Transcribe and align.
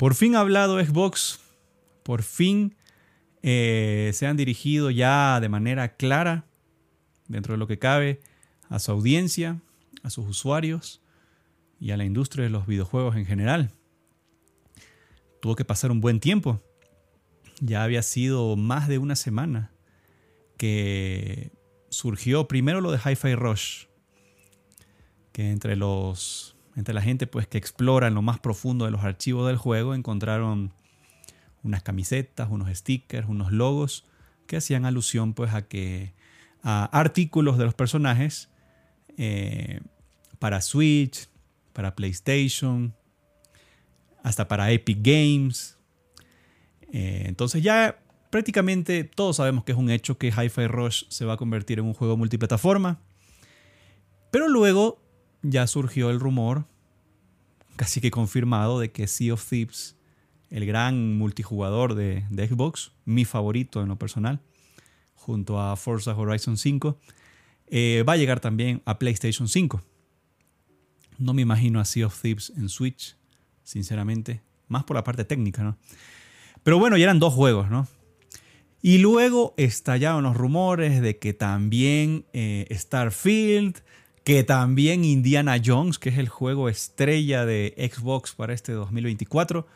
Por 0.00 0.14
fin 0.14 0.34
ha 0.34 0.40
hablado 0.40 0.82
Xbox, 0.82 1.40
por 2.04 2.22
fin 2.22 2.74
eh, 3.42 4.10
se 4.14 4.26
han 4.26 4.38
dirigido 4.38 4.90
ya 4.90 5.40
de 5.40 5.50
manera 5.50 5.94
clara, 5.96 6.46
dentro 7.28 7.52
de 7.52 7.58
lo 7.58 7.66
que 7.66 7.78
cabe, 7.78 8.22
a 8.70 8.78
su 8.78 8.92
audiencia, 8.92 9.60
a 10.02 10.08
sus 10.08 10.26
usuarios 10.26 11.02
y 11.78 11.90
a 11.90 11.98
la 11.98 12.06
industria 12.06 12.44
de 12.44 12.48
los 12.48 12.66
videojuegos 12.66 13.14
en 13.16 13.26
general. 13.26 13.72
Tuvo 15.42 15.54
que 15.54 15.66
pasar 15.66 15.90
un 15.90 16.00
buen 16.00 16.18
tiempo. 16.18 16.62
Ya 17.60 17.84
había 17.84 18.00
sido 18.00 18.56
más 18.56 18.88
de 18.88 18.96
una 18.96 19.16
semana 19.16 19.70
que 20.56 21.52
surgió 21.90 22.48
primero 22.48 22.80
lo 22.80 22.90
de 22.90 22.98
Hi-Fi 23.04 23.34
Rush, 23.34 23.84
que 25.32 25.50
entre 25.50 25.76
los 25.76 26.56
entre 26.80 26.94
la 26.94 27.02
gente 27.02 27.26
pues 27.26 27.46
que 27.46 27.58
explora 27.58 28.08
en 28.08 28.14
lo 28.14 28.22
más 28.22 28.40
profundo 28.40 28.86
de 28.86 28.90
los 28.90 29.04
archivos 29.04 29.46
del 29.46 29.58
juego 29.58 29.94
encontraron 29.94 30.72
unas 31.62 31.82
camisetas, 31.82 32.48
unos 32.50 32.74
stickers, 32.74 33.28
unos 33.28 33.52
logos 33.52 34.06
que 34.46 34.56
hacían 34.56 34.86
alusión 34.86 35.34
pues 35.34 35.52
a 35.52 35.68
que 35.68 36.14
a 36.62 36.84
artículos 36.86 37.58
de 37.58 37.64
los 37.66 37.74
personajes 37.74 38.48
eh, 39.18 39.80
para 40.38 40.62
Switch, 40.62 41.28
para 41.74 41.94
PlayStation, 41.94 42.94
hasta 44.22 44.48
para 44.48 44.70
Epic 44.72 45.00
Games. 45.02 45.76
Eh, 46.92 47.24
entonces 47.26 47.62
ya 47.62 47.98
prácticamente 48.30 49.04
todos 49.04 49.36
sabemos 49.36 49.64
que 49.64 49.72
es 49.72 49.78
un 49.78 49.90
hecho 49.90 50.16
que 50.16 50.28
Hi-Fi 50.28 50.66
Rush 50.66 51.04
se 51.08 51.26
va 51.26 51.34
a 51.34 51.36
convertir 51.36 51.78
en 51.78 51.84
un 51.84 51.92
juego 51.92 52.16
multiplataforma. 52.16 53.00
Pero 54.30 54.48
luego 54.48 54.98
ya 55.42 55.66
surgió 55.66 56.10
el 56.10 56.20
rumor, 56.20 56.66
casi 57.80 58.02
que 58.02 58.10
confirmado, 58.10 58.78
de 58.78 58.92
que 58.92 59.06
Sea 59.06 59.32
of 59.32 59.48
Thieves, 59.48 59.96
el 60.50 60.66
gran 60.66 61.16
multijugador 61.16 61.94
de, 61.94 62.26
Xbox, 62.30 62.92
mi 63.06 63.24
favorito 63.24 63.80
en 63.80 63.88
lo 63.88 63.96
personal, 63.96 64.38
junto 65.14 65.58
a 65.58 65.74
Forza 65.76 66.14
Horizon 66.14 66.58
5, 66.58 66.98
eh, 67.68 68.04
va 68.06 68.12
a 68.12 68.16
llegar 68.18 68.38
también 68.38 68.82
a 68.84 68.98
PlayStation 68.98 69.48
5. 69.48 69.80
No 71.16 71.32
me 71.32 71.40
imagino 71.40 71.80
a 71.80 71.86
Sea 71.86 72.04
of 72.04 72.20
Thieves 72.20 72.52
en 72.54 72.68
Switch, 72.68 73.16
sinceramente, 73.62 74.42
más 74.68 74.84
por 74.84 74.94
la 74.96 75.02
parte 75.02 75.24
técnica, 75.24 75.62
¿no? 75.62 75.78
Pero 76.62 76.78
bueno, 76.78 76.98
ya 76.98 77.04
eran 77.04 77.18
dos 77.18 77.32
juegos, 77.32 77.70
¿no? 77.70 77.88
Y 78.82 78.98
luego 78.98 79.54
estallaron 79.56 80.24
los 80.24 80.36
rumores 80.36 81.00
de 81.00 81.18
que 81.18 81.32
también 81.32 82.26
eh, 82.34 82.66
Starfield, 82.72 83.82
que 84.30 84.44
también 84.44 85.04
Indiana 85.04 85.60
Jones, 85.60 85.98
que 85.98 86.10
es 86.10 86.16
el 86.16 86.28
juego 86.28 86.68
estrella 86.68 87.44
de 87.44 87.74
Xbox 87.92 88.32
para 88.32 88.54
este 88.54 88.70
2024. 88.70 89.66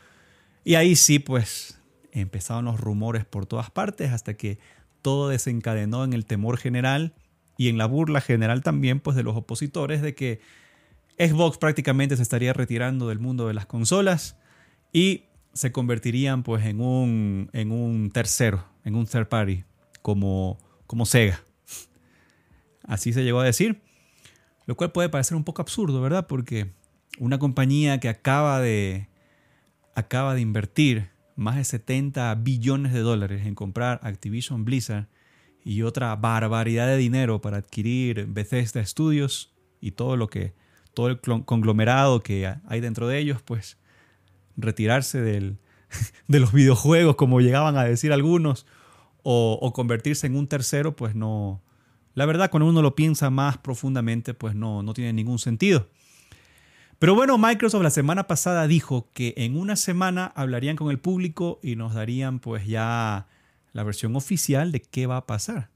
Y 0.63 0.77
ahí 0.77 0.95
sí, 0.95 1.19
pues 1.19 1.81
empezaron 2.13 2.67
los 2.67 2.81
rumores 2.81 3.25
por 3.25 3.47
todas 3.47 3.73
partes 3.73 4.13
hasta 4.13 4.35
que 4.35 4.61
todo 5.03 5.29
desencadenó 5.29 6.05
en 6.05 6.13
el 6.13 6.25
temor 6.25 6.57
general 6.57 7.15
y 7.59 7.69
en 7.69 7.79
la 7.79 7.87
burla 7.87 8.21
general 8.21 8.63
también, 8.63 9.01
pues 9.01 9.17
de 9.17 9.25
los 9.25 9.37
opositores 9.37 10.03
de 10.03 10.15
que 10.15 10.41
Xbox 11.19 11.59
prácticamente 11.59 12.15
se 12.15 12.23
estaría 12.23 12.53
retirando 12.53 13.09
del 13.09 13.19
mundo 13.19 13.49
de 13.49 13.55
las 13.55 13.67
consolas 13.67 14.37
y 14.93 15.25
se 15.53 15.73
convertirían 15.73 16.45
pues 16.45 16.65
en 16.65 16.81
un, 16.81 17.51
en 17.55 17.73
un 17.73 18.13
tercero, 18.13 18.65
en 18.85 18.95
un 18.95 19.07
third 19.07 19.27
party, 19.27 19.65
como, 20.01 20.59
como 20.87 21.07
Sega. 21.07 21.43
Así 22.85 23.13
se 23.13 23.25
llegó 23.25 23.41
a 23.41 23.45
decir. 23.45 23.83
Lo 24.67 24.77
cual 24.77 24.93
puede 24.93 25.09
parecer 25.09 25.37
un 25.37 25.45
poco 25.45 25.63
absurdo, 25.63 26.01
¿verdad? 26.01 26.27
Porque 26.27 26.73
una 27.19 27.39
compañía 27.39 28.01
que 28.01 28.09
acaba 28.09 28.61
de, 28.61 29.09
acaba 29.95 30.35
de 30.35 30.41
invertir 30.41 31.11
más 31.37 31.57
de 31.57 31.65
70 31.65 32.35
billones 32.37 32.93
de 32.93 33.01
dólares 33.01 33.47
en 33.47 33.55
comprar 33.55 34.01
Activision 34.03 34.65
Blizzard 34.65 35.09
y 35.65 35.83
otra 35.83 36.15
barbaridad 36.17 36.87
de 36.87 36.97
dinero 36.97 37.41
para 37.41 37.59
adquirir 37.59 38.27
Bethesda 38.27 38.85
Studios 38.85 39.53
y 39.81 39.93
todo 39.93 40.17
lo 40.17 40.29
que 40.29 40.55
todo 40.95 41.09
el 41.09 41.19
conglomerado 41.19 42.23
que 42.23 42.55
hay 42.67 42.81
dentro 42.81 43.09
de 43.09 43.19
ellos, 43.19 43.43
pues 43.43 43.79
retirarse 44.57 45.21
del, 45.21 45.59
de 46.29 46.41
los 46.41 46.53
videojuegos, 46.53 47.17
como 47.17 47.41
llegaban 47.41 47.77
a 47.77 47.85
decir 47.85 48.13
algunos, 48.13 48.67
o, 49.23 49.59
o 49.61 49.73
convertirse 49.73 50.27
en 50.27 50.37
un 50.37 50.47
tercero, 50.47 50.95
pues 50.95 51.15
no, 51.15 51.63
la 52.15 52.27
verdad, 52.27 52.51
cuando 52.51 52.69
uno 52.69 52.83
lo 52.83 52.95
piensa 52.95 53.31
más 53.31 53.59
profundamente, 53.59 54.35
pues 54.35 54.55
no, 54.55 54.83
no 54.83 54.95
tiene 54.95 55.13
ningún 55.13 55.39
sentido. 55.39 55.89
Pero 56.99 57.15
bueno, 57.15 57.37
Microsoft 57.39 57.83
la 57.83 57.91
semana 57.91 58.27
pasada 58.27 58.67
dijo 58.67 59.11
que 59.13 59.35
en 59.37 59.57
una 59.59 59.77
semana 59.77 60.33
hablarían 60.37 60.77
con 60.77 60.91
el 60.91 60.99
público 60.99 61.61
y 61.63 61.77
nos 61.77 61.93
darían 61.95 62.39
pues 62.39 62.67
ya 62.67 63.27
la 63.73 63.83
versión 63.83 64.15
oficial 64.17 64.73
de 64.73 64.81
qué 64.81 65.07
va 65.07 65.19
a 65.19 65.27
pasar. 65.27 65.71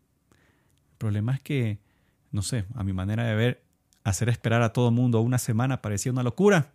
El 0.93 0.99
problema 0.99 1.35
es 1.35 1.41
que, 1.41 1.79
no 2.31 2.43
sé, 2.43 2.65
a 2.75 2.85
mi 2.85 2.93
manera 2.93 3.25
de 3.25 3.35
ver, 3.35 3.63
hacer 4.05 4.29
esperar 4.29 4.63
a 4.63 4.73
todo 4.73 4.91
mundo 4.91 5.21
una 5.21 5.39
semana 5.39 5.83
parecía 5.83 6.13
una 6.13 6.23
locura. 6.23 6.73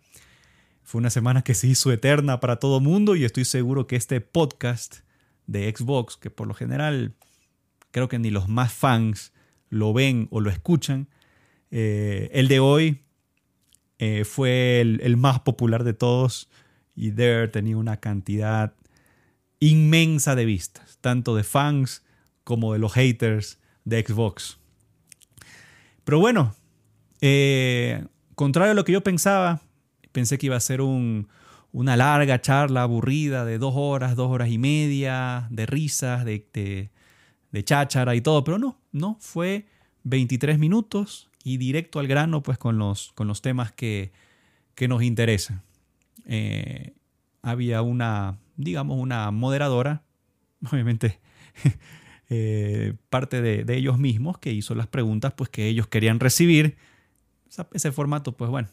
Fue 0.82 1.00
una 1.00 1.10
semana 1.10 1.42
que 1.42 1.54
se 1.54 1.66
hizo 1.66 1.90
eterna 1.90 2.40
para 2.40 2.56
todo 2.56 2.78
mundo 2.78 3.16
y 3.16 3.24
estoy 3.24 3.46
seguro 3.46 3.86
que 3.86 3.96
este 3.96 4.20
podcast 4.20 4.98
de 5.46 5.74
Xbox, 5.74 6.16
que 6.18 6.30
por 6.30 6.46
lo 6.46 6.54
general 6.54 7.14
creo 7.90 8.08
que 8.08 8.18
ni 8.18 8.30
los 8.30 8.48
más 8.48 8.72
fans 8.72 9.32
lo 9.74 9.92
ven 9.92 10.28
o 10.30 10.40
lo 10.40 10.50
escuchan. 10.50 11.08
Eh, 11.70 12.30
el 12.32 12.48
de 12.48 12.60
hoy 12.60 13.02
eh, 13.98 14.24
fue 14.24 14.80
el, 14.80 15.16
más 15.16 15.40
popular 15.40 15.82
de 15.82 15.92
todos 15.92 16.48
y 16.94 17.10
There 17.10 17.48
tenía 17.48 17.76
una 17.76 17.98
cantidad 17.98 18.74
inmensa 19.58 20.36
de 20.36 20.44
vistas, 20.44 20.98
tanto 21.00 21.34
de 21.34 21.42
fans 21.42 22.04
como 22.44 22.72
de 22.72 22.78
los 22.78 22.92
haters 22.92 23.58
de 23.84 24.04
Xbox. 24.06 24.58
Pero 26.04 26.20
bueno, 26.20 26.54
eh, 27.20 28.06
contrario 28.36 28.72
a 28.72 28.74
lo 28.74 28.84
que 28.84 28.92
yo 28.92 29.02
pensaba, 29.02 29.60
pensé 30.12 30.38
que 30.38 30.46
iba 30.46 30.56
a 30.56 30.60
ser 30.60 30.82
una 30.82 31.96
larga 31.96 32.40
charla 32.40 32.82
aburrida 32.82 33.44
de 33.44 33.58
dos 33.58 33.74
horas, 33.76 34.14
dos 34.14 34.30
horas 34.30 34.50
y 34.50 34.58
media, 34.58 35.48
de 35.50 35.66
risas, 35.66 36.24
de, 36.24 36.46
de 36.52 36.90
cháchara 37.62 38.14
y 38.14 38.20
todo, 38.20 38.42
pero 38.42 38.58
no, 38.58 38.78
no, 38.90 39.16
fue 39.20 39.66
23 40.04 40.58
minutos 40.58 41.28
y 41.44 41.58
directo 41.58 42.00
al 42.00 42.08
grano 42.08 42.42
pues 42.42 42.58
con 42.58 42.78
los, 42.78 43.12
con 43.12 43.28
los 43.28 43.42
temas 43.42 43.70
que, 43.70 44.12
nos 44.88 45.02
interesan. 45.02 45.62
Eh, 46.26 46.94
había 47.42 47.82
una, 47.82 48.38
digamos, 48.56 48.98
una 48.98 49.30
moderadora, 49.30 50.02
obviamente 50.72 51.20
eh, 52.30 52.94
parte 53.10 53.42
de, 53.42 53.76
ellos 53.76 53.98
mismos, 53.98 54.38
que 54.38 54.52
hizo 54.52 54.74
las 54.74 54.86
preguntas 54.86 55.34
pues 55.34 55.50
que 55.50 55.68
ellos 55.68 55.86
querían 55.86 56.18
recibir. 56.18 56.76
ese 57.72 57.92
formato 57.92 58.32
pues 58.32 58.50
bueno, 58.50 58.68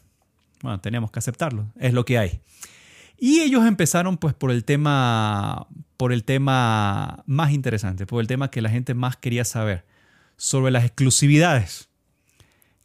bueno, 0.62 0.80
tenemos 0.80 1.10
que 1.10 1.18
aceptarlo, 1.18 1.66
es 1.78 1.92
lo 1.92 2.04
que 2.04 2.18
hay. 2.18 2.40
Y 3.24 3.38
ellos 3.38 3.64
empezaron 3.66 4.16
pues 4.16 4.34
por 4.34 4.50
el 4.50 4.64
tema 4.64 5.68
por 5.96 6.12
el 6.12 6.24
tema 6.24 7.22
más 7.24 7.52
interesante, 7.52 8.04
por 8.04 8.20
el 8.20 8.26
tema 8.26 8.50
que 8.50 8.60
la 8.60 8.68
gente 8.68 8.94
más 8.94 9.16
quería 9.16 9.44
saber, 9.44 9.86
sobre 10.36 10.72
las 10.72 10.84
exclusividades. 10.84 11.88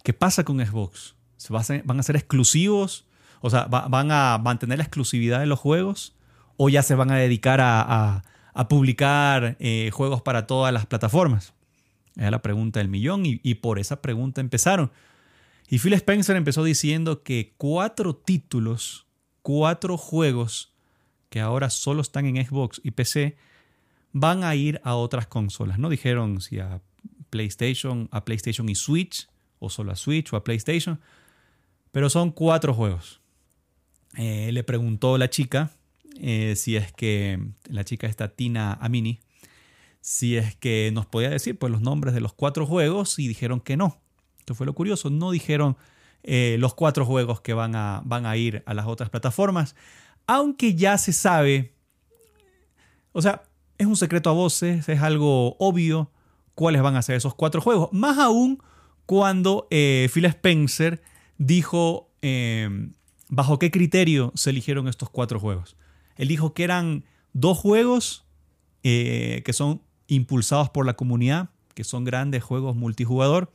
¿Qué 0.03 0.14
pasa 0.14 0.44
con 0.44 0.64
Xbox? 0.64 1.16
¿Se 1.38 1.52
¿Van 1.52 2.00
a 2.00 2.03
ser 2.03 2.18
exclusivos? 2.18 3.08
O 3.42 3.50
sea, 3.50 3.66
¿van 3.66 4.12
a 4.12 4.38
mantener 4.38 4.78
la 4.78 4.84
exclusividad 4.84 5.40
de 5.40 5.48
los 5.48 5.58
juegos? 5.58 6.16
¿O 6.56 6.69
ya 6.69 6.84
se 6.84 6.94
van 6.94 7.09
a 7.09 7.18
dedicar 7.18 7.59
a, 7.59 8.22
publicar 8.69 9.58
eh, 9.59 9.90
juegos 9.92 10.22
para 10.22 10.46
todas 10.46 10.72
las 10.72 10.86
plataformas? 10.86 11.56
Es 12.16 12.30
la 12.30 12.44
pregunta 12.44 12.80
del 12.80 12.90
millón 12.90 13.25
y, 13.25 13.40
y 13.42 13.56
por 13.56 13.80
esa 13.80 14.04
pregunta 14.04 14.42
empezaron. 14.42 14.92
Y 15.68 15.80
Phil 15.80 15.94
Spencer 15.94 16.36
empezó 16.36 16.64
diciendo 16.64 17.24
que 17.24 17.56
cuatro 17.58 18.16
títulos 18.16 19.06
cuatro 19.47 19.97
juegos 19.97 20.74
que 21.30 21.39
ahora 21.39 21.69
solo 21.69 22.01
están 22.01 22.25
en 22.25 22.45
Xbox 22.45 22.81
y 22.83 22.92
PC 22.92 23.38
van 24.12 24.44
a 24.44 24.54
ir 24.56 24.81
a 24.83 24.95
otras 24.95 25.25
consolas. 25.25 25.80
No 25.80 25.88
dijeron 25.88 26.42
si 26.42 26.60
a 26.60 26.81
PlayStation, 27.30 28.10
a 28.12 28.25
PlayStation 28.25 28.68
y 28.68 28.75
Switch, 28.75 29.30
o 29.60 29.69
solo 29.69 29.94
a 29.94 29.95
Switch 29.95 30.33
o 30.33 30.36
a 30.36 30.44
PlayStation, 30.44 31.00
pero 31.94 32.10
son 32.10 32.31
cuatro 32.31 32.74
juegos. 32.74 33.21
Eh, 34.18 34.51
le 34.51 34.66
preguntó 34.66 35.18
la 35.18 35.30
chica 35.30 35.71
eh, 36.19 36.56
si 36.57 36.75
es 36.75 36.92
que 36.92 37.39
la 37.69 37.86
chica 37.86 38.07
está 38.07 38.27
Tina 38.27 38.74
Amini, 38.74 39.21
si 40.01 40.36
es 40.36 40.57
que 40.57 40.92
nos 40.92 41.06
podía 41.06 41.30
decir 41.30 41.57
pues, 41.57 41.71
los 41.71 41.80
nombres 41.80 42.13
de 42.13 42.19
los 42.19 42.33
cuatro 42.33 42.66
juegos 42.66 43.18
y 43.18 43.30
dijeron 43.30 43.62
que 43.62 43.77
no. 43.77 44.01
Esto 44.39 44.56
fue 44.56 44.66
lo 44.66 44.74
curioso, 44.74 45.10
no 45.10 45.31
dijeron 45.31 45.77
eh, 46.29 46.57
los 46.59 46.74
cuatro 46.74 47.06
juegos 47.06 47.39
que 47.39 47.53
van 47.53 47.74
a, 47.74 48.01
van 48.03 48.25
a 48.25 48.35
ir 48.35 48.62
a 48.65 48.74
las 48.74 48.85
otras 48.85 49.09
plataformas. 49.09 49.77
Aunque 50.27 50.75
ya 50.75 50.97
se 50.97 51.13
sabe, 51.13 51.74
o 53.13 53.21
sea, 53.21 53.44
es 53.77 53.88
un 53.88 53.95
secreto 53.95 54.29
a 54.29 54.33
voces, 54.33 54.89
es 54.89 55.01
algo 55.01 55.56
obvio 55.57 56.12
cuáles 56.53 56.81
van 56.81 56.97
a 56.97 57.01
ser 57.01 57.15
esos 57.15 57.33
cuatro 57.33 57.62
juegos. 57.62 57.94
Más 57.94 58.18
aún 58.18 58.62
cuando 59.06 59.69
eh, 59.71 60.09
Phil 60.13 60.25
Spencer 60.25 61.01
dijo 61.38 62.12
em, 62.21 62.91
bajo 63.30 63.57
qué 63.57 63.71
criterio 63.71 64.33
se 64.35 64.50
eligieron 64.50 64.89
estos 64.89 65.09
cuatro 65.09 65.39
juegos. 65.39 65.77
Él 66.18 66.27
dijo 66.27 66.53
que 66.53 66.65
eran 66.65 67.06
dos 67.31 67.57
juegos 67.57 68.25
eh, 68.83 69.44
que 69.45 69.53
son 69.53 69.81
impulsados 70.07 70.69
por 70.71 70.85
la 70.85 70.95
comunidad, 70.95 71.51
que 71.73 71.85
son 71.85 72.03
grandes 72.03 72.44
juegos 72.44 72.75
multijugador 72.75 73.50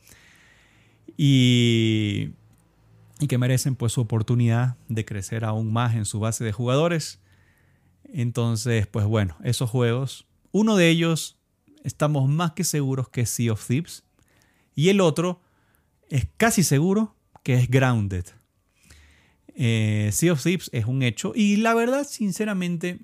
y, 1.17 2.31
y 3.23 3.27
que 3.27 3.37
merecen 3.37 3.77
pues 3.77 3.93
su 3.93 4.01
oportunidad 4.01 4.75
de 4.89 5.05
crecer 5.05 5.45
aún 5.45 5.71
más 5.71 5.95
en 5.95 6.03
su 6.03 6.19
base 6.19 6.43
de 6.43 6.51
jugadores. 6.51 7.21
Entonces, 8.03 8.85
pues 8.85 9.05
bueno, 9.05 9.37
esos 9.45 9.69
juegos, 9.69 10.27
uno 10.51 10.75
de 10.75 10.89
ellos 10.89 11.37
estamos 11.85 12.27
más 12.29 12.51
que 12.51 12.65
seguros 12.65 13.07
que 13.07 13.21
es 13.21 13.29
Sea 13.29 13.53
of 13.53 13.65
Thieves 13.65 14.03
y 14.75 14.89
el 14.89 14.99
otro 14.99 15.41
es 16.09 16.27
casi 16.35 16.63
seguro 16.63 17.15
que 17.43 17.53
es 17.53 17.69
Grounded. 17.69 18.25
Eh, 19.55 20.09
sea 20.11 20.33
of 20.33 20.43
Thieves 20.43 20.69
es 20.73 20.83
un 20.83 21.01
hecho 21.01 21.31
y 21.33 21.55
la 21.55 21.73
verdad, 21.73 22.05
sinceramente, 22.05 22.99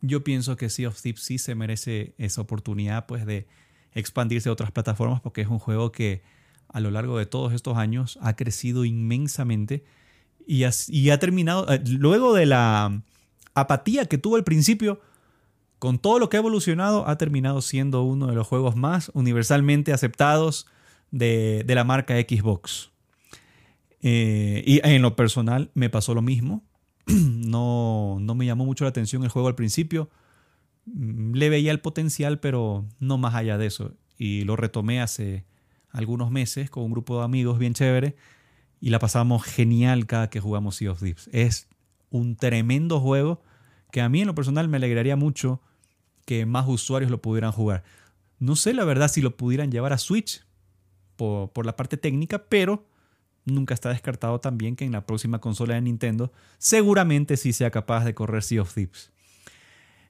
yo 0.00 0.24
pienso 0.24 0.56
que 0.56 0.70
Sea 0.70 0.88
of 0.88 0.98
Thieves 0.98 1.22
sí 1.22 1.36
se 1.36 1.54
merece 1.54 2.14
esa 2.16 2.40
oportunidad 2.40 3.04
pues 3.04 3.26
de 3.26 3.46
expandirse 3.92 4.48
a 4.48 4.52
otras 4.52 4.72
plataformas 4.72 5.20
porque 5.20 5.42
es 5.42 5.48
un 5.48 5.58
juego 5.58 5.92
que 5.92 6.22
a 6.68 6.80
lo 6.80 6.90
largo 6.90 7.18
de 7.18 7.26
todos 7.26 7.52
estos 7.52 7.76
años 7.76 8.18
ha 8.22 8.36
crecido 8.36 8.84
inmensamente 8.84 9.84
y 10.46 10.64
ha, 10.64 11.18
terminado, 11.18 11.68
eh, 11.68 11.82
luego 11.86 12.32
de 12.32 12.46
la 12.46 13.02
apatía 13.52 14.06
que 14.06 14.16
tuvo 14.16 14.36
al 14.36 14.44
principio, 14.44 14.98
con 15.78 15.98
todo 15.98 16.18
lo 16.18 16.30
que 16.30 16.38
ha 16.38 16.40
evolucionado, 16.40 17.06
ha 17.06 17.18
terminado 17.18 17.60
siendo 17.60 18.02
uno 18.02 18.28
de 18.28 18.34
los 18.34 18.46
juegos 18.46 18.74
más 18.74 19.10
universalmente 19.12 19.92
aceptados 19.92 20.66
de, 21.10 21.64
la 21.68 21.84
marca 21.84 22.14
Xbox. 22.14 22.90
Eh, 24.00 24.62
y 24.66 24.80
en 24.82 25.02
lo 25.02 25.16
personal 25.16 25.70
me 25.74 25.90
pasó 25.90 26.14
lo 26.14 26.22
mismo. 26.22 26.64
no, 27.06 28.16
no 28.18 28.34
me 28.34 28.46
llamó 28.46 28.64
mucho 28.64 28.84
la 28.84 28.90
atención 28.90 29.24
el 29.24 29.28
juego 29.28 29.48
al 29.48 29.54
principio. 29.54 30.08
Mm, 30.86 31.34
le 31.34 31.50
veía 31.50 31.72
el 31.72 31.80
potencial, 31.80 32.40
pero 32.40 32.86
no 33.00 33.18
más 33.18 33.34
allá 33.34 33.58
de 33.58 33.66
eso. 33.66 33.92
Y 34.16 34.44
lo 34.44 34.56
retomé 34.56 35.02
hace 35.02 35.44
algunos 35.90 36.30
meses 36.30 36.70
con 36.70 36.84
un 36.84 36.92
grupo 36.92 37.18
de 37.18 37.24
amigos 37.24 37.58
bien 37.58 37.74
chévere 37.74 38.16
y 38.80 38.90
la 38.90 38.98
pasamos 38.98 39.44
genial 39.44 40.06
cada 40.06 40.30
que 40.30 40.40
jugamos 40.40 40.76
Sea 40.76 40.92
of 40.92 41.00
Thieves. 41.00 41.28
Es 41.32 41.68
un 42.10 42.36
tremendo 42.36 43.00
juego 43.00 43.42
que 43.90 44.00
a 44.00 44.08
mí 44.08 44.20
en 44.20 44.26
lo 44.26 44.34
personal 44.34 44.68
me 44.68 44.76
alegraría 44.76 45.16
mucho 45.16 45.60
que 46.24 46.46
más 46.46 46.66
usuarios 46.68 47.10
lo 47.10 47.22
pudieran 47.22 47.52
jugar. 47.52 47.84
No 48.38 48.54
sé 48.54 48.74
la 48.74 48.84
verdad 48.84 49.08
si 49.08 49.20
lo 49.20 49.36
pudieran 49.36 49.72
llevar 49.72 49.92
a 49.92 49.98
Switch 49.98 50.44
por, 51.16 51.50
por 51.50 51.66
la 51.66 51.74
parte 51.76 51.96
técnica, 51.96 52.44
pero 52.48 52.86
nunca 53.44 53.74
está 53.74 53.88
descartado 53.88 54.40
también 54.40 54.76
que 54.76 54.84
en 54.84 54.92
la 54.92 55.06
próxima 55.06 55.40
consola 55.40 55.74
de 55.74 55.80
Nintendo 55.80 56.32
seguramente 56.58 57.36
sí 57.36 57.52
sea 57.52 57.70
capaz 57.70 58.04
de 58.04 58.14
correr 58.14 58.42
Sea 58.42 58.62
of 58.62 58.74
Thieves. 58.74 59.10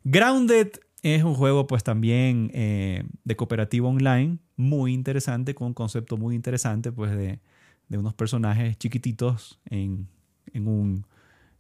Grounded 0.05 0.73
es 1.03 1.23
un 1.23 1.35
juego 1.35 1.67
pues 1.67 1.85
también 1.85 2.51
eh, 2.55 3.05
de 3.25 3.37
cooperativo 3.37 3.89
online, 3.89 4.39
muy 4.59 4.93
interesante, 4.93 5.55
con 5.55 5.69
un 5.69 5.75
concepto 5.75 6.19
muy 6.19 6.35
interesante 6.35 6.93
pues 6.93 7.17
de, 7.17 7.41
unos 7.91 8.13
personajes 8.13 8.77
chiquititos 8.77 9.59
en, 9.65 10.09
un, 10.55 11.07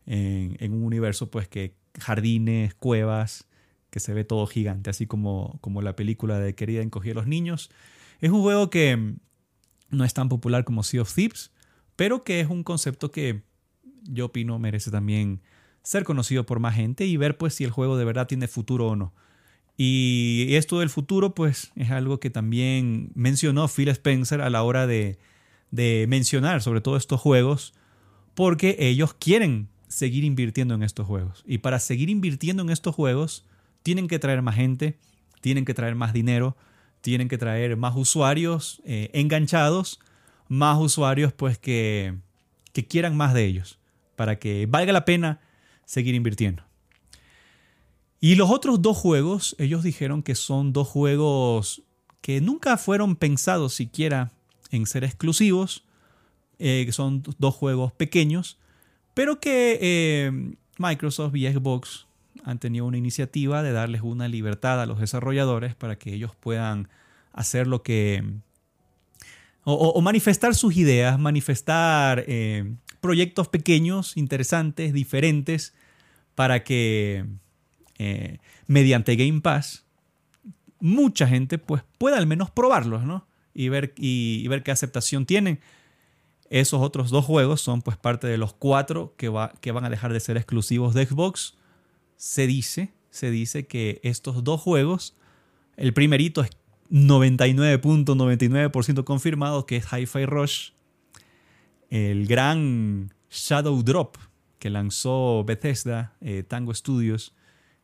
en, 0.04 0.72
un 0.72 0.82
universo 0.82 1.30
pues 1.30 1.48
que 1.48 1.74
jardines, 1.98 2.74
cuevas, 2.74 3.48
que 3.88 4.00
se 4.00 4.12
ve 4.12 4.24
todo 4.24 4.46
gigante, 4.46 4.90
así 4.90 5.06
como, 5.06 5.58
como 5.62 5.80
la 5.80 5.96
película 5.96 6.38
de 6.38 6.54
Querida 6.54 6.82
encogía 6.82 7.12
a 7.12 7.14
los 7.14 7.26
niños. 7.26 7.70
Es 8.20 8.30
un 8.30 8.42
juego 8.42 8.68
que 8.68 9.14
no 9.90 10.04
es 10.04 10.12
tan 10.12 10.28
popular 10.28 10.64
como 10.64 10.82
Sea 10.82 11.02
of 11.02 11.14
Thieves, 11.14 11.52
pero 11.96 12.24
que 12.24 12.40
es 12.40 12.50
un 12.50 12.64
concepto 12.64 13.10
que 13.10 13.44
yo 14.02 14.26
opino 14.26 14.58
merece 14.58 14.90
también 14.90 15.40
ser 15.82 16.04
conocido 16.04 16.44
por 16.44 16.58
más 16.58 16.74
gente 16.74 17.06
y 17.06 17.16
ver 17.16 17.38
pues 17.38 17.54
si 17.54 17.64
el 17.64 17.70
juego 17.70 17.96
de 17.96 18.04
verdad 18.04 18.26
tiene 18.26 18.48
futuro 18.48 18.88
o 18.88 18.96
no. 18.96 19.14
Y 19.78 20.48
esto 20.56 20.80
del 20.80 20.90
futuro 20.90 21.34
pues 21.34 21.72
es 21.76 21.90
algo 21.90 22.20
que 22.20 22.28
también 22.28 23.10
mencionó 23.14 23.66
Phil 23.68 23.88
Spencer 23.88 24.42
a 24.42 24.50
la 24.50 24.62
hora 24.62 24.86
de, 24.86 25.18
de 25.70 26.04
mencionar 26.08 26.60
sobre 26.60 26.82
todo 26.82 26.96
estos 26.96 27.20
juegos 27.20 27.72
porque 28.34 28.76
ellos 28.78 29.14
quieren 29.14 29.68
seguir 29.86 30.24
invirtiendo 30.24 30.74
en 30.74 30.82
estos 30.82 31.06
juegos. 31.06 31.44
Y 31.46 31.58
para 31.58 31.78
seguir 31.78 32.10
invirtiendo 32.10 32.62
en 32.62 32.70
estos 32.70 32.94
juegos 32.94 33.46
tienen 33.82 34.08
que 34.08 34.18
traer 34.18 34.42
más 34.42 34.56
gente, 34.56 34.98
tienen 35.40 35.64
que 35.64 35.74
traer 35.74 35.94
más 35.94 36.12
dinero, 36.12 36.56
tienen 37.00 37.28
que 37.28 37.38
traer 37.38 37.76
más 37.76 37.96
usuarios 37.96 38.82
eh, 38.84 39.10
enganchados 39.14 40.00
más 40.48 40.78
usuarios 40.78 41.32
pues 41.32 41.58
que, 41.58 42.14
que 42.72 42.86
quieran 42.86 43.16
más 43.16 43.34
de 43.34 43.44
ellos, 43.44 43.78
para 44.16 44.38
que 44.38 44.66
valga 44.66 44.92
la 44.92 45.04
pena 45.04 45.40
seguir 45.84 46.14
invirtiendo. 46.14 46.64
Y 48.20 48.34
los 48.34 48.50
otros 48.50 48.82
dos 48.82 48.96
juegos, 48.96 49.54
ellos 49.58 49.82
dijeron 49.82 50.22
que 50.22 50.34
son 50.34 50.72
dos 50.72 50.88
juegos 50.88 51.82
que 52.20 52.40
nunca 52.40 52.76
fueron 52.76 53.16
pensados 53.16 53.74
siquiera 53.74 54.32
en 54.70 54.86
ser 54.86 55.04
exclusivos, 55.04 55.84
eh, 56.58 56.82
que 56.84 56.92
son 56.92 57.22
dos 57.38 57.54
juegos 57.54 57.92
pequeños, 57.92 58.58
pero 59.14 59.38
que 59.38 59.78
eh, 59.80 60.54
Microsoft 60.78 61.36
y 61.36 61.46
Xbox 61.46 62.06
han 62.44 62.58
tenido 62.58 62.86
una 62.86 62.98
iniciativa 62.98 63.62
de 63.62 63.72
darles 63.72 64.02
una 64.02 64.26
libertad 64.28 64.80
a 64.80 64.86
los 64.86 64.98
desarrolladores 64.98 65.74
para 65.74 65.96
que 65.96 66.14
ellos 66.14 66.34
puedan 66.34 66.88
hacer 67.32 67.66
lo 67.66 67.82
que, 67.82 68.24
o, 69.64 70.00
manifestar 70.00 70.54
sus 70.54 70.76
ideas, 70.76 71.18
manifestar 71.18 72.24
eh, 72.26 72.74
proyectos 73.00 73.48
pequeños, 73.48 74.16
interesantes, 74.16 74.92
diferentes, 74.92 75.74
para 76.34 76.64
que 76.64 77.24
eh, 77.98 78.38
mediante 78.66 79.16
Game 79.16 79.40
Pass 79.40 79.84
mucha 80.80 81.26
gente 81.26 81.58
pues, 81.58 81.82
pueda 81.98 82.18
al 82.18 82.26
menos 82.26 82.50
probarlos 82.50 83.04
¿no? 83.04 83.26
y, 83.54 83.68
ver, 83.68 83.94
y, 83.96 84.46
ver 84.48 84.62
qué 84.62 84.70
aceptación 84.70 85.26
tienen. 85.26 85.60
Esos 86.50 86.80
otros 86.80 87.10
dos 87.10 87.24
juegos 87.24 87.60
son 87.60 87.82
pues 87.82 87.98
parte 87.98 88.26
de 88.26 88.38
los 88.38 88.54
cuatro 88.54 89.14
que, 89.16 89.28
va, 89.28 89.52
que 89.60 89.72
van 89.72 89.84
a 89.84 89.90
dejar 89.90 90.12
de 90.12 90.20
ser 90.20 90.36
exclusivos 90.36 90.94
de 90.94 91.04
Xbox. 91.04 91.56
Se 92.16 92.46
dice, 92.46 92.92
se 93.10 93.30
dice 93.30 93.66
que 93.66 94.00
estos 94.02 94.44
dos 94.44 94.60
juegos, 94.60 95.16
el 95.76 95.92
primerito 95.92 96.40
es 96.40 96.50
99.99% 96.90 99.04
confirmado 99.04 99.66
que 99.66 99.76
es 99.76 99.84
Hi-Fi 99.92 100.24
Rush, 100.24 100.70
el 101.90 102.26
gran 102.26 103.12
Shadow 103.30 103.82
Drop 103.82 104.16
que 104.58 104.70
lanzó 104.70 105.44
Bethesda, 105.44 106.16
eh, 106.20 106.42
Tango 106.42 106.74
Studios, 106.74 107.34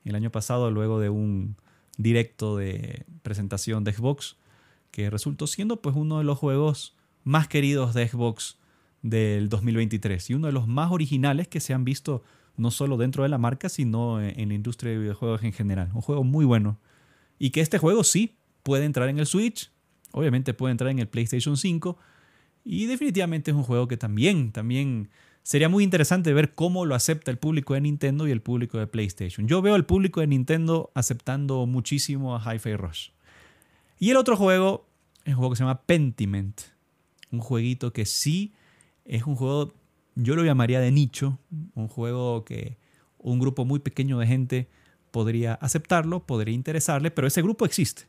el 0.04 0.14
año 0.14 0.30
pasado 0.30 0.70
luego 0.70 1.00
de 1.00 1.10
un 1.10 1.56
directo 1.96 2.56
de 2.56 3.04
presentación 3.22 3.84
de 3.84 3.92
Xbox, 3.92 4.36
que 4.90 5.10
resultó 5.10 5.46
siendo 5.46 5.80
pues 5.80 5.96
uno 5.96 6.18
de 6.18 6.24
los 6.24 6.38
juegos 6.38 6.96
más 7.24 7.48
queridos 7.48 7.94
de 7.94 8.06
Xbox 8.06 8.58
del 9.02 9.48
2023 9.48 10.30
y 10.30 10.34
uno 10.34 10.46
de 10.46 10.52
los 10.52 10.66
más 10.66 10.92
originales 10.92 11.48
que 11.48 11.60
se 11.60 11.74
han 11.74 11.84
visto 11.84 12.22
no 12.56 12.70
solo 12.70 12.96
dentro 12.96 13.22
de 13.22 13.28
la 13.28 13.38
marca, 13.38 13.68
sino 13.68 14.22
en 14.22 14.48
la 14.48 14.54
industria 14.54 14.92
de 14.92 14.98
videojuegos 14.98 15.42
en 15.42 15.52
general. 15.52 15.90
Un 15.94 16.02
juego 16.02 16.22
muy 16.22 16.44
bueno. 16.44 16.78
Y 17.38 17.50
que 17.50 17.60
este 17.60 17.78
juego 17.78 18.04
sí 18.04 18.36
puede 18.62 18.84
entrar 18.84 19.08
en 19.08 19.18
el 19.18 19.26
Switch, 19.26 19.72
obviamente 20.12 20.54
puede 20.54 20.72
entrar 20.72 20.90
en 20.90 21.00
el 21.00 21.08
PlayStation 21.08 21.56
5 21.56 21.98
y 22.64 22.86
definitivamente 22.86 23.50
es 23.50 23.56
un 23.56 23.64
juego 23.64 23.88
que 23.88 23.96
también, 23.96 24.52
también 24.52 25.10
sería 25.44 25.68
muy 25.68 25.84
interesante 25.84 26.32
ver 26.32 26.56
cómo 26.56 26.86
lo 26.86 26.96
acepta 26.96 27.30
el 27.30 27.38
público 27.38 27.74
de 27.74 27.82
Nintendo 27.82 28.26
y 28.26 28.32
el 28.32 28.42
público 28.42 28.78
de 28.78 28.88
PlayStation. 28.88 29.46
Yo 29.46 29.62
veo 29.62 29.76
al 29.76 29.86
público 29.86 30.20
de 30.20 30.26
Nintendo 30.26 30.90
aceptando 30.94 31.64
muchísimo 31.66 32.34
a 32.34 32.40
Hi-Fi 32.40 32.74
Rush. 32.74 33.10
Y 34.00 34.10
el 34.10 34.16
otro 34.16 34.36
juego 34.36 34.88
es 35.24 35.34
un 35.34 35.36
juego 35.36 35.50
que 35.50 35.56
se 35.56 35.62
llama 35.62 35.82
Pentiment, 35.82 36.60
un 37.30 37.38
jueguito 37.38 37.92
que 37.92 38.04
sí 38.04 38.52
es 39.04 39.24
un 39.24 39.36
juego, 39.36 39.74
yo 40.14 40.34
lo 40.34 40.44
llamaría 40.44 40.80
de 40.80 40.90
nicho, 40.90 41.38
un 41.74 41.88
juego 41.88 42.44
que 42.44 42.78
un 43.18 43.38
grupo 43.38 43.64
muy 43.64 43.78
pequeño 43.78 44.18
de 44.18 44.26
gente 44.26 44.68
podría 45.10 45.54
aceptarlo, 45.54 46.26
podría 46.26 46.54
interesarle, 46.54 47.10
pero 47.10 47.26
ese 47.26 47.42
grupo 47.42 47.64
existe. 47.64 48.06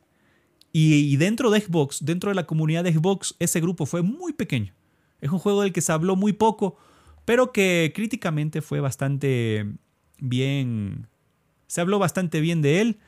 Y, 0.72 1.16
dentro 1.16 1.50
de 1.50 1.60
Xbox, 1.60 2.04
dentro 2.04 2.28
de 2.28 2.34
la 2.34 2.46
comunidad 2.46 2.84
de 2.84 2.92
Xbox, 2.92 3.34
ese 3.38 3.60
grupo 3.60 3.86
fue 3.86 4.02
muy 4.02 4.34
pequeño. 4.34 4.74
Es 5.22 5.30
un 5.30 5.38
juego 5.38 5.62
del 5.62 5.72
que 5.72 5.80
se 5.80 5.90
habló 5.90 6.16
muy 6.16 6.34
poco, 6.34 6.76
pero 7.26 7.52
que 7.52 7.92
críticamente 7.94 8.62
fue 8.62 8.80
bastante 8.80 9.66
bien. 10.18 11.08
Se 11.66 11.82
habló 11.82 11.98
bastante 11.98 12.40
bien 12.40 12.62
de 12.62 12.80
él, 12.80 12.98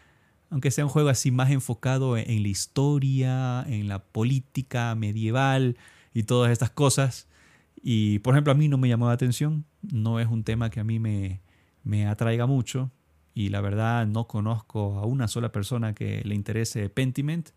aunque 0.50 0.70
sea 0.70 0.84
un 0.84 0.90
juego 0.90 1.08
así 1.08 1.30
más 1.30 1.50
enfocado 1.50 2.18
en, 2.18 2.42
la 2.42 2.48
historia, 2.48 3.64
en 3.66 3.88
la 3.88 4.00
política 4.00 4.94
medieval 4.96 5.76
y 6.12 6.24
todas 6.24 6.50
estas 6.50 6.70
cosas. 6.70 7.28
Y 7.80 8.18
por 8.18 8.34
ejemplo, 8.34 8.52
a 8.52 8.56
mí 8.56 8.68
no 8.68 8.76
me 8.76 8.88
llamó 8.88 9.06
la 9.06 9.12
atención, 9.12 9.64
no 9.82 10.18
es 10.18 10.26
un 10.26 10.42
tema 10.42 10.68
que 10.68 10.80
a 10.80 10.84
mí 10.84 10.98
me, 10.98 11.40
me 11.84 12.08
atraiga 12.08 12.46
mucho 12.46 12.90
y 13.34 13.50
la 13.50 13.60
verdad 13.60 14.04
no 14.04 14.26
conozco 14.26 14.98
a 14.98 15.06
una 15.06 15.28
sola 15.28 15.52
persona 15.52 15.94
que 15.94 16.22
le 16.24 16.34
interese 16.34 16.90
Pentiment, 16.90 17.50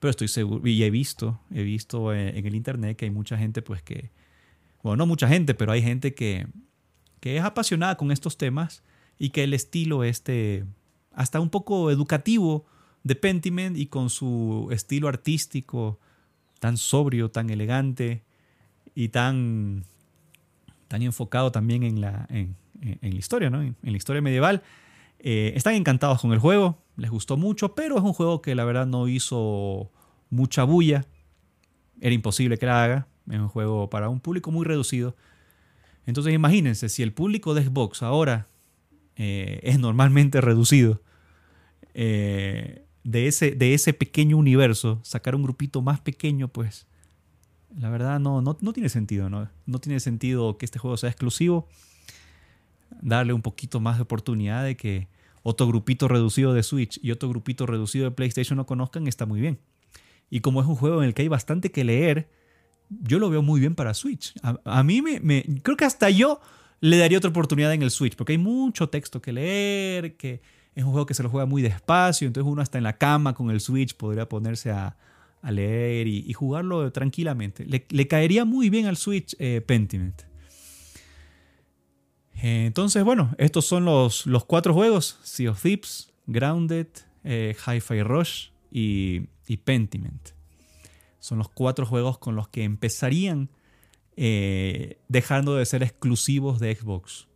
pero 0.00 0.10
estoy 0.10 0.26
seguro, 0.26 0.66
y 0.66 0.82
he 0.82 0.90
visto, 0.90 1.38
he 1.52 1.62
visto 1.62 2.12
eh, 2.12 2.36
en 2.36 2.44
el 2.44 2.56
internet 2.56 2.96
que 2.96 3.04
hay 3.04 3.12
mucha 3.12 3.38
gente 3.38 3.62
pues 3.62 3.82
que, 3.82 4.10
bueno, 4.82 4.96
no 4.96 5.06
mucha 5.06 5.28
gente, 5.28 5.54
pero 5.54 5.72
hay 5.72 5.82
gente 5.82 6.14
que, 6.14 6.46
que 7.20 7.36
es 7.36 7.44
apasionada 7.44 7.96
con 7.96 8.10
estos 8.10 8.36
temas 8.36 8.82
y 9.18 9.30
que 9.30 9.44
el 9.44 9.54
estilo 9.54 10.04
este, 10.04 10.64
hasta 11.12 11.40
un 11.40 11.50
poco 11.50 11.90
educativo 11.90 12.66
de 13.04 13.14
Pentiment 13.14 13.76
y 13.76 13.86
con 13.86 14.10
su 14.10 14.68
estilo 14.70 15.08
artístico 15.08 15.98
tan 16.58 16.76
sobrio, 16.76 17.30
tan 17.30 17.50
elegante 17.50 18.22
y 18.94 19.08
tan, 19.08 19.84
tan 20.88 21.02
enfocado 21.02 21.50
también 21.50 21.82
en 21.82 22.00
la, 22.00 22.26
en, 22.30 22.56
la 23.00 23.08
historia, 23.08 23.50
¿no? 23.50 23.62
en, 23.62 23.76
la 23.82 23.96
historia 23.96 24.22
medieval. 24.22 24.62
Eh, 25.18 25.52
están 25.56 25.74
encantados 25.74 26.20
con 26.20 26.32
el 26.32 26.38
juego, 26.38 26.78
les 26.96 27.10
gustó 27.10 27.36
mucho, 27.36 27.74
pero 27.74 27.96
es 27.96 28.02
un 28.02 28.12
juego 28.12 28.42
que 28.42 28.54
la 28.54 28.64
verdad 28.64 28.86
no 28.86 29.08
hizo 29.08 29.90
mucha 30.30 30.64
bulla. 30.64 31.04
Era 32.00 32.14
imposible 32.14 32.58
que 32.58 32.66
la 32.66 32.84
haga. 32.84 33.06
Es 33.30 33.38
un 33.38 33.48
juego 33.48 33.88
para 33.90 34.08
un 34.08 34.20
público 34.20 34.50
muy 34.50 34.64
reducido. 34.64 35.16
Entonces 36.06 36.34
imagínense, 36.34 36.88
si 36.88 37.02
el 37.02 37.12
público 37.12 37.54
de 37.54 37.64
Xbox 37.64 38.02
ahora 38.02 38.48
eh, 39.16 39.60
es 39.62 39.78
normalmente 39.78 40.40
reducido, 40.40 41.00
eh, 41.94 42.84
de, 43.04 43.26
ese, 43.26 43.52
de 43.52 43.74
ese 43.74 43.92
pequeño 43.92 44.36
universo, 44.36 45.00
sacar 45.02 45.34
un 45.34 45.42
grupito 45.42 45.82
más 45.82 46.00
pequeño, 46.00 46.48
pues 46.48 46.86
la 47.76 47.90
verdad 47.90 48.20
no, 48.20 48.40
no, 48.42 48.56
no 48.60 48.72
tiene 48.72 48.88
sentido. 48.88 49.28
¿no? 49.28 49.48
no 49.66 49.78
tiene 49.78 50.00
sentido 50.00 50.58
que 50.58 50.64
este 50.64 50.78
juego 50.78 50.96
sea 50.96 51.10
exclusivo. 51.10 51.68
Darle 53.00 53.32
un 53.32 53.42
poquito 53.42 53.80
más 53.80 53.96
de 53.96 54.02
oportunidad 54.02 54.64
de 54.64 54.76
que 54.76 55.08
otro 55.42 55.66
grupito 55.66 56.08
reducido 56.08 56.52
de 56.54 56.62
Switch 56.62 57.00
y 57.02 57.10
otro 57.10 57.28
grupito 57.28 57.66
reducido 57.66 58.04
de 58.04 58.10
PlayStation 58.10 58.56
no 58.56 58.66
conozcan 58.66 59.06
está 59.06 59.26
muy 59.26 59.40
bien. 59.40 59.58
Y 60.30 60.40
como 60.40 60.60
es 60.60 60.66
un 60.66 60.76
juego 60.76 61.02
en 61.02 61.08
el 61.08 61.14
que 61.14 61.22
hay 61.22 61.28
bastante 61.28 61.70
que 61.70 61.84
leer, 61.84 62.30
yo 63.00 63.18
lo 63.18 63.30
veo 63.30 63.42
muy 63.42 63.60
bien 63.60 63.74
para 63.74 63.94
Switch. 63.94 64.34
A, 64.42 64.82
mí 64.82 65.02
me, 65.02 65.42
Creo 65.62 65.76
que 65.76 65.84
hasta 65.84 66.10
yo 66.10 66.40
le 66.80 66.98
daría 66.98 67.18
otra 67.18 67.30
oportunidad 67.30 67.72
en 67.72 67.82
el 67.82 67.90
Switch, 67.90 68.16
porque 68.16 68.32
hay 68.32 68.38
mucho 68.38 68.88
texto 68.88 69.22
que 69.22 69.32
leer, 69.32 70.16
que 70.16 70.42
es 70.74 70.84
un 70.84 70.90
juego 70.90 71.06
que 71.06 71.14
se 71.14 71.22
lo 71.22 71.28
juega 71.28 71.46
muy 71.46 71.62
despacio, 71.62 72.26
entonces 72.26 72.50
uno 72.50 72.62
hasta 72.62 72.78
en 72.78 72.84
la 72.84 72.96
cama 72.98 73.34
con 73.34 73.50
el 73.50 73.60
Switch 73.60 73.94
podría 73.94 74.28
ponerse 74.28 74.70
a, 74.70 74.96
leer 75.48 76.06
y, 76.06 76.32
jugarlo 76.34 76.92
tranquilamente. 76.92 77.66
Le, 77.66 78.08
caería 78.08 78.44
muy 78.44 78.70
bien 78.70 78.86
al 78.86 78.96
Switch 78.96 79.34
eh, 79.40 79.60
Pentiment. 79.60 80.22
entonces, 82.34 83.02
bueno, 83.02 83.34
estos 83.38 83.66
son 83.66 83.84
los, 83.84 84.26
los 84.26 84.44
cuatro 84.44 84.72
juegos: 84.72 85.18
Sea 85.22 85.50
of 85.50 85.60
Thieves, 85.60 86.12
Grounded, 86.26 86.86
eh, 87.24 87.56
Hi-Fi 87.66 88.02
Rush 88.02 88.50
y, 88.70 89.22
y 89.48 89.56
Pentiment. 89.56 90.30
Son 91.22 91.38
los 91.38 91.48
cuatro 91.48 91.86
juegos 91.86 92.18
con 92.18 92.34
los 92.34 92.48
que 92.48 92.64
empezarían 92.64 93.48
eh, 94.16 94.98
dejando 95.06 95.54
de 95.54 95.64
ser 95.64 95.84
exclusivos 95.84 96.58
de 96.58 96.74
Xbox. 96.74 97.28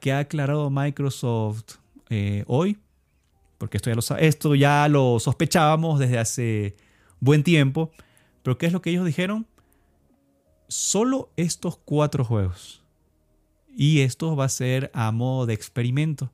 ¿Qué 0.00 0.10
ha 0.10 0.20
aclarado 0.20 0.70
Microsoft 0.70 1.74
eh, 2.08 2.44
hoy? 2.46 2.78
Porque 3.58 3.76
esto 3.76 3.90
ya, 3.90 3.94
lo, 3.94 4.16
esto 4.16 4.54
ya 4.54 4.88
lo 4.88 5.20
sospechábamos 5.20 5.98
desde 5.98 6.18
hace 6.18 6.74
buen 7.20 7.42
tiempo. 7.42 7.90
Pero 8.42 8.56
¿qué 8.56 8.64
es 8.64 8.72
lo 8.72 8.80
que 8.80 8.88
ellos 8.88 9.04
dijeron? 9.04 9.46
Solo 10.66 11.30
estos 11.36 11.76
cuatro 11.76 12.24
juegos. 12.24 12.82
Y 13.68 14.00
esto 14.00 14.34
va 14.34 14.46
a 14.46 14.48
ser 14.48 14.90
a 14.94 15.12
modo 15.12 15.44
de 15.44 15.52
experimento, 15.52 16.32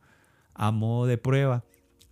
a 0.55 0.71
modo 0.71 1.07
de 1.07 1.19
prueba. 1.19 1.65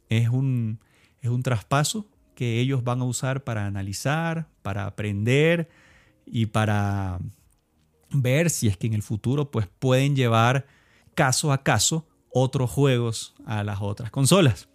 Es 0.08 0.28
un, 0.30 0.80
es 1.20 1.30
un 1.30 1.44
traspaso 1.44 2.08
que 2.36 2.60
ellos 2.60 2.84
van 2.84 3.00
a 3.00 3.04
usar 3.04 3.42
para 3.42 3.66
analizar, 3.66 4.46
para 4.62 4.86
aprender 4.86 5.68
y 6.26 6.46
para 6.46 7.18
ver 8.10 8.50
si 8.50 8.68
es 8.68 8.76
que 8.76 8.86
en 8.86 8.94
el 8.94 9.02
futuro 9.02 9.50
pues 9.50 9.66
pueden 9.78 10.14
llevar 10.14 10.66
caso 11.14 11.50
a 11.50 11.64
caso 11.64 12.06
otros 12.30 12.70
juegos 12.70 13.34
a 13.46 13.64
las 13.64 13.78
otras 13.80 14.10
consolas. 14.10 14.68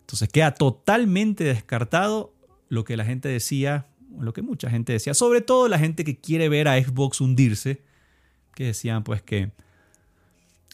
Entonces 0.00 0.30
queda 0.30 0.54
totalmente 0.54 1.44
descartado 1.44 2.34
lo 2.68 2.84
que 2.84 2.96
la 2.96 3.04
gente 3.04 3.28
decía, 3.28 3.86
lo 4.18 4.32
que 4.32 4.40
mucha 4.40 4.70
gente 4.70 4.94
decía, 4.94 5.12
sobre 5.12 5.42
todo 5.42 5.68
la 5.68 5.78
gente 5.78 6.02
que 6.02 6.18
quiere 6.18 6.48
ver 6.48 6.66
a 6.66 6.82
Xbox 6.82 7.20
hundirse, 7.20 7.82
que 8.54 8.64
decían 8.64 9.04
pues 9.04 9.20
que 9.20 9.50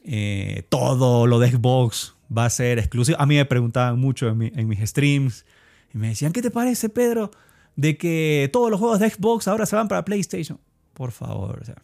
eh, 0.05 0.64
todo 0.69 1.26
lo 1.26 1.41
de 1.41 1.50
Xbox 1.50 2.14
va 2.35 2.45
a 2.45 2.50
ser 2.50 2.79
exclusivo. 2.79 3.21
A 3.21 3.26
mí 3.26 3.35
me 3.35 3.45
preguntaban 3.45 3.99
mucho 3.99 4.29
en 4.29 4.69
mis 4.69 4.88
streams, 4.88 5.45
y 5.94 5.99
me 5.99 6.08
decían, 6.08 6.32
¿qué 6.32 6.42
te 6.42 6.50
parece, 6.50 6.88
Pedro, 6.88 7.30
de 7.76 7.96
que 7.96 8.49
todos 8.52 8.70
los 8.70 8.80
juegos 8.80 9.00
de 9.00 9.11
Xbox 9.11 9.49
ahora 9.49 9.66
se 9.66 9.76
van 9.76 9.88
para 9.88 10.04
PlayStation? 10.04 10.58
Por 10.94 11.12
favor, 11.12 11.61
o 11.61 11.64
sea, 11.64 11.82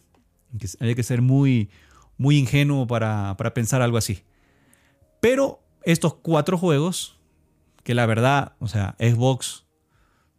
hay 0.79 0.95
que 0.95 1.03
ser 1.03 1.21
muy, 1.21 1.69
muy 2.17 2.37
ingenuo 2.37 2.87
para, 2.87 3.35
pensar 3.53 3.81
algo 3.81 3.97
así. 3.97 4.23
Pero 5.19 5.61
estos 5.83 6.15
cuatro 6.15 6.57
juegos, 6.57 7.19
que 7.83 7.93
la 7.93 8.05
verdad, 8.05 8.53
o 8.59 8.67
sea, 8.67 8.95
Xbox 8.99 9.65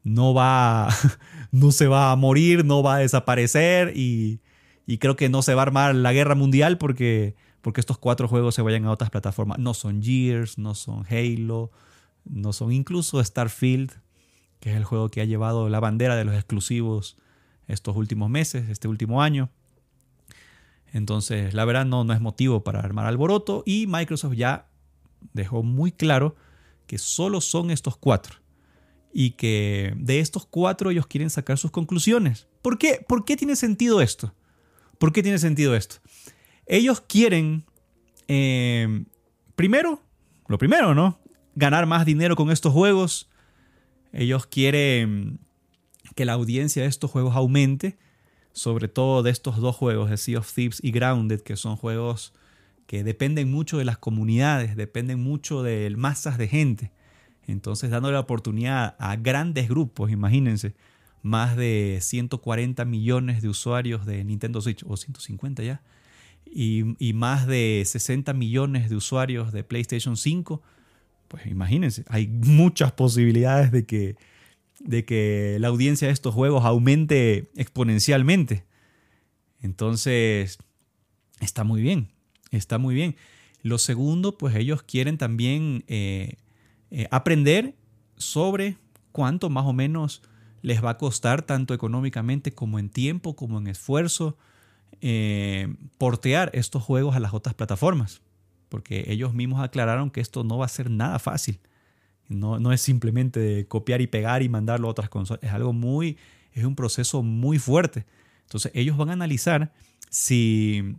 no 0.03 0.35
va, 0.35 0.89
no 1.53 1.71
se 1.73 1.87
va 1.87 2.13
a 2.13 2.17
morir, 2.17 2.65
no 2.65 2.83
va 2.83 2.97
a 2.97 2.99
desaparecer 2.99 3.97
y, 3.97 4.41
y, 4.87 4.99
creo 4.99 5.17
que 5.17 5.29
no 5.29 5.43
se 5.43 5.55
va 5.55 5.63
a 5.63 5.67
armar 5.67 5.95
la 5.95 6.13
guerra 6.13 6.35
mundial 6.35 6.79
porque, 6.79 7.37
porque 7.61 7.81
estos 7.81 7.99
cuatro 7.99 8.29
juegos 8.29 8.55
se 8.55 8.63
vayan 8.63 8.85
a 8.87 8.91
otras 8.91 9.11
plataformas. 9.11 9.59
No 9.59 9.75
son 9.75 10.03
Gears, 10.03 10.59
no 10.59 10.75
son 10.75 11.05
Halo, 11.09 11.71
no 12.25 12.53
son 12.53 12.73
incluso 12.73 13.23
Starfield, 13.23 13.93
que 14.61 14.71
es 14.71 14.77
el 14.77 14.85
juego 14.85 15.09
que 15.09 15.21
ha 15.21 15.25
llevado 15.25 15.69
la 15.69 15.81
bandera 15.81 16.17
de 16.17 16.25
los 16.25 16.35
exclusivos 16.35 17.17
estos 17.67 17.97
últimos 17.97 18.31
meses, 18.31 18.69
este 18.69 18.89
último 18.89 19.23
año. 19.23 19.51
Entonces, 20.93 21.55
la 21.55 21.65
verdad 21.65 21.87
no, 21.87 22.05
no 22.05 22.13
es 22.13 22.21
motivo 22.21 22.65
para 22.65 22.81
armar 22.81 23.07
alboroto 23.07 23.63
y 23.65 23.87
Microsoft 23.87 24.35
ya 24.35 24.69
dejó 25.33 25.63
muy 25.63 25.93
claro 25.93 26.37
que 26.87 26.99
solo 26.99 27.41
son 27.41 27.71
estos 27.71 27.97
cuatro 27.97 28.41
y 29.13 29.33
que 29.33 29.95
de 29.97 30.21
estos 30.21 30.47
cuatro 30.47 30.91
ellos 30.91 31.07
quieren 31.07 31.31
sacar 31.31 31.59
sus 31.59 31.71
conclusiones. 31.71 32.49
¿Por 32.63 32.79
qué? 32.79 33.05
¿Por 33.07 33.25
qué 33.25 33.37
tiene 33.37 33.57
sentido 33.57 34.01
esto? 34.01 34.35
¿Por 34.99 35.13
qué 35.13 35.23
tiene 35.23 35.39
sentido 35.39 35.77
esto? 35.77 35.97
Ellos 36.67 37.01
quieren, 37.01 37.65
eh, 38.29 39.05
primero, 39.57 40.03
lo 40.47 40.59
primero, 40.59 40.95
¿no? 40.95 41.21
Ganar 41.55 41.87
más 41.87 42.07
dinero 42.07 42.37
con 42.37 42.51
estos 42.51 42.73
juegos. 42.73 43.29
Ellos 44.13 44.47
quieren 44.47 45.41
que 46.15 46.25
la 46.25 46.33
audiencia 46.35 46.83
de 46.83 46.89
estos 46.89 47.11
juegos 47.11 47.37
aumente, 47.37 47.99
sobre 48.53 48.89
todo 48.89 49.23
de 49.23 49.31
estos 49.31 49.57
dos 49.59 49.77
juegos, 49.77 50.11
de 50.11 50.17
Sea 50.17 50.39
of 50.39 50.53
Thieves 50.53 50.81
y 50.83 50.91
Grounded, 50.91 51.41
que 51.41 51.57
son 51.57 51.77
juegos 51.77 52.33
que 52.87 53.05
dependen 53.05 53.51
mucho 53.51 53.79
de 53.79 53.85
las 53.85 53.99
comunidades, 53.99 54.75
dependen 54.75 55.21
mucho 55.21 55.63
de 55.63 55.89
masas 55.97 56.39
de 56.39 56.49
gente. 56.49 56.91
Entonces, 57.47 57.91
dándole 57.91 58.15
la 58.15 58.21
oportunidad 58.21 58.97
a 58.99 59.17
grandes 59.17 59.69
grupos, 59.69 60.11
imagínense, 60.11 60.75
más 61.23 61.57
de 61.57 61.99
140 62.01 62.85
millones 62.85 63.43
de 63.43 63.49
usuarios 63.49 64.07
de 64.07 64.25
Nintendo 64.25 64.61
Switch, 64.61 64.83
o 64.87 64.97
150 64.97 65.63
ya, 65.63 65.83
y, 66.45 66.97
y 66.99 67.13
más 67.13 67.47
de 67.47 67.83
60 67.87 68.33
millones 68.33 68.91
de 68.91 68.97
usuarios 68.97 69.53
de 69.53 69.63
PlayStation 69.63 70.17
5, 70.17 70.63
pues 71.31 71.47
imagínense, 71.47 72.05
hay 72.09 72.27
muchas 72.27 72.91
posibilidades 72.91 73.71
de 73.71 73.87
que, 73.87 74.17
de 74.81 75.05
que 75.05 75.59
la 75.61 75.69
audiencia 75.69 76.09
de 76.09 76.13
estos 76.13 76.35
juegos 76.35 76.65
aumente 76.65 77.53
exponencialmente. 77.55 78.65
Entonces, 79.61 80.59
está 81.39 81.63
muy 81.63 81.83
bien, 81.83 82.09
está 82.51 82.79
muy 82.79 82.97
bien. 82.97 83.15
Lo 83.63 83.79
segundo, 83.79 84.39
pues 84.39 84.57
ellos 84.57 84.83
quieren 84.83 85.19
también 85.19 85.85
eh, 85.87 86.35
eh, 86.91 87.07
aprender 87.13 87.77
sobre 88.17 88.77
cuánto 89.13 89.51
más 89.51 89.67
o 89.67 89.73
menos 89.73 90.23
les 90.63 90.85
va 90.85 90.91
a 90.91 90.99
costar, 90.99 91.43
tanto 91.43 91.75
económicamente 91.75 92.51
como 92.51 92.81
en 92.81 92.91
tiempo, 92.91 93.37
como 93.37 93.59
en 93.59 93.69
esfuerzo, 93.69 94.37
eh, 95.01 95.73
portear 95.97 96.51
estos 96.55 96.83
juegos 96.83 97.15
a 97.15 97.21
las 97.21 97.35
otras 97.35 97.55
plataformas 97.55 98.21
porque 98.71 99.05
ellos 99.09 99.35
mismos 99.35 99.61
aclararon 99.61 100.11
que 100.11 100.23
esto 100.23 100.45
no 100.45 100.57
va 100.57 100.65
a 100.65 100.69
ser 100.69 100.89
nada 100.89 101.19
fácil. 101.19 101.61
No, 102.29 102.59
no 102.59 102.73
es 102.73 102.81
simplemente 102.81 103.67
copiar 103.67 104.01
y 104.01 104.07
pegar 104.07 104.43
y 104.43 104.49
mandarlo 104.49 104.89
a 104.89 104.93
otras 104.93 105.11
consolas. 105.11 105.43
Es 105.43 105.51
algo 105.51 105.75
muy, 105.75 106.17
es 106.53 106.65
un 106.65 106.77
proceso 106.77 107.23
muy 107.23 107.59
fuerte. 107.59 108.07
Entonces 108.45 108.71
ellos 108.75 108.97
van 108.97 109.11
a 109.11 109.15
analizar 109.15 109.73
si, 110.09 110.97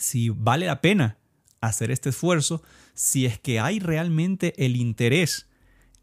si 0.00 0.30
vale 0.30 0.66
la 0.66 0.80
pena 0.80 1.18
hacer 1.60 1.90
este 1.90 2.08
esfuerzo, 2.08 2.62
si 2.94 3.26
es 3.26 3.38
que 3.38 3.60
hay 3.60 3.78
realmente 3.78 4.54
el 4.64 4.76
interés 4.76 5.46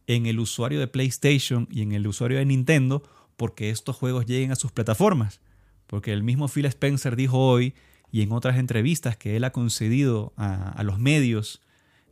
en 0.05 0.27
el 0.27 0.39
usuario 0.39 0.79
de 0.79 0.87
PlayStation 0.87 1.67
y 1.71 1.81
en 1.81 1.91
el 1.91 2.05
usuario 2.05 2.37
de 2.37 2.45
Nintendo 2.45 3.03
porque 3.35 3.71
estos 3.71 3.95
juegos 3.95 4.27
lleguen 4.27 4.51
a 4.51 4.55
sus 4.55 4.71
plataformas. 4.71 5.41
Porque 5.87 6.13
el 6.13 6.23
mismo 6.23 6.47
Phil 6.47 6.65
Spencer 6.65 7.15
dijo 7.15 7.39
hoy 7.39 7.73
y 8.13 8.21
en 8.21 8.31
otras 8.31 8.59
entrevistas 8.59 9.17
que 9.17 9.35
él 9.35 9.43
ha 9.43 9.51
concedido 9.51 10.33
a, 10.37 10.83
los 10.83 10.99
medios 10.99 11.63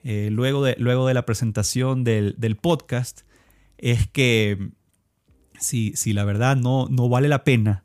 eh, 0.04 0.30
luego, 0.32 0.64
de, 0.66 0.76
luego 0.80 1.06
de 1.06 1.14
la 1.14 1.28
presentación 1.28 2.04
del, 2.04 2.58
podcast, 2.60 3.22
es 3.78 4.08
que 4.08 4.72
si, 5.60 5.94
si, 5.96 6.14
la 6.14 6.26
verdad 6.26 6.58
no, 6.58 6.88
no 6.90 7.08
vale 7.08 7.28
la 7.28 7.44
pena 7.44 7.84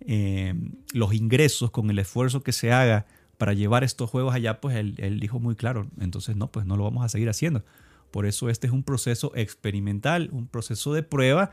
eh, 0.00 0.54
los 0.94 1.12
ingresos 1.12 1.70
con 1.70 1.90
el 1.90 1.98
esfuerzo 1.98 2.42
que 2.42 2.52
se 2.52 2.72
haga 2.72 3.04
para 3.36 3.52
llevar 3.52 3.84
estos 3.84 4.08
juegos 4.08 4.34
allá, 4.34 4.62
pues 4.62 4.74
él, 4.76 4.94
él 4.96 5.20
dijo 5.20 5.38
muy 5.38 5.54
claro, 5.54 5.86
entonces 6.00 6.36
no, 6.36 6.50
pues 6.50 6.64
no 6.64 6.78
lo 6.78 6.84
vamos 6.84 7.04
a 7.04 7.10
seguir 7.10 7.28
haciendo. 7.28 7.62
Por 8.10 8.24
eso 8.24 8.48
este 8.48 8.66
es 8.66 8.72
un 8.72 8.82
proceso 8.82 9.30
experimental, 9.34 10.30
un 10.32 10.46
proceso 10.46 10.94
de 10.94 11.02
prueba 11.02 11.52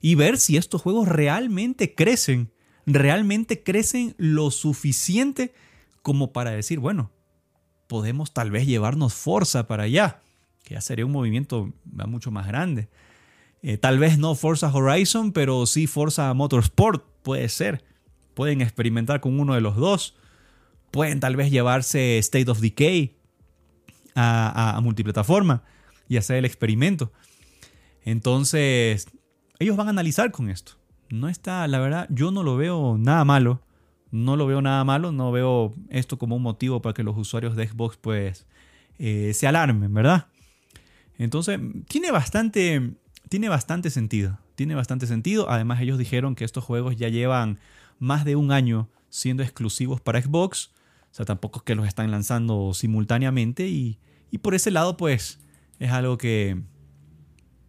y 0.00 0.16
ver 0.16 0.38
si 0.38 0.56
estos 0.56 0.82
juegos 0.82 1.06
realmente 1.06 1.94
crecen, 1.94 2.50
realmente 2.86 3.62
crecen 3.62 4.14
lo 4.16 4.50
suficiente 4.50 5.52
como 6.02 6.32
para 6.32 6.52
decir, 6.52 6.78
bueno, 6.78 7.10
podemos 7.88 8.32
tal 8.32 8.50
vez 8.50 8.66
llevarnos 8.66 9.14
Forza 9.14 9.66
para 9.66 9.84
allá, 9.84 10.20
que 10.64 10.74
ya 10.74 10.80
sería 10.80 11.04
un 11.04 11.12
movimiento 11.12 11.72
mucho 11.84 12.30
más 12.30 12.46
grande. 12.46 12.88
Eh, 13.62 13.76
tal 13.76 13.98
vez 13.98 14.18
no 14.18 14.34
Forza 14.34 14.72
Horizon, 14.72 15.32
pero 15.32 15.66
sí 15.66 15.86
Forza 15.86 16.32
Motorsport, 16.34 17.04
puede 17.22 17.48
ser. 17.48 17.84
Pueden 18.34 18.60
experimentar 18.60 19.20
con 19.20 19.40
uno 19.40 19.54
de 19.54 19.60
los 19.60 19.76
dos. 19.76 20.14
Pueden 20.92 21.20
tal 21.20 21.36
vez 21.36 21.50
llevarse 21.50 22.18
State 22.18 22.50
of 22.50 22.60
Decay 22.60 23.16
a, 24.14 24.76
a 24.76 24.80
multiplataforma 24.80 25.64
y 26.08 26.16
hacer 26.16 26.36
el 26.36 26.44
experimento. 26.44 27.12
Entonces, 28.04 29.08
ellos 29.58 29.76
van 29.76 29.88
a 29.88 29.90
analizar 29.90 30.30
con 30.30 30.48
esto. 30.48 30.74
No 31.10 31.28
está, 31.28 31.66
la 31.68 31.78
verdad, 31.78 32.08
yo 32.10 32.30
no 32.30 32.42
lo 32.42 32.56
veo 32.56 32.96
nada 32.98 33.24
malo. 33.24 33.62
No 34.10 34.36
lo 34.36 34.46
veo 34.46 34.62
nada 34.62 34.84
malo. 34.84 35.12
No 35.12 35.32
veo 35.32 35.74
esto 35.90 36.18
como 36.18 36.36
un 36.36 36.42
motivo 36.42 36.82
para 36.82 36.94
que 36.94 37.02
los 37.02 37.16
usuarios 37.16 37.56
de 37.56 37.68
Xbox 37.68 37.96
pues 37.96 38.46
eh, 38.98 39.32
se 39.34 39.46
alarmen, 39.46 39.92
¿verdad? 39.92 40.26
Entonces, 41.18 41.60
tiene 41.88 42.10
bastante, 42.10 42.94
tiene 43.28 43.48
bastante 43.48 43.90
sentido. 43.90 44.38
Tiene 44.54 44.74
bastante 44.74 45.06
sentido. 45.06 45.50
Además, 45.50 45.80
ellos 45.80 45.98
dijeron 45.98 46.34
que 46.34 46.44
estos 46.44 46.64
juegos 46.64 46.96
ya 46.96 47.08
llevan 47.08 47.58
más 47.98 48.24
de 48.24 48.36
un 48.36 48.52
año 48.52 48.88
siendo 49.08 49.42
exclusivos 49.42 50.00
para 50.00 50.20
Xbox. 50.20 50.72
O 51.10 51.14
sea, 51.16 51.24
tampoco 51.24 51.60
es 51.60 51.64
que 51.64 51.74
los 51.74 51.86
están 51.86 52.10
lanzando 52.10 52.74
simultáneamente. 52.74 53.68
Y, 53.68 53.98
y 54.30 54.38
por 54.38 54.54
ese 54.54 54.70
lado, 54.70 54.96
pues, 54.96 55.40
es 55.78 55.90
algo 55.90 56.18
que 56.18 56.60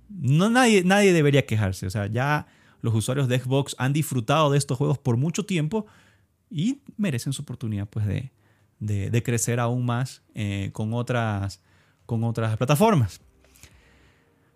no 0.09 0.49
nadie, 0.49 0.83
nadie 0.83 1.13
debería 1.13 1.45
quejarse. 1.45 1.85
O 1.87 1.89
sea, 1.89 2.07
ya 2.07 2.47
los 2.81 2.93
usuarios 2.93 3.27
de 3.27 3.39
Xbox 3.39 3.75
han 3.77 3.93
disfrutado 3.93 4.51
de 4.51 4.57
estos 4.57 4.77
juegos 4.77 4.97
por 4.97 5.17
mucho 5.17 5.45
tiempo 5.45 5.85
y 6.49 6.81
merecen 6.97 7.33
su 7.33 7.41
oportunidad 7.41 7.87
pues, 7.87 8.05
de, 8.05 8.31
de, 8.79 9.23
crecer 9.23 9.59
aún 9.59 9.85
más 9.85 10.21
eh, 10.35 10.69
con, 10.73 10.93
otras, 10.93 11.61
con 12.05 12.23
otras 12.23 12.57
plataformas. 12.57 13.21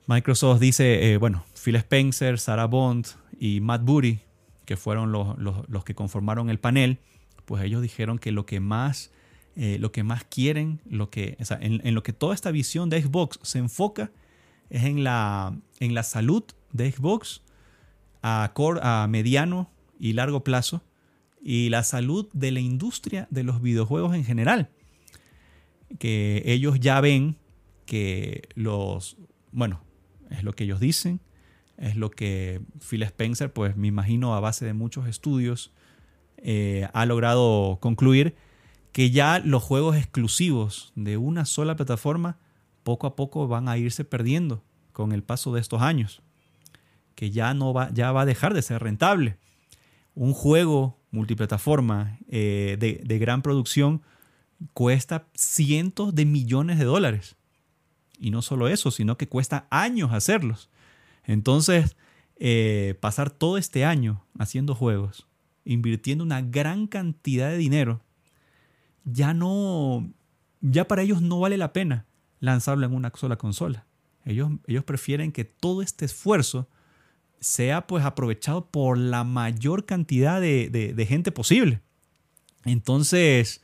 Microsoft 0.08 0.60
dice, 0.60 1.14
eh, 1.14 1.18
bueno, 1.18 1.46
Phil 1.64 1.76
Spencer, 1.76 2.40
Sarah 2.40 2.66
Bond 2.66 3.08
y 3.40 3.62
Matt 3.62 3.84
Booty, 3.84 4.20
que 4.66 4.78
fueron 4.78 5.12
los, 5.12 5.38
los, 5.38 5.84
que 5.84 5.96
conformaron 5.96 6.50
el 6.50 6.60
panel, 6.60 7.00
pues 7.46 7.64
ellos 7.64 7.82
dijeron 7.82 8.20
que 8.20 8.32
lo 8.32 8.46
que 8.46 8.60
más, 8.60 9.12
eh, 9.56 9.78
lo 9.80 9.92
que 9.92 10.04
más 10.04 10.24
quieren, 10.24 10.82
lo 10.86 11.10
que, 11.10 11.38
en, 11.60 11.86
en, 11.86 11.96
lo 11.96 12.04
que 12.04 12.14
toda 12.14 12.34
esta 12.34 12.52
visión 12.52 12.90
de 12.90 13.02
Xbox 13.02 13.40
se 13.42 13.60
enfoca, 13.60 14.12
es 14.70 14.84
en 14.86 15.04
la, 15.04 15.56
en 15.80 15.94
la 15.94 16.04
salud 16.04 16.44
de 16.72 16.92
Xbox 16.92 17.42
a, 18.22 19.08
mediano 19.10 19.70
y 20.00 20.14
largo 20.14 20.44
plazo 20.44 20.84
y 21.42 21.70
la 21.70 21.84
salud 21.84 22.28
de 22.34 22.52
la 22.52 22.60
industria 22.60 23.28
de 23.32 23.44
los 23.44 23.62
videojuegos 23.62 24.16
en 24.16 24.24
general. 24.24 24.70
Que 26.00 26.44
ellos 26.46 26.80
ya 26.80 27.02
ven 27.02 27.36
que 27.86 28.48
los, 28.56 29.18
bueno, 29.52 29.82
es 30.30 30.44
lo 30.44 30.54
que 30.54 30.64
ellos 30.64 30.80
dicen, 30.80 31.20
es 31.78 31.96
lo 31.96 32.12
que 32.12 32.62
Phil 32.88 33.04
Spencer, 33.04 33.52
pues 33.52 33.76
me 33.76 33.88
imagino 33.88 34.36
a 34.36 34.40
base 34.40 34.66
de 34.66 34.74
muchos 34.74 35.08
estudios, 35.08 35.72
eh, 36.38 36.88
ha 36.94 37.06
logrado 37.06 37.80
concluir 37.82 38.36
que 38.92 39.12
ya 39.12 39.40
los 39.40 39.64
juegos 39.64 39.96
exclusivos 39.96 40.92
de 40.96 41.18
una 41.18 41.46
sola 41.46 41.76
plataforma 41.76 42.38
poco 42.84 43.08
a 43.08 43.16
poco 43.16 43.48
van 43.48 43.70
a 43.70 43.78
irse 43.78 44.04
perdiendo 44.04 44.64
con 44.92 45.12
el 45.12 45.24
paso 45.24 45.54
de 45.54 45.62
estos 45.62 45.82
años, 45.82 46.22
que 47.16 47.32
ya 47.32 47.54
no 47.54 47.74
va, 47.74 47.92
ya 47.94 48.12
va 48.12 48.22
a 48.22 48.26
dejar 48.26 48.54
de 48.54 48.62
ser 48.62 48.82
rentable. 48.82 49.38
Un 50.16 50.34
juego 50.34 50.98
multiplataforma 51.12 52.18
eh, 52.28 52.78
de, 52.80 53.02
de 53.04 53.20
gran 53.20 53.42
producción 53.42 54.02
cuesta 54.74 55.28
cientos 55.34 56.16
de 56.16 56.26
millones 56.26 56.80
de 56.80 56.86
dólares. 56.86 57.36
Y 58.20 58.32
no 58.32 58.42
solo 58.42 58.68
eso, 58.68 58.92
sino 58.92 59.18
que 59.18 59.28
cuesta 59.28 59.68
años 59.70 60.12
hacerlos. 60.14 60.70
Entonces, 61.26 61.96
eh, 62.38 62.96
pasar 63.00 63.30
todo 63.30 63.58
este 63.58 63.86
año 63.86 64.24
haciendo 64.38 64.74
juegos, 64.76 65.28
invirtiendo 65.64 66.24
una 66.24 66.42
gran 66.42 66.88
cantidad 66.88 67.50
de 67.50 67.58
dinero, 67.58 68.02
ya 69.04 69.34
no, 69.34 70.12
ya 70.60 70.88
para 70.88 71.04
ellos 71.04 71.22
no 71.22 71.40
vale 71.40 71.58
la 71.58 71.74
pena 71.74 72.06
lanzarlo 72.40 72.86
en 72.86 72.96
una 72.96 73.12
sola 73.16 73.38
consola. 73.38 73.86
Ellos, 74.26 74.52
ellos 74.68 74.84
prefieren 74.84 75.32
que 75.32 75.46
todo 75.46 75.82
este 75.82 76.06
esfuerzo 76.06 76.68
sea 77.42 77.88
pues 77.88 78.06
aprovechado 78.06 78.68
por 78.68 78.98
la 78.98 79.24
mayor 79.24 79.86
cantidad 79.86 80.40
de, 80.40 81.06
gente 81.10 81.32
posible. 81.32 81.82
Entonces, 82.64 83.62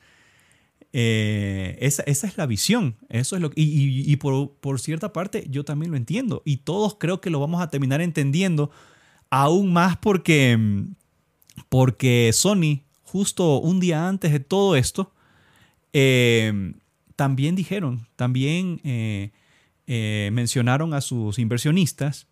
eh, 0.91 1.77
esa, 1.79 2.01
es 2.03 2.37
la 2.37 2.47
visión. 2.47 2.97
Eso 3.07 3.35
es 3.35 3.41
lo, 3.41 3.51
y, 3.55 4.11
y, 4.11 4.15
por, 4.17 4.51
por, 4.55 4.79
cierta 4.81 5.13
parte 5.13 5.45
yo 5.49 5.63
también 5.63 5.91
lo 5.91 5.97
entiendo. 5.97 6.41
Y 6.43 6.57
todos 6.57 6.97
creo 6.99 7.21
que 7.21 7.29
lo 7.29 7.39
vamos 7.39 7.61
a 7.61 7.69
terminar 7.69 8.01
entendiendo 8.01 8.71
aún 9.29 9.71
más 9.71 9.95
porque, 9.97 10.57
porque 11.69 12.31
Sony, 12.33 12.81
justo 13.03 13.59
un 13.59 13.79
día 13.79 14.07
antes 14.07 14.31
de 14.31 14.39
todo 14.39 14.75
esto, 14.75 15.13
eh, 15.93 16.73
también 17.15 17.55
dijeron, 17.55 18.07
también 18.15 18.81
eh, 18.83 19.31
mencionaron 20.33 20.95
a 20.95 21.01
sus 21.01 21.37
inversionistas 21.37 22.27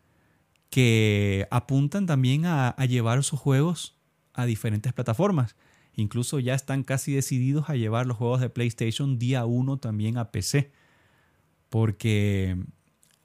que 0.69 1.47
apuntan 1.51 2.05
también 2.05 2.45
a, 2.45 2.75
llevar 2.87 3.23
sus 3.23 3.39
juegos 3.39 3.97
a 4.33 4.45
diferentes 4.45 4.93
plataformas. 4.93 5.55
Incluso 5.93 6.39
ya 6.39 6.53
están 6.53 6.83
casi 6.83 7.13
decididos 7.13 7.69
a 7.69 7.75
llevar 7.75 8.05
los 8.05 8.17
juegos 8.17 8.41
de 8.41 8.49
PlayStation 8.49 9.17
día 9.17 9.45
1 9.45 9.77
también 9.77 10.17
a 10.17 10.31
PC. 10.31 10.71
Porque 11.69 12.57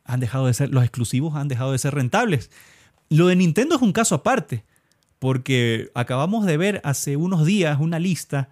han 0.05 0.21
dejado 0.21 0.47
de 0.47 0.55
ser, 0.55 0.71
los 0.71 0.85
exclusivos 0.85 1.35
han 1.35 1.49
dejado 1.49 1.73
de 1.73 1.79
ser 1.79 1.95
rentables. 1.95 2.51
Lo 3.09 3.27
de 3.27 3.37
Nintendo 3.37 3.77
es 3.77 3.83
un 3.83 3.93
caso 3.93 4.15
aparte. 4.15 4.65
Porque 5.19 5.91
acabamos 5.95 6.47
de 6.47 6.57
ver 6.57 6.81
hace 6.85 7.17
unos 7.17 7.45
días 7.45 7.79
una 7.81 7.99
lista 7.99 8.49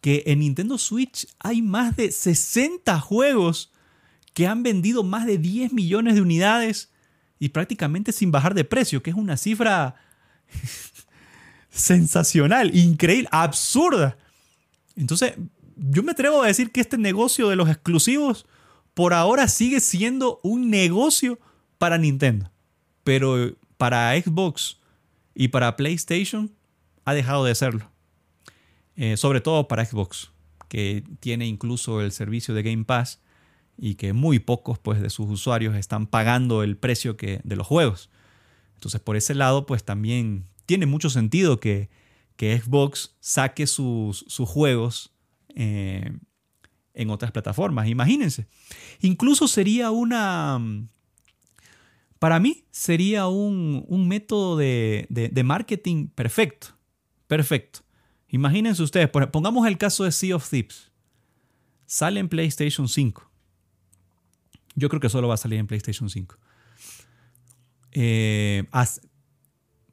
que 0.00 0.24
en 0.26 0.40
Nintendo 0.40 0.78
Switch 0.78 1.26
hay 1.38 1.62
más 1.62 1.96
de 1.96 2.12
60 2.12 3.00
juegos 3.00 3.72
que 4.34 4.46
han 4.46 4.62
vendido 4.62 5.02
más 5.02 5.26
de 5.26 5.38
10 5.38 5.72
millones 5.72 6.14
de 6.14 6.20
unidades 6.20 6.90
y 7.38 7.50
prácticamente 7.50 8.12
sin 8.12 8.30
bajar 8.30 8.54
de 8.54 8.64
precio, 8.64 9.02
que 9.02 9.10
es 9.10 9.16
una 9.16 9.36
cifra 9.36 9.96
sensacional, 11.70 12.74
increíble, 12.74 13.28
absurda. 13.30 14.16
Entonces, 14.96 15.34
yo 15.76 16.02
me 16.02 16.12
atrevo 16.12 16.42
a 16.42 16.48
decir 16.48 16.72
que 16.72 16.80
este 16.80 16.98
negocio 16.98 17.48
de 17.48 17.56
los 17.56 17.68
exclusivos 17.68 18.46
por 18.94 19.14
ahora 19.14 19.46
sigue 19.46 19.80
siendo 19.80 20.40
un 20.42 20.70
negocio 20.70 21.38
para 21.78 21.98
Nintendo, 21.98 22.50
pero 23.04 23.54
para 23.76 24.20
Xbox 24.20 24.78
y 25.34 25.48
para 25.48 25.76
PlayStation 25.76 26.52
ha 27.04 27.14
dejado 27.14 27.44
de 27.44 27.54
serlo. 27.54 27.88
Eh, 28.96 29.16
sobre 29.16 29.40
todo 29.40 29.68
para 29.68 29.84
Xbox, 29.84 30.32
que 30.68 31.04
tiene 31.20 31.46
incluso 31.46 32.00
el 32.00 32.10
servicio 32.10 32.52
de 32.54 32.64
Game 32.64 32.84
Pass 32.84 33.20
y 33.78 33.94
que 33.94 34.12
muy 34.12 34.40
pocos 34.40 34.78
pues, 34.78 35.00
de 35.00 35.08
sus 35.08 35.30
usuarios 35.30 35.76
están 35.76 36.06
pagando 36.06 36.62
el 36.62 36.76
precio 36.76 37.16
que, 37.16 37.40
de 37.44 37.56
los 37.56 37.66
juegos. 37.66 38.10
Entonces, 38.74 39.00
por 39.00 39.16
ese 39.16 39.34
lado, 39.34 39.66
pues 39.66 39.84
también 39.84 40.44
tiene 40.66 40.86
mucho 40.86 41.10
sentido 41.10 41.60
que, 41.60 41.88
que 42.36 42.58
Xbox 42.58 43.16
saque 43.20 43.66
sus, 43.66 44.24
sus 44.28 44.48
juegos 44.48 45.12
eh, 45.54 46.12
en 46.94 47.10
otras 47.10 47.30
plataformas. 47.30 47.88
Imagínense. 47.88 48.46
Incluso 49.00 49.48
sería 49.48 49.90
una... 49.90 50.60
Para 52.18 52.40
mí 52.40 52.64
sería 52.72 53.28
un, 53.28 53.84
un 53.86 54.08
método 54.08 54.56
de, 54.56 55.06
de, 55.08 55.28
de, 55.28 55.42
marketing 55.44 56.08
perfecto. 56.08 56.68
Perfecto. 57.28 57.80
Imagínense 58.28 58.82
ustedes, 58.82 59.08
pongamos 59.08 59.66
el 59.68 59.78
caso 59.78 60.02
de 60.02 60.10
Sea 60.10 60.34
of 60.34 60.48
Thieves. 60.50 60.90
Sale 61.86 62.18
en 62.18 62.28
PlayStation 62.28 62.88
5. 62.88 63.27
Yo 64.78 64.88
creo 64.88 65.00
que 65.00 65.08
solo 65.08 65.28
va 65.28 65.34
a 65.34 65.38
salir 65.38 65.58
en 65.58 65.66
PlayStation 65.66 66.08
5. 66.08 66.36
Eh, 67.92 68.64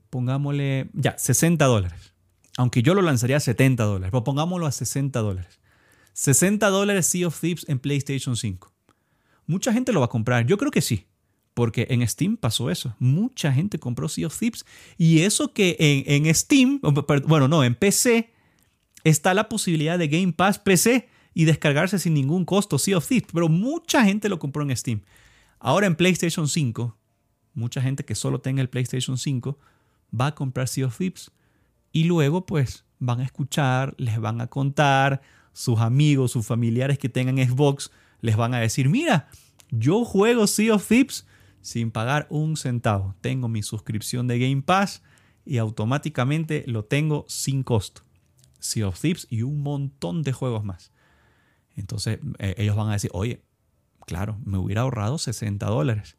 pongámosle, 0.10 0.90
ya, 0.94 1.18
60 1.18 1.66
dólares. 1.66 2.14
Aunque 2.58 2.82
yo 2.84 2.94
lo 2.94 3.02
lanzaría 3.02 3.38
a 3.38 3.40
70 3.40 3.84
dólares, 3.84 4.12
pero 4.12 4.24
pongámoslo 4.24 4.66
a 4.68 4.72
60 4.72 5.20
dólares. 5.20 5.60
60 6.14 6.70
dólares 6.70 7.08
Sea 7.08 7.28
of 7.28 7.40
Thieves 7.40 7.66
en 7.68 7.80
PlayStation 7.80 8.38
5. 8.38 8.72
Mucha 9.48 9.74
gente 9.74 9.92
lo 9.92 10.00
va 10.00 10.06
a 10.06 10.10
comprar. 10.10 10.46
Yo 10.46 10.58
creo 10.58 10.72
que 10.72 10.82
sí. 10.82 11.08
Porque 11.54 11.88
en 11.90 12.08
Steam 12.08 12.38
pasó 12.38 12.70
eso. 12.70 12.96
Mucha 13.00 13.52
gente 13.52 13.80
compró 13.80 14.08
Sea 14.08 14.28
of 14.28 14.38
Thieves. 14.38 14.66
Y 14.98 15.22
eso 15.22 15.54
que 15.54 15.76
en, 15.80 16.26
en 16.26 16.36
Steam, 16.36 16.80
bueno, 17.28 17.48
no, 17.48 17.64
en 17.64 17.76
PC, 17.76 18.30
está 19.04 19.34
la 19.34 19.50
posibilidad 19.50 19.98
de 19.98 20.08
Game 20.08 20.34
Pass 20.34 20.60
PC 20.60 21.10
y 21.36 21.46
descargarse 21.46 22.00
sin 22.00 22.16
ningún 22.16 22.46
costo 22.46 22.80
Sea 22.80 22.98
of 22.98 23.08
Thieves, 23.08 23.28
pero 23.32 23.50
mucha 23.50 24.04
gente 24.04 24.30
lo 24.30 24.40
compró 24.40 24.64
en 24.64 24.76
Steam. 24.76 25.02
Ahora 25.60 25.86
en 25.86 25.96
PlayStation 25.96 26.48
5, 26.48 26.98
mucha 27.54 27.82
gente 27.82 28.06
que 28.06 28.16
solo 28.16 28.40
tenga 28.40 28.62
el 28.62 28.70
PlayStation 28.70 29.18
5 29.18 29.60
va 30.20 30.28
a 30.28 30.36
comprar 30.36 30.68
Sea 30.68 30.88
of 30.88 30.98
Thieves 30.98 31.32
y 31.92 32.06
luego 32.06 32.46
pues 32.46 32.86
van 33.00 33.20
a 33.20 33.26
escuchar, 33.26 33.94
les 33.98 34.20
van 34.20 34.42
a 34.42 34.48
contar, 34.48 35.22
sus 35.52 35.80
amigos, 35.80 36.32
sus 36.32 36.46
familiares 36.46 36.98
que 36.98 37.10
tengan 37.10 37.38
Xbox 37.38 37.92
les 38.22 38.36
van 38.36 38.54
a 38.54 38.60
decir, 38.60 38.90
mira, 38.90 39.28
yo 39.72 40.04
juego 40.06 40.48
Sea 40.48 40.76
of 40.76 40.88
Thieves 40.88 41.26
sin 41.62 41.92
pagar 41.92 42.28
un 42.30 42.56
centavo. 42.58 43.16
Tengo 43.22 43.48
mi 43.48 43.62
suscripción 43.62 44.28
de 44.28 44.40
Game 44.40 44.62
Pass 44.62 45.04
y 45.46 45.58
automáticamente 45.58 46.64
lo 46.68 46.86
tengo 46.86 47.26
sin 47.28 47.64
costo. 47.64 48.04
Sea 48.60 48.88
of 48.88 49.00
Thieves 49.00 49.28
y 49.30 49.42
un 49.42 49.62
montón 49.64 50.24
de 50.24 50.32
juegos 50.32 50.64
más. 50.64 50.92
Entonces 51.76 52.20
eh, 52.40 52.56
ellos 52.58 52.76
van 52.76 52.90
a 52.90 52.94
decir, 52.94 53.10
oye, 53.14 53.42
claro, 54.06 54.38
me 54.46 54.58
hubiera 54.58 54.82
ahorrado 54.82 55.18
60 55.18 55.66
dólares. 55.66 56.18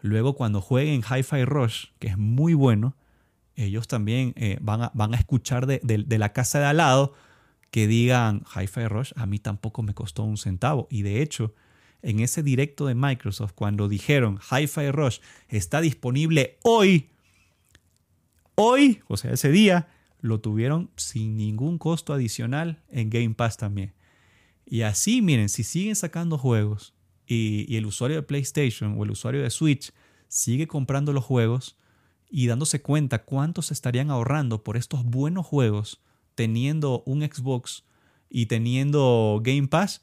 Luego 0.00 0.34
cuando 0.34 0.60
jueguen 0.60 1.02
Hi-Fi 1.02 1.44
Rush, 1.44 1.86
que 1.98 2.08
es 2.08 2.18
muy 2.18 2.54
bueno, 2.54 2.96
ellos 3.56 3.88
también 3.88 4.32
eh, 4.36 4.58
van, 4.60 4.82
a, 4.82 5.16
escuchar 5.16 5.66
de, 5.66 5.80
de, 5.82 6.18
la 6.18 6.32
casa 6.32 6.60
de 6.60 6.66
al 6.66 6.76
lado 6.76 7.14
que 7.72 7.88
digan 7.88 8.44
Hi-Fi 8.54 8.86
Rush, 8.86 9.12
a 9.16 9.26
mí 9.26 9.40
tampoco 9.40 9.82
me 9.82 9.94
costó 9.94 10.22
un 10.22 10.36
centavo. 10.36 10.86
Y 10.90 11.02
de 11.02 11.22
hecho, 11.22 11.54
en 12.02 12.20
ese 12.20 12.44
directo 12.44 12.86
de 12.86 12.94
Microsoft, 12.94 13.52
cuando 13.54 13.88
dijeron 13.88 14.38
Hi-Fi 14.50 14.92
Rush 14.92 15.18
está 15.48 15.80
disponible 15.80 16.58
hoy, 16.62 17.10
hoy, 18.54 19.02
o 19.08 19.16
sea, 19.16 19.32
ese 19.32 19.50
día, 19.50 19.88
lo 20.20 20.40
tuvieron 20.40 20.90
sin 20.96 21.36
ningún 21.36 21.78
costo 21.78 22.12
adicional 22.12 22.82
en 22.90 23.10
Game 23.10 23.34
Pass 23.34 23.56
también. 23.56 23.92
Y 24.70 24.82
así, 24.82 25.22
miren, 25.22 25.48
si 25.48 25.64
siguen 25.64 25.96
sacando 25.96 26.36
juegos 26.36 26.94
y, 27.26 27.74
el 27.76 27.86
usuario 27.86 28.16
de 28.16 28.22
PlayStation 28.22 28.98
o 28.98 29.04
el 29.04 29.10
usuario 29.10 29.42
de 29.42 29.48
Switch 29.48 29.92
sigue 30.28 30.66
comprando 30.66 31.14
los 31.14 31.24
juegos 31.24 31.78
y 32.28 32.48
dándose 32.48 32.82
cuenta 32.82 33.24
cuánto 33.24 33.62
se 33.62 33.72
estarían 33.72 34.10
ahorrando 34.10 34.62
por 34.62 34.76
estos 34.76 35.04
buenos 35.04 35.46
juegos 35.46 36.02
teniendo 36.34 37.02
un 37.06 37.22
Xbox 37.22 37.84
y 38.28 38.46
teniendo 38.46 39.40
Game 39.42 39.68
Pass, 39.68 40.02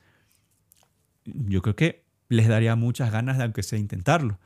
yo 1.25 1.61
creo 1.61 1.75
que 1.75 2.03
les 2.27 2.47
daría 2.47 2.75
muchas 2.75 3.11
ganas 3.11 3.37
de 3.37 3.43
aunque 3.43 3.61
sea 3.61 3.77
intentarlo. 3.77 4.39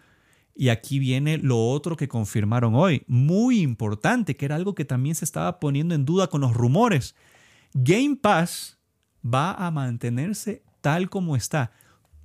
Y 0.53 0.67
aquí 0.67 0.99
viene 0.99 1.38
lo 1.38 1.69
otro 1.69 1.95
que 1.95 2.10
confirmaron 2.10 2.75
hoy, 2.75 3.03
muy 3.08 3.62
importante, 3.62 4.36
que 4.36 4.43
era 4.43 4.58
algo 4.58 4.75
que 4.75 4.84
también 4.84 5.15
se 5.15 5.23
estaba 5.23 5.62
poniendo 5.62 5.95
en 5.95 6.03
duda 6.03 6.27
con 6.27 6.41
los 6.41 6.53
rumores. 6.53 7.15
Game 7.73 8.17
Pass 8.17 8.79
va 9.25 9.53
a 9.53 9.71
mantenerse 9.71 10.63
tal 10.82 11.10
como 11.10 11.36
está. 11.36 11.71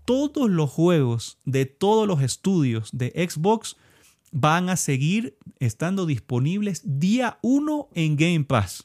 Todos 0.05 0.51
los 0.51 0.71
juegos 0.71 1.39
de 1.45 1.67
todos 1.67 2.07
los 2.07 2.21
estudios 2.23 2.91
de 2.93 3.11
Xbox 3.29 3.77
van 4.31 4.69
a 4.69 4.77
seguir 4.77 5.39
estando 5.61 6.07
disponibles 6.07 6.83
día 6.85 7.39
1 7.43 7.89
en 7.95 8.17
Game 8.17 8.45
Pass. 8.45 8.85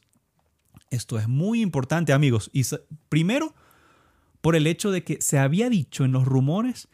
Esto 0.92 1.20
es 1.20 1.28
muy 1.28 1.62
importante, 1.62 2.14
amigos. 2.14 2.50
Y 2.54 2.64
primero, 3.10 3.54
por 4.42 4.56
el 4.56 4.68
hecho 4.68 4.92
de 4.92 5.04
que 5.04 5.22
se 5.22 5.38
había 5.38 5.70
dicho 5.70 6.06
en 6.06 6.12
los 6.12 6.26
rumores 6.26 6.88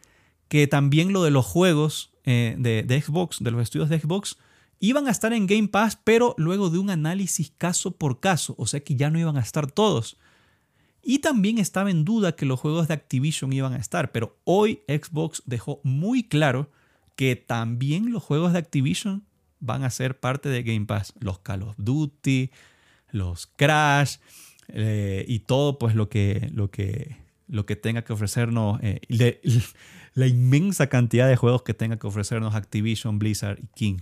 que 0.48 0.66
también 0.66 1.12
lo 1.12 1.22
de 1.22 1.30
los 1.30 1.44
juegos 1.44 2.12
eh, 2.24 2.56
de, 2.58 3.00
Xbox, 3.00 3.38
de 3.40 3.50
los 3.50 3.62
estudios 3.62 3.88
de 3.88 3.98
Xbox, 3.98 4.38
iban 4.80 5.08
a 5.08 5.10
estar 5.10 5.32
en 5.32 5.46
Game 5.46 5.68
Pass, 5.68 5.98
pero 6.02 6.34
luego 6.38 6.70
de 6.70 6.78
un 6.78 6.90
análisis 6.90 7.52
caso 7.56 7.92
por 7.92 8.20
caso, 8.20 8.54
o 8.58 8.66
sea 8.66 8.80
que 8.80 8.96
ya 8.96 9.10
no 9.10 9.18
iban 9.18 9.36
a 9.36 9.40
estar 9.40 9.70
todos. 9.70 10.18
Y 11.08 11.20
también 11.20 11.58
estaba 11.58 11.92
en 11.92 12.04
duda 12.04 12.34
que 12.34 12.46
los 12.46 12.58
juegos 12.58 12.88
de 12.88 12.94
Activision 12.94 13.52
iban 13.52 13.74
a 13.74 13.76
estar, 13.76 14.10
pero 14.10 14.36
hoy 14.42 14.80
Xbox 14.88 15.40
dejó 15.46 15.80
muy 15.84 16.24
claro 16.24 16.68
que 17.14 17.36
también 17.36 18.10
los 18.10 18.24
juegos 18.24 18.52
de 18.52 18.58
Activision 18.58 19.24
van 19.60 19.84
a 19.84 19.90
ser 19.90 20.18
parte 20.18 20.48
de 20.48 20.64
Game 20.64 20.86
Pass. 20.86 21.14
Los 21.20 21.38
Call 21.38 21.62
of 21.62 21.76
Duty, 21.78 22.50
los 23.12 23.46
Crash 23.46 24.16
eh, 24.66 25.24
y 25.28 25.38
todo 25.38 25.78
pues 25.78 25.94
lo 25.94 26.08
que, 26.08 26.50
lo 26.52 26.72
que, 26.72 27.16
lo 27.46 27.66
que 27.66 27.76
tenga 27.76 28.02
que 28.02 28.12
ofrecernos. 28.12 28.80
Eh, 28.82 29.00
la 30.14 30.26
inmensa 30.26 30.88
cantidad 30.88 31.28
de 31.28 31.36
juegos 31.36 31.62
que 31.62 31.72
tenga 31.72 32.00
que 32.00 32.08
ofrecernos 32.08 32.56
Activision, 32.56 33.20
Blizzard 33.20 33.60
y 33.60 33.68
King. 33.76 33.98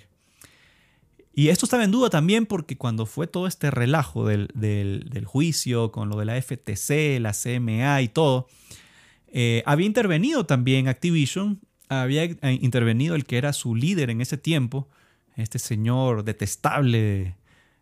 Y 1.36 1.48
esto 1.48 1.66
estaba 1.66 1.82
en 1.82 1.90
duda 1.90 2.10
también 2.10 2.46
porque 2.46 2.76
cuando 2.76 3.06
fue 3.06 3.26
todo 3.26 3.48
este 3.48 3.70
relajo 3.72 4.26
del, 4.26 5.24
juicio 5.26 5.90
con 5.90 6.08
lo 6.08 6.16
de 6.16 6.24
la 6.26 6.40
FTC, 6.40 7.18
la 7.20 7.32
CMA 7.32 8.02
y 8.02 8.08
todo, 8.08 8.46
eh, 9.28 9.64
había 9.66 9.86
intervenido 9.86 10.46
también 10.46 10.86
Activision, 10.86 11.60
había 11.88 12.24
intervenido 12.24 13.16
el 13.16 13.24
que 13.24 13.36
era 13.36 13.52
su 13.52 13.74
líder 13.74 14.10
en 14.10 14.20
ese 14.20 14.38
tiempo, 14.38 14.88
este 15.36 15.58
señor 15.58 16.22
detestable 16.22 17.36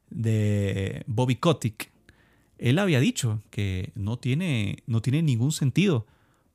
de, 0.09 1.05
Bobby 1.07 1.37
Kotick. 1.37 1.93
Él 2.57 2.79
había 2.79 3.01
dicho 3.01 3.43
que 3.51 3.93
no 3.95 4.19
tiene, 4.19 4.79
no 4.87 5.03
tiene 5.03 5.21
ningún 5.21 5.53
sentido 5.53 6.07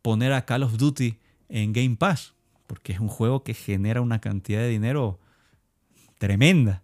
poner 0.01 0.33
a 0.33 0.45
Call 0.45 0.63
of 0.63 0.77
Duty 0.77 1.17
en 1.49 1.73
Game 1.73 1.95
Pass, 1.95 2.33
porque 2.65 2.93
es 2.93 2.99
un 2.99 3.07
juego 3.07 3.43
que 3.43 3.53
genera 3.53 4.01
una 4.01 4.19
cantidad 4.19 4.61
de 4.61 4.69
dinero 4.69 5.19
tremenda. 6.17 6.81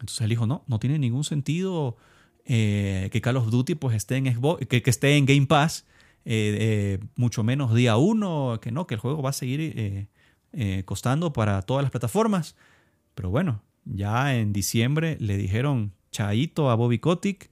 Entonces 0.00 0.20
él 0.20 0.30
dijo, 0.30 0.46
no, 0.46 0.64
no 0.66 0.78
tiene 0.78 0.98
ningún 0.98 1.24
sentido 1.24 1.96
eh, 2.44 3.08
que 3.12 3.20
Call 3.20 3.36
of 3.36 3.50
Duty 3.50 3.74
pues 3.74 3.96
esté 3.96 4.16
en, 4.16 4.24
que, 4.68 4.82
esté 4.86 5.16
en 5.16 5.26
Game 5.26 5.46
Pass, 5.46 5.86
eh, 6.24 6.56
eh, 6.60 7.06
mucho 7.16 7.42
menos 7.42 7.74
día 7.74 7.96
uno, 7.96 8.58
que 8.62 8.72
no, 8.72 8.86
que 8.86 8.94
el 8.94 9.00
juego 9.00 9.22
va 9.22 9.30
a 9.30 9.34
seguir 9.34 10.08
costando 10.84 11.32
para 11.32 11.62
todas 11.62 11.82
las 11.82 11.90
plataformas. 11.90 12.56
Pero 13.14 13.30
bueno, 13.30 13.62
ya 13.84 14.36
en 14.36 14.52
diciembre 14.52 15.16
le 15.20 15.36
dijeron 15.36 15.92
chaito 16.10 16.70
a 16.70 16.74
Bobby 16.74 16.98
Kotick, 16.98 17.50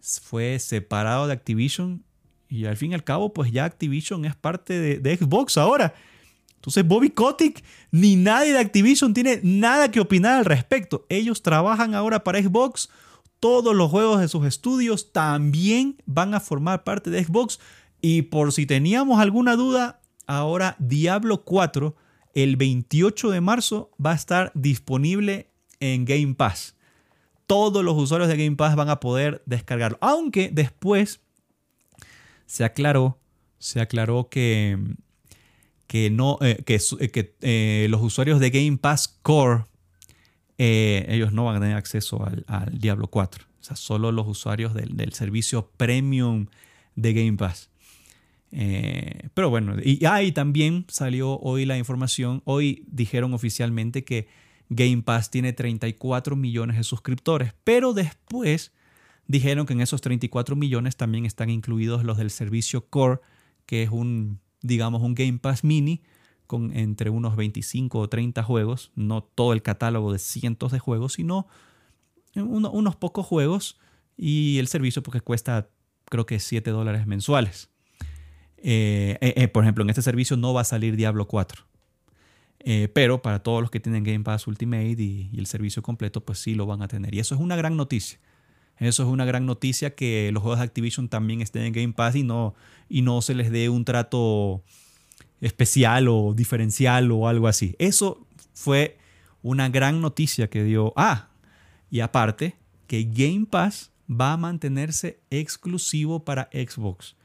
fue 0.00 0.58
separado 0.58 1.26
de 1.26 1.32
Activision 1.32 2.04
y 2.48 2.66
al 2.66 2.76
fin 2.76 2.92
y 2.92 2.94
al 2.94 3.04
cabo, 3.04 3.32
pues 3.32 3.50
ya 3.50 3.64
Activision 3.64 4.24
es 4.24 4.36
parte 4.36 4.98
de, 4.98 5.16
Xbox 5.16 5.58
ahora. 5.58 5.94
Entonces 6.66 6.86
Bobby 6.88 7.10
Kotick 7.10 7.62
ni 7.92 8.16
nadie 8.16 8.52
de 8.52 8.58
Activision 8.58 9.14
tiene 9.14 9.38
nada 9.44 9.92
que 9.92 10.00
opinar 10.00 10.38
al 10.38 10.44
respecto. 10.44 11.06
Ellos 11.08 11.40
trabajan 11.40 11.94
ahora 11.94 12.24
para 12.24 12.42
Xbox. 12.42 12.88
Todos 13.38 13.76
los 13.76 13.88
juegos 13.88 14.20
de 14.20 14.26
sus 14.26 14.44
estudios 14.44 15.12
también 15.12 16.02
van 16.06 16.34
a 16.34 16.40
formar 16.40 16.82
parte 16.82 17.10
de 17.10 17.22
Xbox. 17.22 17.60
Y 18.00 18.22
por 18.22 18.52
si 18.52 18.66
teníamos 18.66 19.20
alguna 19.20 19.54
duda, 19.54 20.00
ahora 20.26 20.74
Diablo 20.80 21.44
4 21.44 21.94
el 22.34 22.56
28 22.56 23.30
de 23.30 23.40
marzo 23.40 23.92
va 24.04 24.10
a 24.10 24.16
estar 24.16 24.50
disponible 24.56 25.52
en 25.78 26.04
Game 26.04 26.34
Pass. 26.34 26.74
Todos 27.46 27.84
los 27.84 27.96
usuarios 27.96 28.28
de 28.28 28.36
Game 28.36 28.56
Pass 28.56 28.74
van 28.74 28.88
a 28.88 28.98
poder 28.98 29.40
descargarlo. 29.46 29.98
Aunque 30.00 30.50
después 30.52 31.20
se 32.44 32.64
aclaró, 32.64 33.20
se 33.60 33.80
aclaró 33.80 34.28
que, 34.28 34.78
que, 35.86 36.10
no, 36.10 36.38
eh, 36.40 36.62
que, 36.64 36.78
que 37.10 37.34
eh, 37.40 37.86
los 37.90 38.02
usuarios 38.02 38.40
de 38.40 38.50
Game 38.50 38.78
Pass 38.78 39.08
Core, 39.22 39.64
eh, 40.58 41.06
ellos 41.08 41.32
no 41.32 41.44
van 41.44 41.56
a 41.56 41.60
tener 41.60 41.76
acceso 41.76 42.24
al, 42.46 42.78
Diablo 42.78 43.08
4. 43.08 43.44
O 43.44 43.64
sea, 43.64 43.76
solo 43.76 44.12
los 44.12 44.26
usuarios 44.26 44.74
del, 44.74 45.12
servicio 45.12 45.70
premium 45.76 46.46
de 46.94 47.12
Game 47.12 47.36
Pass. 47.36 47.70
pero 49.34 49.50
bueno, 49.50 49.76
y 49.82 50.04
ahí 50.06 50.32
también 50.32 50.86
salió 50.88 51.38
hoy 51.40 51.64
la 51.64 51.76
información, 51.76 52.42
hoy 52.44 52.84
dijeron 52.86 53.34
oficialmente 53.34 54.04
que 54.04 54.28
Game 54.68 55.02
Pass 55.02 55.30
tiene 55.30 55.52
34 55.52 56.36
millones 56.36 56.76
de 56.76 56.84
suscriptores, 56.84 57.54
pero 57.64 57.92
después 57.92 58.72
dijeron 59.26 59.66
que 59.66 59.72
en 59.72 59.80
esos 59.80 60.00
34 60.00 60.56
millones 60.56 60.96
también 60.96 61.26
están 61.26 61.50
incluidos 61.50 62.04
los 62.04 62.18
del 62.18 62.30
servicio 62.30 62.86
Core, 62.88 63.20
que 63.66 63.82
es 63.82 63.90
un, 63.90 64.40
digamos, 64.66 65.02
un 65.02 65.14
Game 65.14 65.38
Pass 65.38 65.64
mini 65.64 66.02
con 66.46 66.76
entre 66.76 67.10
unos 67.10 67.36
25 67.36 67.98
o 67.98 68.08
30 68.08 68.42
juegos, 68.42 68.92
no 68.94 69.22
todo 69.22 69.52
el 69.52 69.62
catálogo 69.62 70.12
de 70.12 70.18
cientos 70.18 70.72
de 70.72 70.78
juegos, 70.78 71.14
sino 71.14 71.46
unos 72.34 72.96
pocos 72.96 73.26
juegos 73.26 73.78
y 74.16 74.58
el 74.58 74.68
servicio 74.68 75.02
porque 75.02 75.20
cuesta 75.20 75.68
creo 76.04 76.26
que 76.26 76.38
7 76.38 76.70
dólares 76.70 77.06
mensuales. 77.06 77.70
Eh, 78.58 79.18
eh, 79.20 79.34
eh, 79.36 79.48
por 79.48 79.64
ejemplo, 79.64 79.84
en 79.84 79.90
este 79.90 80.02
servicio 80.02 80.36
no 80.36 80.54
va 80.54 80.62
a 80.62 80.64
salir 80.64 80.96
Diablo 80.96 81.26
4. 81.28 81.64
pero 82.92 83.22
para 83.22 83.42
todos 83.42 83.60
los 83.60 83.70
que 83.70 83.78
tienen 83.78 84.02
Game 84.02 84.24
Pass 84.24 84.46
Ultimate 84.46 84.96
y, 84.98 85.30
el 85.36 85.46
servicio 85.46 85.82
completo, 85.82 86.24
pues 86.24 86.40
sí 86.40 86.54
lo 86.54 86.66
van 86.66 86.82
a 86.82 86.88
tener. 86.88 87.14
Y 87.14 87.20
eso 87.20 87.34
es 87.34 87.40
una 87.40 87.56
gran 87.56 87.76
noticia. 87.76 88.18
Eso 88.78 89.02
es 89.02 89.08
una 89.08 89.24
gran 89.24 89.46
noticia 89.46 89.94
que 89.94 90.30
los 90.32 90.42
juegos 90.42 90.58
de 90.58 90.66
Activision 90.66 91.08
también 91.08 91.40
estén 91.40 91.62
en 91.62 91.72
Game 91.72 91.92
Pass 91.92 92.14
y 92.16 92.22
no, 92.22 92.54
y 92.88 93.02
no 93.02 93.22
se 93.22 93.34
les 93.34 93.50
dé 93.50 93.68
un 93.68 93.84
trato 93.84 94.62
especial 95.40 96.08
o 96.08 96.34
diferencial 96.34 97.10
o 97.10 97.28
algo 97.28 97.48
así. 97.48 97.74
Eso 97.78 98.26
fue 98.52 98.98
una 99.42 99.68
gran 99.68 100.00
noticia 100.00 100.48
que 100.48 100.64
dio. 100.64 100.92
Ah, 100.96 101.28
y 101.90 102.00
aparte, 102.00 102.56
que 102.86 103.04
Game 103.04 103.46
Pass 103.46 103.90
va 104.10 104.32
a 104.32 104.36
mantenerse 104.36 105.20
exclusivo 105.30 106.24
para 106.24 106.48
Xbox. 106.52 107.16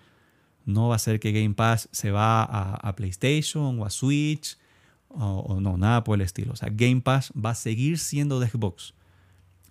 No 0.66 0.90
va 0.90 0.96
a 0.96 1.00
ser 1.00 1.20
que 1.20 1.32
Game 1.32 1.56
Pass 1.56 1.90
se 1.92 2.12
va 2.12 2.44
a, 2.44 2.96
PlayStation 2.96 3.80
o 3.80 3.86
a 3.86 3.90
Switch 3.90 4.58
o, 5.10 5.60
no, 5.60 5.78
nada 5.78 6.04
por 6.04 6.16
el 6.16 6.22
estilo. 6.22 6.54
O 6.54 6.56
sea, 6.56 6.70
Game 6.72 7.02
Pass 7.02 7.34
va 7.34 7.52
a 7.52 7.56
seguir 7.56 8.00
siendo 8.00 8.40
de 8.40 8.48
Xbox. 8.48 8.94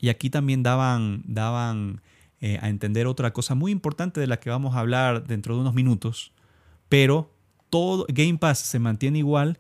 Y 0.00 0.08
aquí 0.08 0.30
también 0.30 0.62
daban, 0.62 1.22
daban 1.26 2.00
eh, 2.40 2.58
a 2.62 2.68
entender 2.68 3.06
otra 3.06 3.32
cosa 3.32 3.54
muy 3.54 3.70
importante 3.70 4.20
de 4.20 4.26
la 4.26 4.40
que 4.40 4.50
vamos 4.50 4.74
a 4.74 4.80
hablar 4.80 5.26
dentro 5.26 5.54
de 5.54 5.60
unos 5.60 5.74
minutos. 5.74 6.32
Pero 6.88 7.32
todo 7.68 8.06
Game 8.08 8.38
Pass 8.38 8.60
se 8.60 8.78
mantiene 8.78 9.18
igual. 9.18 9.58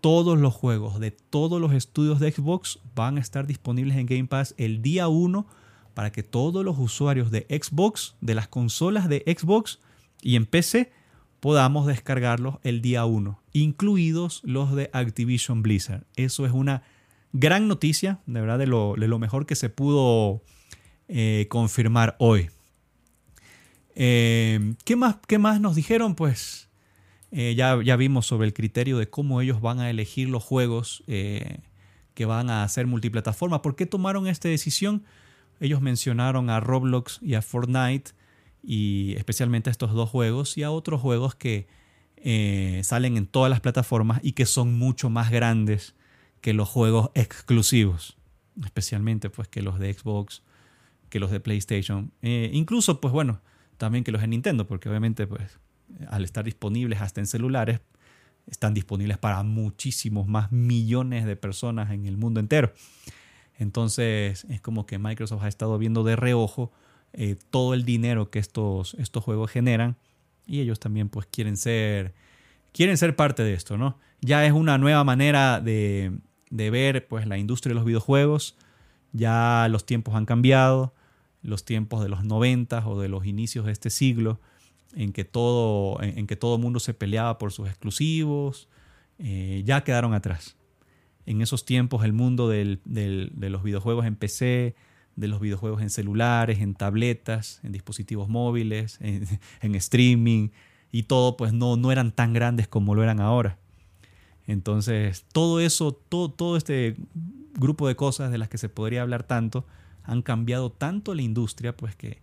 Todos 0.00 0.38
los 0.38 0.54
juegos 0.54 1.00
de 1.00 1.10
todos 1.10 1.60
los 1.60 1.72
estudios 1.72 2.20
de 2.20 2.30
Xbox 2.32 2.78
van 2.94 3.16
a 3.18 3.20
estar 3.20 3.46
disponibles 3.46 3.96
en 3.96 4.06
Game 4.06 4.26
Pass 4.26 4.54
el 4.56 4.82
día 4.82 5.08
1 5.08 5.46
para 5.94 6.12
que 6.12 6.22
todos 6.22 6.64
los 6.64 6.78
usuarios 6.78 7.30
de 7.30 7.46
Xbox, 7.50 8.14
de 8.20 8.34
las 8.34 8.48
consolas 8.48 9.08
de 9.08 9.22
Xbox 9.26 9.80
y 10.22 10.36
en 10.36 10.46
PC, 10.46 10.92
podamos 11.40 11.86
descargarlos 11.86 12.56
el 12.62 12.80
día 12.82 13.04
1, 13.04 13.40
incluidos 13.52 14.40
los 14.44 14.74
de 14.74 14.90
Activision 14.92 15.62
Blizzard. 15.62 16.04
Eso 16.16 16.46
es 16.46 16.52
una 16.52 16.82
gran 17.32 17.68
noticia, 17.68 18.20
de 18.26 18.40
verdad, 18.40 18.58
de 18.58 18.66
lo, 18.66 19.18
mejor 19.18 19.46
que 19.46 19.54
se 19.54 19.68
pudo 19.68 20.42
eh, 21.08 21.46
confirmar 21.48 22.16
hoy. 22.18 22.50
Eh, 23.94 24.74
¿qué, 24.84 24.96
más, 24.96 25.16
¿Qué 25.26 25.38
más 25.38 25.60
nos 25.60 25.76
dijeron? 25.76 26.14
Pues 26.14 26.68
eh, 27.30 27.54
ya, 27.56 27.80
ya, 27.82 27.96
vimos 27.96 28.26
sobre 28.26 28.46
el 28.46 28.54
criterio 28.54 28.98
de 28.98 29.08
cómo 29.08 29.40
ellos 29.40 29.60
van 29.60 29.80
a 29.80 29.90
elegir 29.90 30.28
los 30.28 30.42
juegos 30.42 31.04
que 31.06 32.24
van 32.24 32.50
a 32.50 32.64
hacer 32.64 32.86
multiplataforma. 32.86 33.62
¿Por 33.62 33.76
qué 33.76 33.86
tomaron 33.86 34.26
esta 34.26 34.48
decisión? 34.48 35.04
Ellos 35.60 35.80
mencionaron 35.80 36.50
a 36.50 36.60
Roblox 36.60 37.20
y 37.22 37.34
a 37.34 37.42
Fortnite, 37.42 38.12
y 38.62 39.14
especialmente 39.16 39.70
a 39.70 39.72
estos 39.72 39.92
dos 39.92 40.10
juegos, 40.10 40.58
y 40.58 40.62
a 40.62 40.70
otros 40.70 41.00
juegos 41.00 41.34
que 41.34 41.68
salen 42.82 43.16
en 43.16 43.26
todas 43.26 43.48
las 43.48 43.60
plataformas 43.60 44.20
y 44.22 44.32
que 44.32 44.44
son 44.44 44.78
mucho 44.78 45.08
más 45.08 45.30
grandes 45.30 45.94
que 46.40 46.54
los 46.54 46.68
juegos 46.68 47.10
exclusivos, 47.14 48.16
especialmente 48.64 49.30
pues 49.30 49.48
que 49.48 49.62
los 49.62 49.78
de 49.78 49.92
Xbox, 49.92 50.42
que 51.08 51.20
los 51.20 51.30
de 51.30 51.40
PlayStation, 51.40 52.12
incluso 52.22 53.00
pues 53.00 53.12
bueno, 53.12 53.40
también 53.76 54.04
que 54.04 54.12
los 54.12 54.20
de 54.20 54.28
Nintendo, 54.28 54.66
porque 54.66 54.88
obviamente 54.88 55.26
pues 55.26 55.58
al 56.08 56.24
estar 56.24 56.44
disponibles 56.44 57.00
hasta 57.00 57.20
en 57.20 57.26
celulares, 57.26 57.80
están 58.46 58.74
disponibles 58.74 59.18
para 59.18 59.42
muchísimos 59.42 60.26
más 60.26 60.50
millones 60.52 61.24
de 61.24 61.36
personas 61.36 61.90
en 61.90 62.06
el 62.06 62.16
mundo 62.16 62.40
entero. 62.40 62.72
Entonces 63.58 64.44
es 64.48 64.60
como 64.60 64.86
que 64.86 64.98
Microsoft 64.98 65.42
ha 65.44 65.48
estado 65.48 65.78
viendo 65.78 66.02
de 66.02 66.16
reojo 66.16 66.72
eh, 67.12 67.36
todo 67.50 67.74
el 67.74 67.84
dinero 67.84 68.30
que 68.30 68.38
estos, 68.38 68.94
estos 68.94 69.22
juegos 69.22 69.50
generan 69.50 69.96
y 70.46 70.60
ellos 70.60 70.80
también 70.80 71.08
pues 71.08 71.26
quieren 71.26 71.56
ser, 71.56 72.14
quieren 72.72 72.96
ser 72.96 73.16
parte 73.16 73.42
de 73.42 73.52
esto, 73.52 73.76
¿no? 73.76 73.98
Ya 74.20 74.44
es 74.44 74.52
una 74.52 74.78
nueva 74.78 75.04
manera 75.04 75.60
de, 75.60 76.12
de 76.50 76.70
ver 76.70 77.08
pues 77.08 77.26
la 77.26 77.38
industria 77.38 77.70
de 77.70 77.76
los 77.76 77.84
videojuegos, 77.84 78.56
ya 79.12 79.66
los 79.70 79.86
tiempos 79.86 80.14
han 80.14 80.26
cambiado, 80.26 80.94
los 81.42 81.64
tiempos 81.64 82.02
de 82.02 82.08
los 82.08 82.24
90 82.24 82.86
o 82.86 83.00
de 83.00 83.08
los 83.08 83.24
inicios 83.24 83.66
de 83.66 83.72
este 83.72 83.90
siglo, 83.90 84.40
en 84.94 85.12
que 85.12 85.24
todo, 85.24 86.02
en, 86.02 86.26
que 86.26 86.36
todo 86.36 86.58
mundo 86.58 86.80
se 86.80 86.94
peleaba 86.94 87.38
por 87.38 87.52
sus 87.52 87.68
exclusivos, 87.68 88.68
eh, 89.18 89.62
ya 89.64 89.82
quedaron 89.84 90.14
atrás. 90.14 90.56
En 91.26 91.40
esos 91.40 91.64
tiempos 91.64 92.04
el 92.04 92.12
mundo 92.12 92.48
de 92.48 92.80
los 92.84 93.62
videojuegos 93.62 94.04
en 94.04 94.16
PC, 94.16 94.74
de 95.20 95.28
los 95.28 95.40
videojuegos 95.40 95.82
en 95.82 95.90
celulares, 95.90 96.60
en 96.60 96.74
tabletas, 96.74 97.60
en 97.62 97.72
dispositivos 97.72 98.28
móviles, 98.28 98.98
en, 99.00 99.74
streaming 99.74 100.48
y 100.90 101.04
todo, 101.04 101.36
pues 101.36 101.52
no, 101.52 101.76
no 101.76 101.92
eran 101.92 102.12
tan 102.12 102.32
grandes 102.32 102.66
como 102.66 102.94
lo 102.94 103.02
eran 103.02 103.20
ahora. 103.20 103.58
Entonces, 104.50 105.24
todo 105.32 105.60
eso, 105.60 105.92
todo, 105.92 106.28
todo 106.28 106.56
este 106.56 106.96
grupo 107.54 107.86
de 107.86 107.94
cosas 107.94 108.32
de 108.32 108.38
las 108.38 108.48
que 108.48 108.58
se 108.58 108.68
podría 108.68 109.02
hablar 109.02 109.22
tanto, 109.22 109.64
han 110.02 110.22
cambiado 110.22 110.72
tanto 110.72 111.14
la 111.14 111.22
industria, 111.22 111.76
pues 111.76 111.94
que 111.94 112.20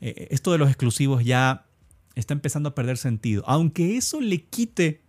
eh, 0.00 0.28
esto 0.30 0.50
de 0.50 0.56
los 0.56 0.68
exclusivos 0.68 1.24
ya 1.26 1.66
está 2.14 2.32
empezando 2.32 2.70
a 2.70 2.74
perder 2.74 2.96
sentido. 2.96 3.44
Aunque 3.46 3.98
eso 3.98 4.22
le 4.22 4.44
quite 4.44 5.02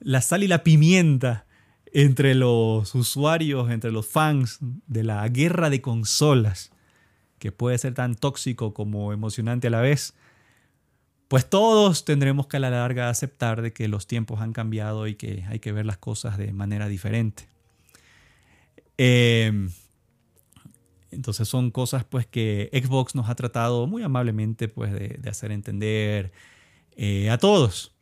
la 0.00 0.20
sal 0.20 0.42
y 0.42 0.46
la 0.46 0.62
pimienta 0.62 1.46
entre 1.90 2.34
los 2.34 2.94
usuarios, 2.94 3.70
entre 3.70 3.90
los 3.90 4.06
fans 4.06 4.58
de 4.60 5.04
la 5.04 5.26
guerra 5.30 5.70
de 5.70 5.80
consolas, 5.80 6.70
que 7.38 7.50
puede 7.50 7.78
ser 7.78 7.94
tan 7.94 8.14
tóxico 8.14 8.74
como 8.74 9.14
emocionante 9.14 9.68
a 9.68 9.70
la 9.70 9.80
vez, 9.80 10.12
pues 11.28 11.48
todos 11.48 12.04
tendremos 12.04 12.46
que 12.46 12.56
a 12.56 12.60
la 12.60 12.70
larga 12.70 13.10
aceptar 13.10 13.62
de 13.62 13.72
que 13.72 13.86
los 13.88 14.06
tiempos 14.06 14.40
han 14.40 14.52
cambiado 14.52 15.06
y 15.06 15.14
que 15.14 15.44
hay 15.48 15.60
que 15.60 15.72
ver 15.72 15.86
las 15.86 15.98
cosas 15.98 16.38
de 16.38 16.52
manera 16.52 16.88
diferente. 16.88 17.48
Eh, 18.96 19.68
entonces 21.10 21.48
son 21.48 21.70
cosas 21.70 22.04
pues 22.04 22.26
que 22.26 22.70
Xbox 22.72 23.14
nos 23.14 23.28
ha 23.28 23.34
tratado 23.34 23.86
muy 23.86 24.02
amablemente 24.02 24.68
pues 24.68 24.92
de, 24.92 25.20
hacer 25.28 25.52
entender 25.52 26.32
eh, 26.96 27.30
a 27.30 27.38
todos. 27.38 27.94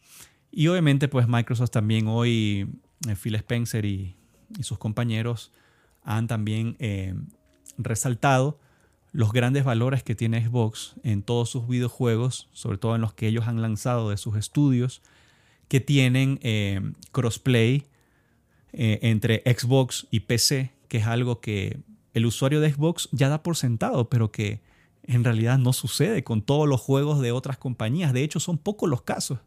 Y 0.51 0.69
obviamente 0.69 1.09
pues 1.09 1.29
Microsoft 1.29 1.71
también 1.71 2.09
hoy, 2.09 2.69
eh, 3.09 3.15
Phil 3.15 3.35
Spencer 3.37 3.85
y, 3.85 4.17
sus 4.61 4.79
compañeros 4.79 5.51
han 6.05 6.29
también 6.29 6.77
eh, 6.79 7.15
resaltado 7.79 8.61
los 9.17 9.33
grandes 9.33 9.65
valores 9.65 10.03
que 10.03 10.15
tiene 10.15 10.47
Xbox 10.47 10.95
en 11.03 11.23
todos 11.23 11.49
sus 11.49 11.67
videojuegos, 11.67 12.49
sobre 12.53 12.77
todo 12.77 12.95
en 12.95 13.01
los 13.01 13.15
que 13.15 13.29
ellos 13.29 13.49
han 13.49 13.63
lanzado 13.63 14.11
de 14.11 14.19
sus 14.19 14.37
estudios, 14.37 15.01
que 15.69 15.81
tienen 15.81 16.39
crossplay 17.13 17.87
entre 18.73 19.43
Xbox 19.47 20.07
y 20.11 20.21
PC, 20.21 20.71
que 20.89 20.99
es 20.99 21.07
algo 21.07 21.41
que 21.41 21.81
el 22.13 22.27
usuario 22.27 22.61
de 22.61 22.71
Xbox 22.71 23.09
ya 23.11 23.31
da 23.31 23.43
por 23.43 23.57
sentado, 23.57 24.11
pero 24.11 24.31
que 24.31 24.61
en 25.05 25.25
realidad 25.25 25.59
no 25.59 25.73
sucede 25.73 26.23
con 26.23 26.43
todos 26.43 26.69
los 26.69 26.81
juegos 26.81 27.21
de 27.21 27.33
otras 27.33 27.57
compañías. 27.57 28.13
De 28.13 28.23
hecho, 28.23 28.39
son 28.39 28.59
pocos 28.59 28.89
los 28.89 29.03
casos. 29.03 29.39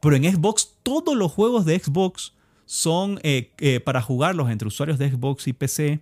Pero 0.00 0.16
en 0.16 0.24
Xbox, 0.24 0.74
todos 0.82 1.16
los 1.16 1.32
juegos 1.32 1.64
de 1.64 1.78
Xbox 1.78 2.32
son 2.66 3.18
eh, 3.22 3.52
eh, 3.58 3.80
para 3.80 4.02
jugarlos 4.02 4.50
entre 4.50 4.68
usuarios 4.68 4.98
de 4.98 5.10
Xbox 5.10 5.48
y 5.48 5.52
PC. 5.52 6.00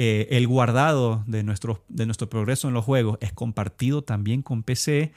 Eh, 0.00 0.36
el 0.36 0.46
guardado 0.46 1.24
de 1.26 1.42
nuestro, 1.42 1.84
de 1.88 2.06
nuestro 2.06 2.30
progreso 2.30 2.68
en 2.68 2.74
los 2.74 2.84
juegos 2.84 3.18
es 3.20 3.32
compartido 3.32 4.02
también 4.02 4.42
con 4.42 4.62
PC 4.62 5.12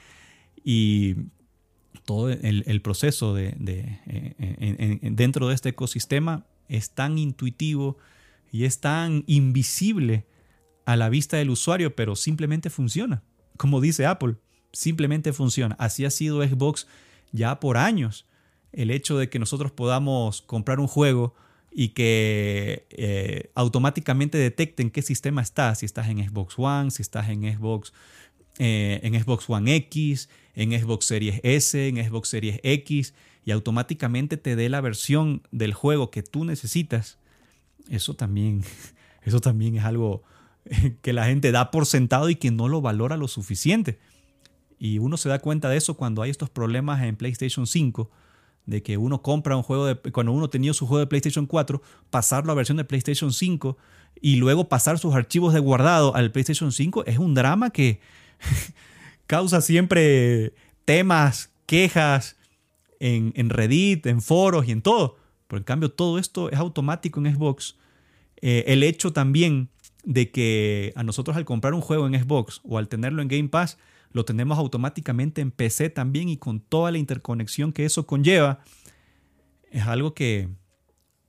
y 0.63 1.17
todo 2.03 2.31
el, 2.31 2.81
proceso 2.81 3.35
de, 3.35 3.53
dentro 5.03 5.47
de 5.47 5.53
este 5.53 5.69
ecosistema 5.69 6.47
es 6.67 6.95
tan 6.95 7.19
intuitivo 7.19 7.99
y 8.51 8.65
es 8.65 8.79
tan 8.79 9.23
invisible 9.27 10.25
a 10.85 10.95
la 10.95 11.09
vista 11.09 11.37
del 11.37 11.51
usuario, 11.51 11.95
pero 11.95 12.15
simplemente 12.15 12.71
funciona. 12.71 13.21
Como 13.57 13.81
dice 13.81 14.07
Apple, 14.07 14.37
simplemente 14.73 15.31
funciona. 15.31 15.75
Así 15.77 16.05
ha 16.05 16.09
sido 16.09 16.41
Xbox 16.41 16.87
ya 17.31 17.59
por 17.59 17.77
años. 17.77 18.25
El 18.71 18.89
hecho 18.89 19.19
de 19.19 19.29
que 19.29 19.37
nosotros 19.37 19.71
podamos 19.71 20.41
comprar 20.41 20.79
un 20.79 20.87
juego 20.87 21.35
y 21.71 21.89
que 21.89 22.85
eh, 22.89 23.49
automáticamente 23.55 24.37
detecten 24.37 24.91
qué 24.91 25.01
sistema 25.01 25.41
está, 25.41 25.73
si 25.75 25.85
estás 25.85 26.09
en 26.09 26.27
Xbox 26.27 26.55
One, 26.57 26.91
si 26.91 27.01
estás 27.01 27.29
en 27.29 27.43
Xbox, 27.43 27.93
eh, 28.59 28.99
en 29.03 29.21
Xbox 29.21 29.49
One 29.49 29.73
X, 29.75 30.29
en 30.53 30.71
Xbox 30.79 31.05
Series 31.05 31.39
S, 31.43 31.87
en 31.87 32.03
Xbox 32.03 32.29
Series 32.29 32.59
X, 32.63 33.13
y 33.45 33.51
automáticamente 33.51 34.37
te 34.37 34.55
dé 34.55 34.69
la 34.69 34.81
versión 34.81 35.41
del 35.51 35.73
juego 35.73 36.11
que 36.11 36.23
tú 36.23 36.45
necesitas 36.45 37.17
eso 37.89 38.13
también, 38.15 38.63
eso 39.23 39.39
también 39.39 39.77
es 39.77 39.83
algo 39.83 40.23
que 41.01 41.13
la 41.13 41.25
gente 41.25 41.51
da 41.51 41.71
por 41.71 41.85
sentado 41.85 42.29
y 42.29 42.35
que 42.35 42.51
no 42.51 42.67
lo 42.67 42.81
valora 42.81 43.17
lo 43.17 43.27
suficiente. 43.27 43.99
Y 44.77 44.97
uno 44.97 45.17
se 45.17 45.29
da 45.29 45.39
cuenta 45.39 45.69
de 45.69 45.77
eso 45.77 45.95
cuando 45.95 46.21
hay 46.21 46.31
estos 46.31 46.49
problemas 46.49 47.03
en 47.03 47.15
PlayStation 47.15 47.67
5, 47.67 48.09
de 48.65 48.83
que 48.83 48.97
uno 48.97 49.21
compra 49.21 49.57
un 49.57 49.63
juego 49.63 49.85
de, 49.85 49.95
cuando 49.95 50.31
uno 50.31 50.49
tenía 50.49 50.73
su 50.73 50.87
juego 50.87 50.99
de 50.99 51.07
PlayStation 51.07 51.45
4, 51.45 51.81
pasarlo 52.09 52.51
a 52.51 52.55
versión 52.55 52.77
de 52.77 52.83
PlayStation 52.83 53.33
5 53.33 53.77
y 54.21 54.35
luego 54.35 54.69
pasar 54.69 54.99
sus 54.99 55.15
archivos 55.15 55.53
de 55.53 55.59
guardado 55.59 56.15
al 56.15 56.31
PlayStation 56.31 56.71
5 56.71 57.05
es 57.05 57.17
un 57.17 57.33
drama 57.33 57.71
que 57.71 57.99
causa 59.27 59.61
siempre 59.61 60.53
temas, 60.85 61.51
quejas 61.65 62.37
en, 62.99 63.33
en 63.35 63.49
Reddit, 63.49 64.05
en 64.05 64.21
foros 64.21 64.67
y 64.67 64.71
en 64.71 64.81
todo. 64.81 65.17
Pero 65.47 65.57
en 65.57 65.63
cambio 65.63 65.91
todo 65.91 66.17
esto 66.17 66.49
es 66.49 66.57
automático 66.57 67.19
en 67.19 67.35
Xbox. 67.35 67.75
Eh, 68.41 68.63
el 68.67 68.83
hecho 68.83 69.11
también 69.11 69.69
de 70.03 70.31
que 70.31 70.93
a 70.95 71.03
nosotros 71.03 71.37
al 71.37 71.45
comprar 71.45 71.73
un 71.73 71.81
juego 71.81 72.07
en 72.07 72.19
Xbox 72.19 72.61
o 72.63 72.77
al 72.77 72.87
tenerlo 72.87 73.21
en 73.21 73.27
Game 73.27 73.49
Pass, 73.49 73.77
lo 74.13 74.25
tenemos 74.25 74.57
automáticamente 74.57 75.41
en 75.41 75.51
PC 75.51 75.89
también 75.89 76.29
y 76.29 76.37
con 76.37 76.59
toda 76.59 76.91
la 76.91 76.97
interconexión 76.97 77.73
que 77.73 77.85
eso 77.85 78.05
conlleva, 78.05 78.59
es 79.71 79.83
algo 79.83 80.13
que 80.13 80.49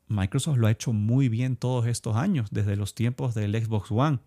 Microsoft 0.09 0.59
lo 0.59 0.67
ha 0.67 0.71
hecho 0.71 0.93
muy 0.93 1.29
bien 1.29 1.57
todos 1.57 1.87
estos 1.87 2.17
años, 2.17 2.49
desde 2.51 2.77
los 2.77 2.95
tiempos 2.95 3.35
del 3.35 3.55
Xbox 3.55 3.91
One. 3.91 4.19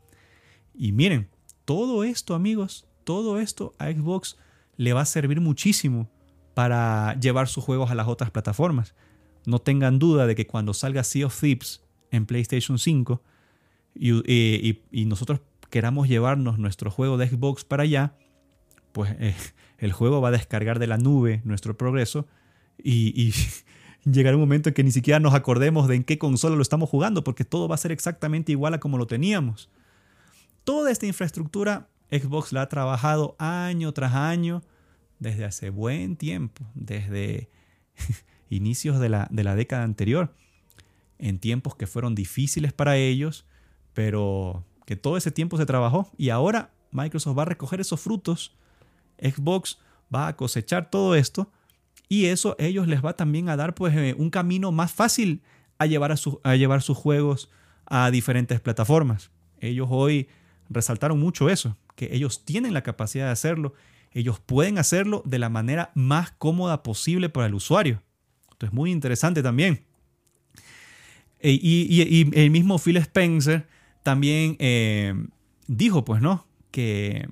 Y 0.73 0.91
miren, 0.91 1.29
todo 1.65 2.03
esto, 2.03 2.33
amigos, 2.33 2.87
todo 3.03 3.39
esto 3.39 3.73
a 3.77 3.91
Xbox 3.91 4.37
le 4.77 4.93
va 4.93 5.01
a 5.01 5.05
servir 5.05 5.41
muchísimo 5.41 6.09
para 6.53 7.17
llevar 7.19 7.47
sus 7.47 7.63
juegos 7.63 7.91
a 7.91 7.95
las 7.95 8.07
otras 8.07 8.31
plataformas. 8.31 8.95
No 9.45 9.59
tengan 9.59 9.99
duda 9.99 10.25
de 10.25 10.35
que 10.35 10.47
cuando 10.47 10.73
salga 10.73 11.03
Sea 11.03 11.27
of 11.27 11.39
Thieves 11.39 11.83
en 12.11 12.25
PlayStation 12.25 12.79
5 12.79 13.21
y, 13.93 15.05
nosotros 15.05 15.41
queramos 15.69 16.07
llevarnos 16.07 16.57
nuestro 16.57 16.89
juego 16.91 17.17
de 17.17 17.27
Xbox 17.29 17.63
para 17.63 17.83
allá, 17.83 18.15
pues 18.95 19.13
eh, 19.19 19.35
el 19.77 19.91
juego 19.91 20.21
va 20.21 20.29
a 20.29 20.31
descargar 20.31 20.79
de 20.79 20.87
la 20.87 20.97
nube 20.97 21.41
nuestro 21.43 21.77
progreso 21.77 22.27
y, 22.81 23.33
llegará 24.05 24.37
un 24.37 24.41
momento 24.41 24.69
en 24.69 24.73
que 24.73 24.85
ni 24.85 24.91
siquiera 24.91 25.19
nos 25.19 25.33
acordemos 25.33 25.89
de 25.89 25.95
en 25.95 26.05
qué 26.05 26.17
consola 26.17 26.55
lo 26.55 26.61
estamos 26.61 26.89
jugando, 26.89 27.21
porque 27.21 27.43
todo 27.43 27.67
va 27.67 27.75
a 27.75 27.77
ser 27.77 27.91
exactamente 27.91 28.53
igual 28.53 28.73
a 28.73 28.79
como 28.79 28.97
lo 28.97 29.05
teníamos. 29.05 29.69
Toda 30.63 30.91
esta 30.91 31.07
infraestructura 31.07 31.89
Xbox 32.09 32.53
la 32.53 32.61
ha 32.61 32.69
trabajado 32.69 33.35
año 33.37 33.91
tras 33.91 34.13
año 34.13 34.61
desde 35.19 35.43
hace 35.43 35.71
buen 35.71 36.15
tiempo, 36.15 36.65
desde 36.73 37.49
inicios 38.49 38.97
de 39.01 39.09
la, 39.09 39.27
de 39.29 39.43
la 39.43 39.55
década 39.55 39.83
anterior, 39.83 40.33
en 41.19 41.39
tiempos 41.39 41.75
que 41.75 41.85
fueron 41.85 42.15
difíciles 42.15 42.71
para 42.71 42.95
ellos, 42.95 43.45
pero 43.93 44.63
que 44.85 44.95
todo 44.95 45.17
ese 45.17 45.31
tiempo 45.31 45.57
se 45.57 45.65
trabajó 45.65 46.09
y 46.17 46.29
ahora 46.29 46.71
Microsoft 46.91 47.37
va 47.37 47.41
a 47.41 47.45
recoger 47.45 47.81
esos 47.81 47.99
frutos, 47.99 48.55
Xbox 49.19 49.79
va 50.13 50.27
a 50.27 50.35
cosechar 50.35 50.89
todo 50.89 51.15
esto 51.15 51.51
y 52.07 52.25
eso 52.25 52.55
ellos 52.59 52.87
les 52.87 53.03
va 53.03 53.13
también 53.13 53.49
a 53.49 53.55
dar 53.55 53.73
pues 53.75 53.95
eh, 53.95 54.15
un 54.17 54.29
camino 54.29 54.71
más 54.71 54.91
fácil 54.91 55.41
a 55.77 55.85
llevar, 55.85 56.11
a, 56.11 56.15
a 56.43 56.55
llevar 56.55 56.81
sus 56.81 56.97
juegos 56.97 57.49
a 57.85 58.11
diferentes 58.11 58.59
plataformas. 58.59 59.31
Ellos 59.59 59.87
hoy 59.89 60.27
resaltaron 60.69 61.19
mucho 61.19 61.49
eso, 61.49 61.77
que 61.95 62.13
ellos 62.13 62.45
tienen 62.45 62.73
la 62.73 62.83
capacidad 62.83 63.25
de 63.25 63.31
hacerlo, 63.31 63.73
ellos 64.11 64.39
pueden 64.39 64.77
hacerlo 64.77 65.21
de 65.25 65.39
la 65.39 65.49
manera 65.49 65.91
más 65.93 66.31
cómoda 66.31 66.83
posible 66.83 67.29
para 67.29 67.47
el 67.47 67.53
usuario. 67.53 68.01
Esto 68.51 68.65
es 68.65 68.73
muy 68.73 68.91
interesante 68.91 69.43
también. 69.43 69.83
E, 71.39 71.59
y, 71.61 72.31
el 72.33 72.49
mismo 72.49 72.79
Phil 72.79 72.97
Spencer 72.97 73.67
también 74.03 74.55
eh, 74.59 75.13
dijo, 75.67 76.05
pues 76.05 76.21
no, 76.21 76.47
que 76.71 77.27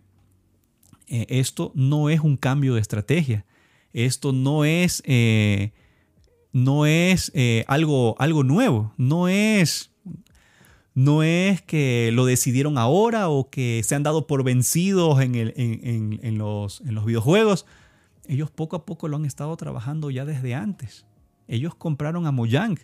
eh, 1.13 1.25
esto 1.29 1.71
no 1.75 2.09
es 2.09 2.19
un 2.19 2.37
cambio 2.37 2.75
de 2.75 2.81
estrategia. 2.81 3.45
Esto 3.93 4.33
no 4.33 4.65
es, 4.65 5.03
eh, 5.05 5.71
no 6.51 6.85
es 6.85 7.31
algo, 7.67 8.15
algo 8.19 8.43
nuevo. 8.43 8.93
No 8.97 9.27
es 9.27 9.93
no 10.95 11.23
es 11.23 11.61
que 11.61 12.11
lo 12.13 12.25
decidieron 12.25 12.77
ahora 12.77 13.29
o 13.29 13.49
que 13.49 13.81
se 13.83 13.95
han 13.95 14.03
dado 14.03 14.27
por 14.27 14.43
vencidos 14.43 15.19
en, 15.21 16.37
los, 16.37 16.83
videojuegos. 17.05 17.65
Ellos 18.27 18.51
poco 18.51 18.75
a 18.75 18.85
poco 18.85 19.07
lo 19.07 19.17
han 19.17 19.25
estado 19.25 19.55
trabajando 19.57 20.11
ya 20.11 20.25
desde 20.25 20.53
antes. 20.53 21.05
Ellos 21.47 21.73
compraron 21.75 22.27
a 22.27 22.31
Mojang, 22.31 22.77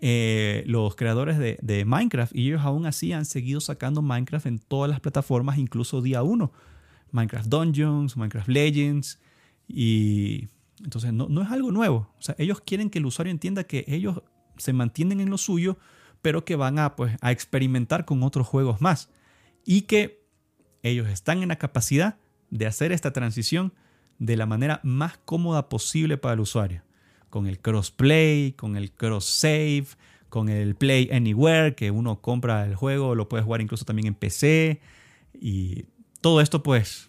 eh, 0.00 0.62
los 0.66 0.94
creadores 0.94 1.38
de, 1.38 1.84
Minecraft, 1.86 2.36
y 2.36 2.48
ellos 2.48 2.60
aún 2.62 2.86
así 2.86 3.12
han 3.12 3.24
seguido 3.24 3.60
sacando 3.60 4.02
Minecraft 4.02 4.46
en 4.46 4.58
todas 4.58 4.90
las 4.90 5.00
plataformas, 5.00 5.58
incluso 5.58 6.02
día 6.02 6.22
uno. 6.22 6.52
Minecraft 7.12 7.48
Dungeons, 7.48 8.16
Minecraft 8.16 8.48
Legends, 8.48 9.20
y 9.66 10.48
entonces 10.82 11.12
no, 11.12 11.28
no 11.28 11.42
es 11.42 11.50
algo 11.50 11.70
nuevo. 11.70 12.12
O 12.18 12.22
sea, 12.22 12.34
ellos 12.38 12.60
quieren 12.60 12.90
que 12.90 12.98
el 12.98 13.06
usuario 13.06 13.30
entienda 13.30 13.64
que 13.64 13.84
ellos 13.88 14.22
se 14.56 14.72
mantienen 14.72 15.20
en 15.20 15.30
lo 15.30 15.38
suyo, 15.38 15.78
pero 16.22 16.44
que 16.44 16.56
van 16.56 16.78
a, 16.78 16.96
pues, 16.96 17.16
a 17.20 17.32
experimentar 17.32 18.04
con 18.04 18.22
otros 18.22 18.46
juegos 18.46 18.80
más. 18.80 19.10
Y 19.64 19.82
que 19.82 20.24
ellos 20.82 21.08
están 21.08 21.42
en 21.42 21.48
la 21.48 21.56
capacidad 21.56 22.16
de 22.50 22.66
hacer 22.66 22.92
esta 22.92 23.12
transición 23.12 23.72
de 24.18 24.36
la 24.36 24.46
manera 24.46 24.80
más 24.82 25.18
cómoda 25.18 25.68
posible 25.68 26.16
para 26.16 26.34
el 26.34 26.40
usuario. 26.40 26.82
Con 27.30 27.46
el 27.46 27.60
crossplay, 27.60 28.52
con 28.52 28.76
el 28.76 28.90
cross 28.92 29.26
save, 29.26 29.86
con 30.28 30.48
el 30.48 30.74
Play 30.74 31.10
Anywhere, 31.12 31.74
que 31.74 31.90
uno 31.90 32.20
compra 32.20 32.64
el 32.66 32.74
juego, 32.74 33.14
lo 33.14 33.28
puede 33.28 33.42
jugar 33.42 33.60
incluso 33.60 33.84
también 33.84 34.08
en 34.08 34.14
PC. 34.14 34.80
Y 35.40 35.86
todo 36.20 36.40
esto 36.40 36.62
pues 36.62 37.08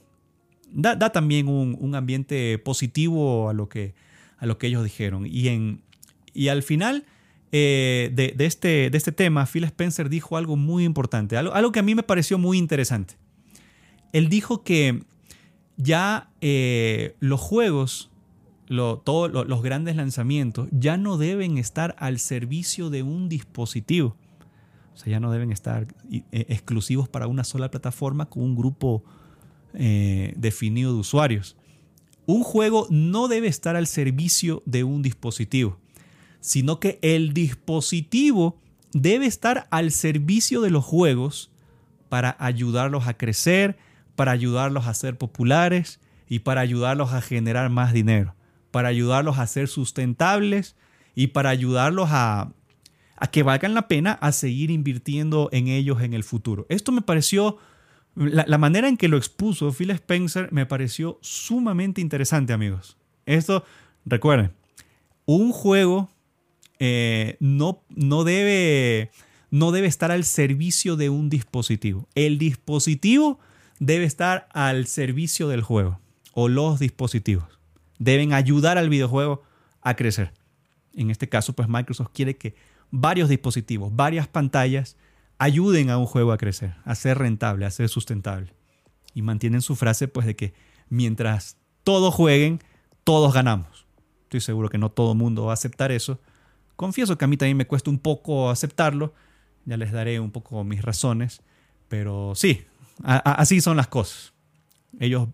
da, 0.72 0.98
también 1.12 1.48
un, 1.48 1.96
ambiente 1.96 2.58
positivo 2.60 3.50
a 3.50 3.54
lo, 3.54 3.70
que, 3.70 3.94
a 4.38 4.46
lo 4.46 4.58
que 4.58 4.68
ellos 4.68 4.84
dijeron. 4.84 5.26
Y, 5.26 5.48
en, 5.48 5.82
y 6.34 6.50
al 6.50 6.64
final 6.64 7.06
eh, 7.52 8.12
de, 8.14 8.46
este, 8.46 8.90
de 8.90 8.98
este 8.98 9.12
tema, 9.12 9.46
Phil 9.46 9.64
Spencer 9.64 10.10
dijo 10.10 10.38
algo 10.38 10.56
muy 10.56 10.84
importante, 10.84 11.38
algo, 11.38 11.72
que 11.72 11.80
a 11.80 11.84
mí 11.84 11.96
me 11.96 12.04
pareció 12.04 12.38
muy 12.38 12.58
interesante. 12.58 13.16
Él 14.14 14.30
dijo 14.30 14.64
que 14.64 15.04
ya 15.78 16.30
eh, 16.42 17.16
los 17.20 17.40
juegos, 17.40 18.10
todos 18.68 19.48
los 19.48 19.64
grandes 19.64 19.96
lanzamientos, 19.96 20.68
ya 20.72 20.98
no 20.98 21.18
deben 21.18 21.58
estar 21.58 21.96
al 21.98 22.20
servicio 22.20 22.90
de 22.90 23.02
un 23.04 23.30
dispositivo. 23.30 24.16
Sea, 25.00 25.12
ya 25.12 25.20
no 25.20 25.32
deben 25.32 25.52
estar 25.52 25.88
eh, 26.12 26.24
exclusivos 26.32 27.08
para 27.08 27.28
una 27.28 27.44
sola 27.44 27.72
plataforma 27.72 28.28
con 28.28 28.44
un 28.44 28.56
grupo 28.56 29.04
definido 29.72 30.94
de 30.94 31.00
usuarios. 31.00 31.56
Un 32.26 32.42
juego 32.44 32.88
no 32.90 33.28
debe 33.28 33.48
estar 33.48 33.76
al 33.76 33.86
servicio 33.86 34.64
de 34.66 34.84
un 34.84 35.04
dispositivo 35.04 35.78
sino 36.42 36.80
que 36.80 37.00
el 37.02 37.34
dispositivo 37.34 38.58
debe 38.94 39.26
estar 39.26 39.68
al 39.72 39.92
servicio 39.92 40.62
de 40.62 40.70
los 40.70 40.86
juegos 40.86 41.52
para 42.08 42.36
ayudarlos 42.40 43.08
a 43.08 43.16
crecer, 43.16 43.78
para 44.16 44.32
ayudarlos 44.32 44.88
a 44.88 44.94
ser 44.94 45.18
populares 45.18 46.00
y 46.28 46.40
para 46.40 46.62
ayudarlos 46.62 47.14
a 47.14 47.22
generar 47.22 47.70
más 47.70 47.94
dinero, 47.94 48.36
para 48.72 48.90
ayudarlos 48.90 49.38
a 49.38 49.48
ser 49.48 49.68
sustentables 49.68 50.76
y 51.14 51.28
para 51.28 51.50
ayudarlos 51.50 52.10
a, 52.12 52.52
que 53.28 53.44
valgan 53.44 53.74
la 53.74 53.88
pena 53.88 54.14
a 54.14 54.32
seguir 54.32 54.72
invirtiendo 54.72 55.50
en 55.52 55.68
ellos 55.68 56.02
en 56.02 56.14
el 56.14 56.24
futuro. 56.24 56.66
Esto 56.70 56.92
me 56.92 57.02
pareció, 57.02 57.58
la, 58.16 58.46
la 58.48 58.58
manera 58.58 58.88
en 58.88 58.98
que 58.98 59.08
lo 59.08 59.18
expuso 59.18 59.72
Phil 59.72 59.92
Spencer 59.92 60.52
me 60.52 60.66
pareció 60.66 61.20
sumamente 61.22 62.02
interesante, 62.02 62.54
amigos. 62.54 62.98
Esto, 63.26 63.64
recuerden, 64.06 64.52
un 65.26 65.52
juego 65.52 66.10
eh, 66.80 67.36
no, 67.42 67.84
no, 67.90 68.24
debe, 68.24 69.12
no 69.52 69.72
debe 69.72 69.88
estar 69.88 70.12
al 70.12 70.24
servicio 70.24 70.96
de 70.96 71.10
un 71.10 71.30
dispositivo. 71.30 72.08
El 72.16 72.38
dispositivo 72.38 73.38
debe 73.80 74.06
estar 74.06 74.48
al 74.54 74.88
servicio 74.88 75.50
del 75.50 75.62
juego 75.62 76.00
o 76.34 76.48
los 76.48 76.80
dispositivos. 76.80 77.60
Deben 78.00 78.34
ayudar 78.34 78.78
al 78.78 78.90
videojuego 78.90 79.44
a 79.82 79.96
crecer. 79.96 80.34
En 80.96 81.12
este 81.12 81.28
caso, 81.28 81.54
pues 81.54 81.68
Microsoft 81.68 82.10
quiere 82.14 82.38
que 82.38 82.56
varios 82.92 83.30
dispositivos, 83.30 83.96
varias 83.96 84.28
pantallas 84.28 84.98
ayuden 85.38 85.90
a 85.90 85.98
un 85.98 86.06
juego 86.06 86.32
a 86.32 86.38
crecer, 86.38 86.76
a 86.84 86.96
ser 86.96 87.18
rentable, 87.18 87.66
a 87.66 87.72
ser 87.72 87.90
sustentable. 87.90 88.54
Y 89.14 89.22
mantienen 89.22 89.62
su 89.62 89.76
frase 89.76 90.08
pues 90.08 90.26
de 90.26 90.36
que 90.36 90.54
mientras 90.90 91.58
todos 91.84 92.14
jueguen, 92.14 92.62
todos 93.04 93.34
ganamos. 93.34 93.86
Estoy 94.24 94.42
seguro 94.42 94.70
que 94.70 94.78
no 94.78 94.92
todo 94.92 95.14
el 95.14 95.18
mundo 95.18 95.46
va 95.46 95.52
a 95.52 95.54
aceptar 95.54 95.92
eso, 95.92 96.20
Confieso 96.80 97.18
que 97.18 97.26
a 97.26 97.28
mí 97.28 97.36
también 97.36 97.58
me 97.58 97.68
cuesta 97.68 97.90
un 97.90 98.00
poco 98.00 98.50
aceptarlo, 98.50 99.14
ya 99.66 99.76
les 99.76 99.92
daré 99.92 100.22
un 100.22 100.32
poco 100.32 100.64
mis 100.64 100.82
razones, 100.82 101.42
pero 101.90 102.36
sí, 102.36 102.62
así 103.04 103.60
son 103.60 103.76
las 103.76 103.90
cosas. 103.90 104.32
Ellos 104.98 105.28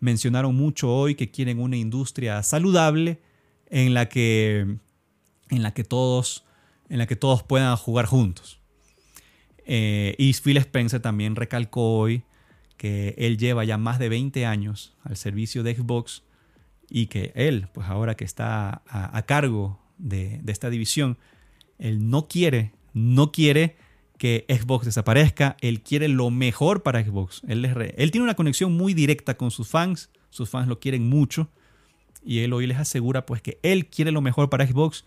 mencionaron 0.00 0.56
mucho 0.56 0.90
hoy 0.90 1.14
que 1.14 1.30
quieren 1.30 1.60
una 1.60 1.76
industria 1.76 2.42
saludable 2.42 3.20
en 3.68 3.92
la 3.92 4.08
que, 4.08 4.78
en 5.50 5.62
la 5.62 5.74
que, 5.74 5.84
todos, 5.84 6.45
en 6.88 6.98
la 6.98 7.06
que 7.06 7.16
todos 7.16 7.42
puedan 7.42 7.76
jugar 7.76 8.06
juntos. 8.06 8.60
Eh, 9.64 10.14
y 10.18 10.32
Phil 10.34 10.56
Spencer 10.58 11.00
también 11.00 11.36
recalcó 11.36 11.98
hoy 11.98 12.22
que 12.76 13.14
él 13.18 13.38
lleva 13.38 13.64
ya 13.64 13.78
más 13.78 13.98
de 13.98 14.08
20 14.08 14.46
años 14.46 14.96
al 15.02 15.16
servicio 15.16 15.62
de 15.62 15.74
Xbox 15.74 16.22
y 16.88 17.06
que 17.06 17.32
él, 17.34 17.68
pues 17.72 17.88
ahora 17.88 18.14
que 18.14 18.24
está 18.24 18.82
a 18.86 19.22
cargo 19.22 19.80
de, 19.98 20.40
esta 20.46 20.70
división, 20.70 21.18
él 21.78 22.10
no 22.10 22.28
quiere, 22.28 22.72
no 22.92 23.32
quiere 23.32 23.76
que 24.18 24.46
Xbox 24.48 24.86
desaparezca, 24.86 25.56
él 25.60 25.82
quiere 25.82 26.08
lo 26.08 26.30
mejor 26.30 26.82
para 26.82 27.04
Xbox. 27.04 27.42
Él, 27.48 27.64
él 27.96 28.10
tiene 28.10 28.24
una 28.24 28.34
conexión 28.34 28.76
muy 28.76 28.94
directa 28.94 29.36
con 29.36 29.50
sus 29.50 29.68
fans, 29.68 30.10
sus 30.30 30.48
fans 30.48 30.68
lo 30.68 30.80
quieren 30.80 31.08
mucho 31.08 31.50
y 32.24 32.40
él 32.40 32.52
hoy 32.52 32.66
les 32.66 32.78
asegura 32.78 33.26
pues 33.26 33.42
que 33.42 33.58
él 33.62 33.86
quiere 33.86 34.10
lo 34.10 34.20
mejor 34.20 34.48
para 34.50 34.66
Xbox 34.66 35.04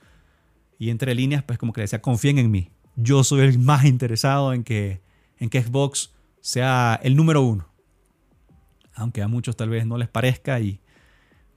y 0.80 0.89
entre 0.89 1.13
líneas 1.13 1.43
pues 1.43 1.59
como 1.59 1.73
que 1.73 1.82
decía, 1.82 2.01
confíen 2.01 2.39
en 2.39 2.49
mí. 2.49 2.71
Yo 2.95 3.23
soy 3.23 3.41
el 3.41 3.59
más 3.59 3.86
interesado 3.86 4.53
en 4.53 4.63
que, 4.63 5.01
en 5.38 5.49
que 5.49 5.61
Xbox 5.61 6.13
sea 6.41 6.99
el 7.03 7.15
número 7.15 7.43
uno. 7.43 7.69
Aunque 8.95 9.21
a 9.21 9.27
muchos 9.27 9.55
tal 9.55 9.69
vez 9.69 9.86
no 9.86 9.97
les 9.97 10.09
parezca 10.09 10.59
y, 10.59 10.82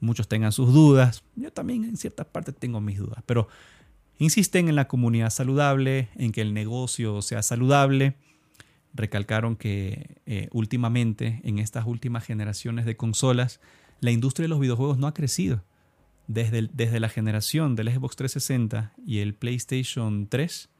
muchos 0.02 0.28
tengan 0.28 0.52
sus 0.52 0.72
dudas. 0.72 1.24
Yo 1.36 1.52
también 1.52 1.84
en 1.84 1.96
cierta 1.96 2.24
parte 2.24 2.52
tengo 2.52 2.80
mis 2.80 2.98
dudas, 2.98 3.22
pero 3.24 3.48
insisten 4.18 4.68
en 4.68 4.76
la 4.76 4.88
comunidad 4.88 5.30
saludable, 5.30 6.10
en 6.16 6.32
que 6.32 6.42
el 6.42 6.52
negocio 6.52 7.22
sea 7.22 7.42
saludable. 7.42 8.16
recalcaron 8.94 9.56
que 9.56 10.20
eh, 10.26 10.48
últimamente, 10.52 11.40
en 11.44 11.58
estas 11.58 11.86
últimas 11.86 12.26
generaciones 12.26 12.84
de 12.84 12.96
consolas, 12.96 13.60
la 14.00 14.10
industria 14.10 14.44
de 14.44 14.48
los 14.48 14.60
videojuegos 14.60 14.98
no 14.98 15.06
ha 15.06 15.14
crecido. 15.14 15.64
Desde, 16.32 16.70
desde 16.72 16.98
la 16.98 17.10
generación 17.10 17.76
del 17.76 17.92
Xbox 17.92 18.16
360 18.16 18.94
y 19.04 19.18
el 19.18 19.34
PlayStation 19.34 20.28
3, 20.28 20.70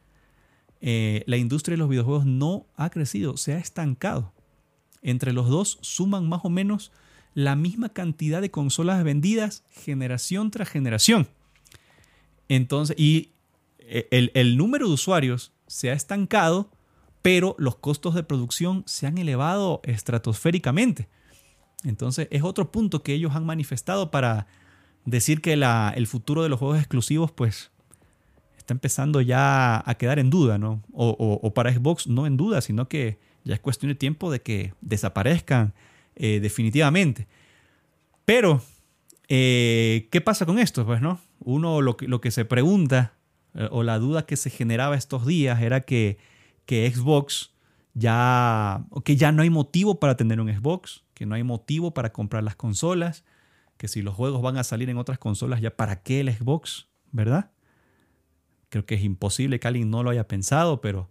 eh, 0.80 1.24
la 1.26 1.36
industria 1.36 1.74
de 1.74 1.78
los 1.78 1.90
videojuegos 1.90 2.24
no 2.24 2.66
ha 2.74 2.88
crecido, 2.88 3.36
se 3.36 3.53
ha 3.53 3.59
estancado. 3.59 4.32
Entre 5.03 5.34
los 5.34 5.50
dos 5.50 5.78
suman 5.82 6.26
más 6.26 6.40
o 6.44 6.48
menos 6.48 6.90
la 7.34 7.55
misma 7.55 7.90
cantidad 7.90 8.40
de 8.40 8.50
consolas 8.50 9.05
vendidas 9.05 9.62
generación 9.70 10.50
tras 10.50 10.70
generación. 10.70 11.28
Entonces, 12.48 12.96
y 12.98 13.32
eh, 13.80 14.09
el, 14.11 14.30
el 14.32 14.57
número 14.57 14.88
de 14.88 14.94
usuarios 14.94 15.53
se 15.66 15.90
ha 15.90 15.92
estancado, 15.92 16.70
pero 17.20 17.57
los 17.59 17.76
costos 17.76 18.14
de 18.14 18.22
producción 18.22 18.84
se 18.86 19.07
han 19.07 19.18
elevado 19.18 19.82
estratosféricamente. 19.84 21.11
Entonces 21.84 22.26
es 22.30 22.42
otro 22.42 22.72
punto 22.72 23.03
que 23.03 23.12
ellos 23.12 23.34
han 23.34 23.44
manifestado 23.44 24.11
para 24.11 24.46
decir 25.05 25.40
que 25.40 25.53
el 25.53 26.07
futuro 26.07 26.42
de 26.42 26.48
los 26.48 26.59
juegos 26.59 26.78
exclusivos 26.78 27.32
pues 27.32 27.70
está 28.57 28.74
empezando 28.74 29.20
ya 29.20 29.82
a 29.84 29.94
quedar 29.96 30.18
en 30.18 30.30
duda, 30.30 30.59
¿no? 30.59 30.82
O, 30.92 31.53
para 31.55 31.72
Xbox 31.72 32.07
no 32.07 32.26
en 32.26 32.36
duda, 32.36 32.61
sino 32.61 32.88
que 32.88 33.18
ya 33.44 33.55
es 33.55 33.61
cuestión 33.61 33.90
de 33.90 33.96
tiempo 33.96 34.30
de 34.30 34.40
que 34.40 34.74
desaparezcan 34.80 35.74
eh, 36.14 36.38
definitivamente. 36.40 37.26
Pero, 38.24 38.62
eh, 39.28 40.09
¿qué 40.12 40.20
pasa 40.20 40.46
con 40.46 40.59
esto? 40.59 40.86
Pues, 40.86 41.00
¿no? 41.00 41.20
Uno 41.40 41.80
lo 41.80 41.96
que, 41.96 42.07
lo 42.07 42.20
que 42.20 42.30
se 42.30 42.44
pregunta 42.44 43.14
eh, 43.55 43.68
o 43.72 43.82
la 43.82 43.98
duda 43.98 44.26
que 44.26 44.36
se 44.36 44.50
generaba 44.50 44.96
estos 44.96 45.26
días 45.26 45.61
era 45.61 45.80
que, 45.80 46.18
que 46.64 46.90
Xbox 46.90 47.53
ya, 47.94 48.84
que 49.05 49.16
ya 49.16 49.32
no 49.32 49.42
hay 49.42 49.50
motivo 49.50 49.98
para 49.98 50.16
tener 50.16 50.40
un 50.40 50.48
Xbox, 50.48 51.03
que 51.14 51.26
no 51.26 51.34
hay 51.34 51.42
motivo 51.42 51.92
para 51.92 52.12
comprar 52.12 52.42
las 52.44 52.57
consolas, 52.57 53.24
que 53.83 53.89
si 53.89 54.01
los 54.01 54.14
juegos 54.14 54.43
van 54.43 54.59
a 54.59 54.62
salir 54.62 54.91
en 54.91 54.97
otras 54.97 55.18
consolas, 55.18 55.61
ya 55.61 55.74
para 55.74 56.05
qué 56.05 56.20
el 56.20 56.33
Xbox, 56.33 56.87
¿verdad? 57.11 57.51
Creo 58.68 58.87
que 58.87 58.95
es 58.95 59.03
imposible 59.03 59.59
que 59.59 59.66
alguien 59.66 59.91
no 59.91 60.05
lo 60.05 60.11
haya 60.11 60.28
pensado, 60.28 60.80
pero 60.80 61.11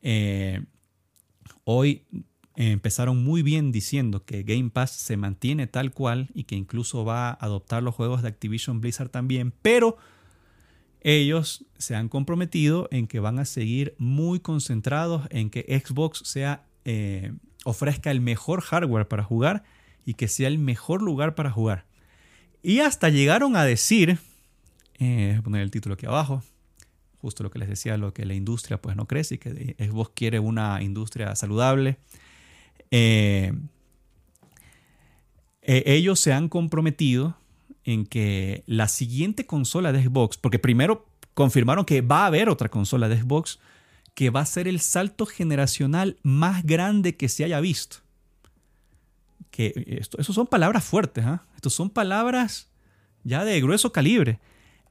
eh, 0.00 0.64
hoy 1.64 2.06
empezaron 2.54 3.22
muy 3.22 3.42
bien 3.42 3.72
diciendo 3.72 4.24
que 4.24 4.42
Game 4.42 4.70
Pass 4.70 4.92
se 4.92 5.18
mantiene 5.18 5.66
tal 5.66 5.92
cual 5.92 6.30
y 6.32 6.44
que 6.44 6.54
incluso 6.54 7.04
va 7.04 7.28
a 7.28 7.32
adoptar 7.32 7.82
los 7.82 7.94
juegos 7.94 8.22
de 8.22 8.28
Activision 8.28 8.80
Blizzard 8.80 9.10
también, 9.10 9.52
pero 9.60 9.98
ellos 11.02 11.66
se 11.76 11.94
han 11.94 12.08
comprometido 12.08 12.88
en 12.90 13.06
que 13.06 13.20
van 13.20 13.38
a 13.38 13.44
seguir 13.44 13.94
muy 13.98 14.40
concentrados 14.40 15.26
en 15.28 15.50
que 15.50 15.78
Xbox 15.78 16.22
sea, 16.24 16.64
eh, 16.86 17.34
ofrezca 17.66 18.10
el 18.10 18.22
mejor 18.22 18.62
hardware 18.62 19.08
para 19.08 19.24
jugar 19.24 19.62
y 20.06 20.14
que 20.14 20.26
sea 20.26 20.48
el 20.48 20.56
mejor 20.56 21.02
lugar 21.02 21.34
para 21.34 21.50
jugar. 21.50 21.87
Y 22.62 22.80
hasta 22.80 23.08
llegaron 23.08 23.56
a 23.56 23.64
decir, 23.64 24.18
eh, 24.98 25.28
voy 25.30 25.38
a 25.38 25.42
poner 25.42 25.62
el 25.62 25.70
título 25.70 25.94
aquí 25.94 26.06
abajo, 26.06 26.42
justo 27.20 27.42
lo 27.42 27.50
que 27.50 27.58
les 27.58 27.68
decía, 27.68 27.96
lo 27.96 28.12
que 28.12 28.24
la 28.26 28.34
industria 28.34 28.80
pues 28.80 28.96
no 28.96 29.06
crece 29.06 29.36
y 29.36 29.38
que 29.38 29.76
Xbox 29.78 30.12
quiere 30.14 30.40
una 30.40 30.82
industria 30.82 31.34
saludable. 31.36 31.98
Eh, 32.90 33.52
ellos 35.62 36.18
se 36.20 36.32
han 36.32 36.48
comprometido 36.48 37.36
en 37.84 38.06
que 38.06 38.64
la 38.66 38.88
siguiente 38.88 39.46
consola 39.46 39.92
de 39.92 40.04
Xbox, 40.04 40.36
porque 40.36 40.58
primero 40.58 41.06
confirmaron 41.34 41.84
que 41.84 42.00
va 42.00 42.24
a 42.24 42.26
haber 42.26 42.48
otra 42.48 42.68
consola 42.68 43.08
de 43.08 43.20
Xbox 43.20 43.58
que 44.14 44.30
va 44.30 44.40
a 44.40 44.46
ser 44.46 44.66
el 44.66 44.80
salto 44.80 45.26
generacional 45.26 46.16
más 46.22 46.64
grande 46.64 47.16
que 47.16 47.28
se 47.28 47.44
haya 47.44 47.60
visto. 47.60 47.98
Que 49.50 49.72
esto, 50.00 50.18
eso 50.20 50.32
son 50.32 50.46
palabras 50.46 50.84
fuertes, 50.84 51.24
¿ah? 51.24 51.44
Estos 51.56 51.74
son 51.74 51.90
palabras 51.90 52.70
ya 53.24 53.44
de 53.44 53.60
grueso 53.60 53.92
calibre. 53.92 54.40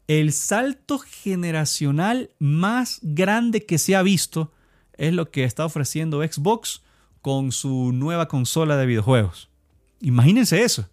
El 0.08 0.32
salto 0.32 1.00
generacional 1.00 2.32
más 2.39 3.00
grande 3.02 3.66
que 3.66 3.78
se 3.78 3.95
ha 3.95 4.02
visto 4.02 4.54
es 4.93 5.14
lo 5.14 5.32
que 5.32 5.43
está 5.43 5.66
ofreciendo 5.66 6.22
Xbox 6.22 6.82
con 7.22 7.52
su 7.52 7.91
nueva 7.91 8.28
consola 8.28 8.78
de 8.78 8.86
videojuegos. 8.86 9.50
Imagínense 10.00 10.64
eso 10.64 10.89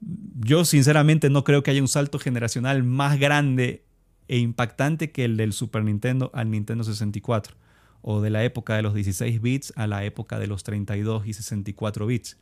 yo 0.00 0.64
sinceramente 0.64 1.30
no 1.30 1.44
creo 1.44 1.62
que 1.62 1.70
haya 1.70 1.82
un 1.82 1.88
salto 1.88 2.18
generacional 2.18 2.82
más 2.82 3.18
grande 3.18 3.84
e 4.28 4.38
impactante 4.38 5.10
que 5.10 5.24
el 5.24 5.36
del 5.36 5.52
Super 5.52 5.84
Nintendo 5.84 6.30
al 6.34 6.50
Nintendo 6.50 6.84
64 6.84 7.54
o 8.02 8.20
de 8.20 8.30
la 8.30 8.44
época 8.44 8.76
de 8.76 8.82
los 8.82 8.94
16 8.94 9.40
bits 9.40 9.72
a 9.76 9.86
la 9.86 10.04
época 10.04 10.38
de 10.38 10.46
los 10.46 10.62
32 10.62 11.26
y 11.26 11.32
64 11.32 12.06
bits. 12.06 12.36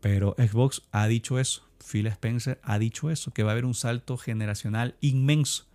Pero 0.00 0.34
Xbox 0.38 0.82
ha 0.92 1.06
dicho 1.06 1.38
eso, 1.38 1.66
Phil 1.78 2.06
Spencer 2.08 2.60
ha 2.62 2.78
dicho 2.78 3.10
eso, 3.10 3.32
que 3.32 3.42
va 3.42 3.50
a 3.50 3.52
haber 3.52 3.64
un 3.64 3.74
salto 3.74 4.16
generacional 4.16 4.96
inmenso 5.00 5.66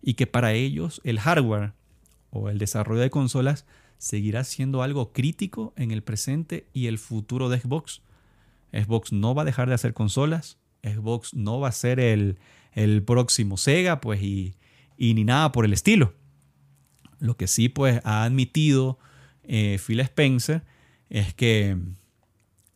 y 0.00 0.14
que 0.14 0.26
para 0.26 0.52
ellos 0.52 1.00
el 1.04 1.20
hardware 1.20 1.72
o 2.30 2.48
el 2.48 2.58
desarrollo 2.58 3.00
de 3.00 3.10
consolas 3.10 3.66
seguirá 3.98 4.44
siendo 4.44 4.82
algo 4.82 5.12
crítico 5.12 5.72
en 5.76 5.90
el 5.90 6.02
presente 6.02 6.66
y 6.72 6.86
el 6.86 6.98
futuro 6.98 7.48
de 7.48 7.60
Xbox. 7.60 8.02
Xbox 8.72 9.12
no 9.12 9.34
va 9.34 9.42
a 9.42 9.44
dejar 9.46 9.68
de 9.68 9.74
hacer 9.74 9.94
consolas, 9.94 10.58
Xbox 10.82 11.34
no 11.34 11.60
va 11.60 11.68
a 11.68 11.72
ser 11.72 12.00
el, 12.00 12.36
próximo 13.04 13.56
Sega, 13.56 14.00
pues, 14.00 14.22
y, 14.22 14.56
ni 14.98 15.24
nada 15.24 15.52
por 15.52 15.64
el 15.64 15.72
estilo. 15.72 16.12
Lo 17.24 17.38
que 17.38 17.46
sí, 17.46 17.70
pues, 17.70 18.02
ha 18.04 18.24
admitido 18.24 18.98
eh, 19.44 19.78
Phil 19.84 20.00
Spencer 20.00 20.62
es 21.08 21.32
que 21.32 21.78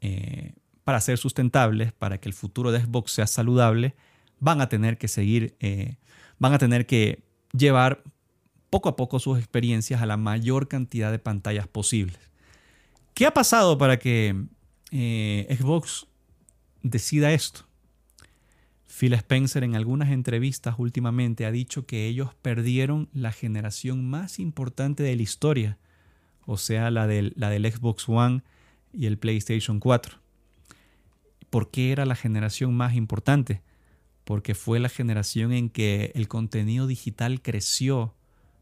eh, 0.00 0.54
para 0.84 1.02
ser 1.02 1.18
sustentables, 1.18 1.92
para 1.92 2.16
que 2.16 2.30
el 2.30 2.32
futuro 2.32 2.72
de 2.72 2.80
Xbox 2.80 3.12
sea 3.12 3.26
saludable, 3.26 3.94
van 4.40 4.62
a 4.62 4.70
tener 4.70 4.96
que 4.96 5.06
seguir, 5.06 5.54
eh, 5.60 5.96
van 6.38 6.54
a 6.54 6.58
tener 6.58 6.86
que 6.86 7.22
llevar 7.52 8.02
poco 8.70 8.88
a 8.88 8.96
poco 8.96 9.18
sus 9.18 9.38
experiencias 9.38 10.00
a 10.00 10.06
la 10.06 10.16
mayor 10.16 10.66
cantidad 10.66 11.10
de 11.10 11.18
pantallas 11.18 11.68
posibles. 11.68 12.18
¿Qué 13.12 13.26
ha 13.26 13.34
pasado 13.34 13.76
para 13.76 13.98
que 13.98 14.46
Xbox 14.90 16.06
decida 16.82 17.34
esto? 17.34 17.67
Phil 18.88 19.12
Spencer 19.12 19.64
en 19.64 19.76
algunas 19.76 20.10
entrevistas 20.10 20.76
últimamente 20.78 21.44
ha 21.46 21.52
dicho 21.52 21.86
que 21.86 22.06
ellos 22.06 22.34
perdieron 22.40 23.08
la 23.12 23.32
generación 23.32 24.08
más 24.08 24.38
importante 24.38 25.02
de 25.02 25.14
la 25.14 25.22
historia, 25.22 25.78
o 26.46 26.56
sea, 26.56 26.90
la 26.90 27.06
del, 27.06 27.34
la 27.36 27.50
del 27.50 27.70
Xbox 27.70 28.08
One 28.08 28.42
y 28.92 29.06
el 29.06 29.18
PlayStation 29.18 29.78
4. 29.78 30.16
¿Por 31.50 31.70
qué 31.70 31.92
era 31.92 32.06
la 32.06 32.16
generación 32.16 32.74
más 32.74 32.94
importante? 32.94 33.62
Porque 34.24 34.54
fue 34.54 34.80
la 34.80 34.88
generación 34.88 35.52
en 35.52 35.68
que 35.68 36.10
el 36.14 36.26
contenido 36.26 36.86
digital 36.86 37.42
creció 37.42 38.14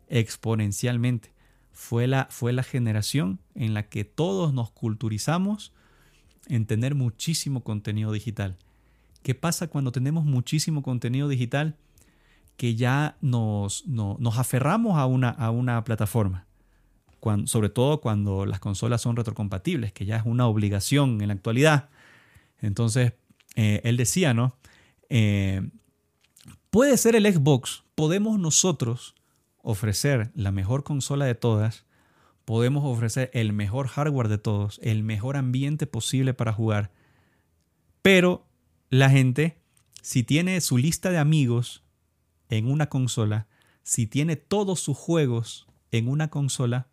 exponencialmente. 0.09 1.33
Fue 1.73 2.07
la, 2.07 2.27
fue 2.31 2.53
la 2.53 2.63
generación 2.63 3.39
en 3.55 3.75
la 3.75 3.89
que 3.89 4.05
todos 4.05 4.53
nos 4.53 4.71
culturizamos 4.71 5.73
en 6.49 6.67
tener 6.67 6.95
muchísimo 6.95 7.63
contenido 7.63 8.13
digital. 8.13 8.57
¿Qué 9.27 9.35
pasa 9.35 9.67
cuando 9.67 9.91
tenemos 9.91 10.25
muchísimo 10.25 10.85
contenido 10.85 11.27
digital 11.27 11.75
que 12.57 12.77
ya 12.77 13.17
nos, 13.21 13.85
nos 13.89 14.39
aferramos 14.39 14.97
a 14.97 15.07
una, 15.07 15.31
a 15.31 15.51
una 15.51 15.83
plataforma? 15.83 16.47
sobre 17.47 17.69
todo 17.69 18.01
cuando 18.01 18.47
las 18.47 18.61
consolas 18.61 19.01
son 19.03 19.17
retrocompatibles, 19.17 19.93
que 19.93 20.07
ya 20.07 20.19
es 20.19 20.23
una 20.25 20.47
obligación 20.47 21.21
en 21.23 21.27
la 21.27 21.35
actualidad. 21.35 21.89
Entonces, 22.61 23.15
eh, 23.57 23.81
él 23.83 23.97
decía, 23.97 24.33
¿no? 24.33 24.55
Eh, 25.09 25.71
puede 26.71 26.97
ser 26.97 27.17
el 27.17 27.27
Xbox, 27.27 27.83
podemos 27.97 28.39
nosotros 28.39 29.17
ofrecer 29.61 30.31
la 30.37 30.53
mejor 30.53 30.85
consola 30.85 31.25
de 31.25 31.35
todas, 31.35 31.85
podemos 32.45 32.85
ofrecer 32.85 33.33
el 33.35 33.53
mejor 33.53 33.89
hardware 33.89 34.29
de 34.29 34.39
todos, 34.39 34.79
el 34.85 35.03
mejor 35.03 35.37
ambiente 35.37 35.89
posible 35.89 36.33
para 36.33 36.53
jugar, 36.53 36.93
pero 38.03 38.46
la 38.91 39.11
gente, 39.11 39.59
si 40.03 40.23
tiene 40.23 40.61
su 40.61 40.79
lista 40.79 41.11
de 41.11 41.19
amigos 41.19 41.83
en 42.49 42.71
una 42.71 42.89
consola, 42.89 43.47
si 43.83 44.07
tiene 44.07 44.37
todos 44.37 44.81
sus 44.81 44.97
juegos 44.97 45.67
en 45.91 46.09
una 46.09 46.29
consola, 46.29 46.89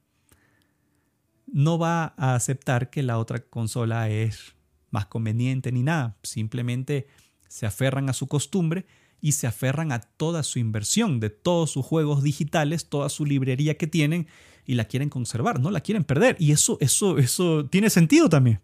no 1.47 1.77
va 1.77 2.13
a 2.17 2.35
aceptar 2.35 2.89
que 2.89 3.03
la 3.03 3.19
otra 3.19 3.39
consola 3.39 4.09
es 4.09 4.55
más 4.89 5.05
conveniente 5.05 5.71
ni 5.71 5.83
nada. 5.83 6.17
Simplemente 6.23 7.07
se 7.47 7.65
aferran 7.65 8.09
a 8.09 8.13
su 8.13 8.27
costumbre 8.27 8.85
y 9.21 9.33
se 9.33 9.47
aferran 9.47 9.91
a 9.91 9.99
toda 9.99 10.43
su 10.43 10.59
inversión 10.59 11.19
de 11.19 11.29
todos 11.29 11.71
sus 11.71 11.85
juegos 11.85 12.23
digitales, 12.23 12.89
toda 12.89 13.09
su 13.09 13.25
librería 13.25 13.77
que 13.77 13.87
tienen 13.87 14.27
y 14.65 14.75
la 14.75 14.85
quieren 14.85 15.09
conservar, 15.09 15.59
no 15.59 15.71
la 15.71 15.81
quieren 15.81 16.03
perder. 16.03 16.35
Y 16.39 16.51
eso, 16.51 16.77
eso, 16.81 17.17
eso 17.17 17.65
tiene 17.67 17.89
sentido 17.89 18.29
también. 18.29 18.59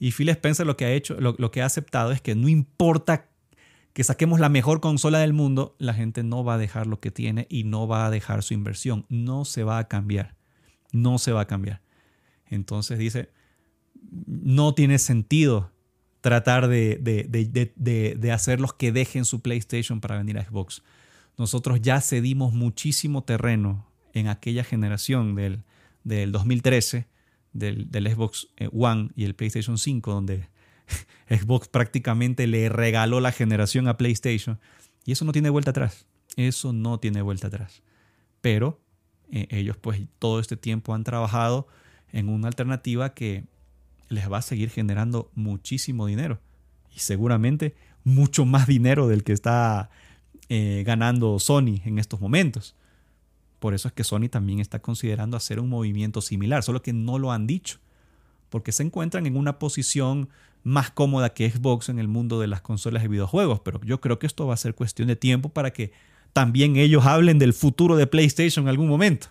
Y 0.00 0.12
Phil 0.12 0.30
Spencer 0.30 0.66
lo 0.66 0.78
que 0.78 0.86
ha 0.86 0.92
hecho, 0.92 1.20
lo, 1.20 1.50
que 1.50 1.60
ha 1.60 1.66
aceptado 1.66 2.10
es 2.10 2.22
que 2.22 2.34
no 2.34 2.48
importa 2.48 3.28
que 3.92 4.02
saquemos 4.02 4.40
la 4.40 4.48
mejor 4.48 4.80
consola 4.80 5.18
del 5.18 5.34
mundo, 5.34 5.76
la 5.78 5.92
gente 5.92 6.22
no 6.22 6.42
va 6.42 6.54
a 6.54 6.58
dejar 6.58 6.86
lo 6.86 7.00
que 7.00 7.10
tiene 7.10 7.46
y 7.50 7.64
no 7.64 7.86
va 7.86 8.06
a 8.06 8.10
dejar 8.10 8.42
su 8.42 8.54
inversión, 8.54 9.04
no 9.10 9.44
se 9.44 9.62
va 9.62 9.78
a 9.78 9.88
cambiar. 9.88 10.36
no 10.92 11.18
se 11.18 11.32
va 11.32 11.42
a 11.42 11.46
cambiar. 11.46 11.82
Entonces 12.46 12.98
dice, 12.98 13.30
no 14.26 14.74
tiene 14.74 14.98
sentido 14.98 15.70
tratar 16.22 16.66
de, 16.68 16.98
de, 16.98 18.32
hacer 18.32 18.58
los 18.60 18.72
que 18.72 18.92
dejen 18.92 19.26
su 19.26 19.42
PlayStation 19.42 20.00
para 20.00 20.16
venir 20.16 20.38
a 20.38 20.44
Xbox. 20.44 20.82
Nosotros 21.36 21.80
ya 21.82 22.00
cedimos 22.00 22.54
muchísimo 22.54 23.22
terreno 23.22 23.86
en 24.14 24.28
aquella 24.28 24.64
generación 24.64 25.34
del, 25.34 25.62
del 26.04 26.32
2013, 26.32 27.06
del, 27.52 27.90
del, 27.90 28.12
Xbox 28.12 28.48
eh, 28.56 28.68
One 28.72 29.10
y 29.14 29.24
el 29.24 29.34
PlayStation 29.34 29.78
5, 29.78 30.12
donde 30.12 30.48
Xbox 31.28 31.68
prácticamente 31.68 32.46
le 32.46 32.68
regaló 32.68 33.20
la 33.20 33.32
generación 33.32 33.88
a 33.88 33.96
PlayStation. 33.96 34.58
Y 35.04 35.12
eso 35.12 35.24
no 35.24 35.32
tiene 35.32 35.50
vuelta 35.50 35.70
atrás. 35.70 36.06
Eso 36.36 36.72
no 36.72 36.98
tiene 36.98 37.22
vuelta 37.22 37.48
atrás. 37.48 37.82
Pero 38.40 38.80
eh, 39.30 39.46
ellos 39.50 39.76
pues 39.76 40.00
todo 40.18 40.40
este 40.40 40.56
tiempo 40.56 40.94
han 40.94 41.04
trabajado 41.04 41.66
en 42.12 42.28
una 42.28 42.48
alternativa 42.48 43.14
que 43.14 43.44
les 44.08 44.30
va 44.30 44.38
a 44.38 44.42
seguir 44.42 44.70
generando 44.70 45.30
muchísimo 45.34 46.06
dinero. 46.06 46.40
Y 46.94 46.98
seguramente 46.98 47.74
mucho 48.04 48.44
más 48.44 48.66
dinero 48.66 49.08
del 49.08 49.24
que 49.24 49.32
está 49.32 49.90
eh, 50.48 50.82
ganando 50.84 51.38
Sony 51.38 51.80
en 51.84 51.98
estos 51.98 52.20
momentos. 52.20 52.74
Por 53.60 53.74
eso 53.74 53.88
es 53.88 53.94
que 53.94 54.04
Sony 54.04 54.28
también 54.30 54.58
está 54.58 54.80
considerando 54.80 55.36
hacer 55.36 55.60
un 55.60 55.68
movimiento 55.68 56.20
similar, 56.22 56.62
solo 56.62 56.82
que 56.82 56.92
no 56.92 57.18
lo 57.18 57.30
han 57.30 57.46
dicho, 57.46 57.78
porque 58.48 58.72
se 58.72 58.82
encuentran 58.82 59.26
en 59.26 59.36
una 59.36 59.58
posición 59.58 60.28
más 60.62 60.90
cómoda 60.90 61.32
que 61.32 61.48
Xbox 61.48 61.88
en 61.88 61.98
el 61.98 62.08
mundo 62.08 62.40
de 62.40 62.46
las 62.46 62.62
consolas 62.62 63.02
de 63.02 63.08
videojuegos, 63.08 63.60
pero 63.60 63.80
yo 63.84 64.00
creo 64.00 64.18
que 64.18 64.26
esto 64.26 64.46
va 64.46 64.54
a 64.54 64.56
ser 64.56 64.74
cuestión 64.74 65.08
de 65.08 65.16
tiempo 65.16 65.50
para 65.50 65.72
que 65.72 65.92
también 66.32 66.76
ellos 66.76 67.06
hablen 67.06 67.38
del 67.38 67.52
futuro 67.52 67.96
de 67.96 68.06
PlayStation 68.06 68.64
en 68.64 68.68
algún 68.70 68.88
momento. 68.88 69.28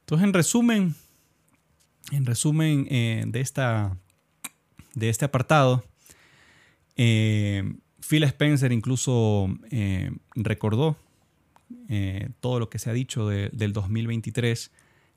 Entonces, 0.00 0.26
en 0.26 0.32
resumen, 0.34 0.94
en 2.12 2.26
resumen 2.26 2.86
eh, 2.90 3.24
de, 3.26 3.40
esta, 3.40 3.96
de 4.94 5.08
este 5.08 5.24
apartado, 5.24 5.84
eh, 6.96 7.74
Phil 8.00 8.24
Spencer 8.24 8.72
incluso 8.72 9.48
eh, 9.70 10.10
recordó 10.34 10.96
todo 12.40 12.58
lo 12.58 12.70
que 12.70 12.78
se 12.78 12.90
ha 12.90 12.92
dicho 12.92 13.28
del 13.28 13.72
2023, 13.72 14.72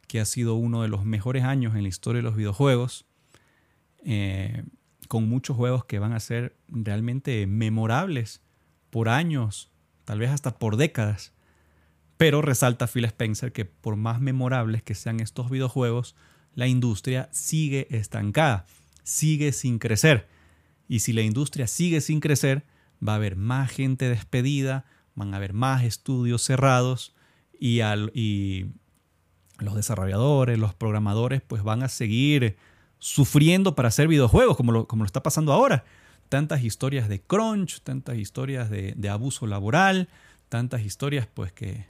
que 0.07 0.19
ha 0.19 0.25
sido 0.25 0.55
uno 0.55 0.81
de 0.81 0.87
los 0.87 1.05
mejores 1.05 1.43
años 1.43 1.75
en 1.75 1.83
la 1.83 1.89
historia 1.89 2.19
de 2.19 2.23
los 2.23 2.35
videojuegos, 2.35 3.05
con 5.07 5.27
muchos 5.29 5.55
juegos 5.55 5.85
que 5.85 5.99
van 5.99 6.13
a 6.13 6.19
ser 6.19 6.57
realmente 6.67 7.47
memorables 7.47 8.41
por 8.89 9.09
años 9.09 9.71
tal 10.05 10.19
vez 10.19 10.29
hasta 10.29 10.57
por 10.57 10.77
décadas. 10.77 11.33
Pero 12.15 12.41
resalta 12.41 12.87
Phil 12.87 13.05
Spencer 13.05 13.51
que 13.51 13.65
por 13.65 13.95
más 13.97 14.21
memorables 14.21 14.81
que 14.81 14.95
sean 14.95 15.19
estos 15.19 15.49
videojuegos, 15.49 16.15
la 16.55 16.67
industria 16.67 17.29
sigue 17.31 17.87
estancada, 17.91 18.65
sigue 19.03 19.51
sin 19.51 19.77
crecer. 19.77 20.27
Y 20.87 20.99
si 20.99 21.13
la 21.13 21.21
industria 21.21 21.67
sigue 21.67 22.01
sin 22.01 22.21
crecer, 22.21 22.65
va 23.05 23.13
a 23.13 23.15
haber 23.17 23.35
más 23.35 23.69
gente 23.69 24.09
despedida, 24.09 24.85
van 25.17 25.33
a 25.33 25.37
haber 25.37 25.51
más 25.51 25.83
estudios 25.83 26.41
cerrados 26.41 27.13
y, 27.59 27.81
y 28.13 28.67
los 29.59 29.75
desarrolladores, 29.75 30.57
los 30.57 30.73
programadores, 30.73 31.41
pues 31.41 31.63
van 31.63 31.83
a 31.83 31.89
seguir 31.89 32.55
sufriendo 32.99 33.75
para 33.75 33.89
hacer 33.89 34.07
videojuegos, 34.07 34.55
como 34.55 34.71
lo, 34.71 34.87
como 34.87 35.03
lo 35.03 35.07
está 35.07 35.21
pasando 35.21 35.51
ahora 35.51 35.83
tantas 36.29 36.63
historias 36.63 37.09
de 37.09 37.21
crunch, 37.21 37.81
tantas 37.81 38.17
historias 38.17 38.69
de, 38.69 39.09
abuso 39.09 39.47
laboral, 39.47 40.09
tantas 40.49 40.81
historias 40.81 41.27
pues 41.33 41.51
que 41.51 41.85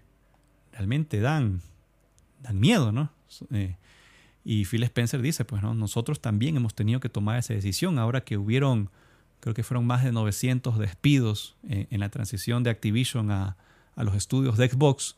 realmente 0.72 1.20
dan, 1.20 1.62
dan 2.42 2.60
miedo, 2.60 2.92
¿no? 2.92 3.12
Eh, 3.52 3.76
y 4.44 4.66
Phil 4.66 4.84
Spencer 4.84 5.22
dice, 5.22 5.44
pues 5.44 5.62
¿no? 5.62 5.74
nosotros 5.74 6.22
también 6.22 6.56
hemos 6.56 6.74
tenido 6.74 7.00
que 7.00 7.10
tomar 7.10 7.40
esa 7.40 7.54
decisión 7.54 8.00
ahora 8.00 8.22
que 8.22 8.38
hubieron, 8.38 8.90
creo 9.40 9.54
que 9.54 9.64
fueron 9.64 9.86
más 9.86 10.04
de 10.04 10.12
900 10.12 10.78
despidos 10.78 11.56
en, 11.68 12.00
la 12.00 12.10
transición 12.10 12.64
de 12.64 12.70
Activision 12.70 13.32
a, 13.32 13.58
los 13.96 14.16
estudios 14.16 14.58
de 14.58 14.70
Xbox. 14.70 15.16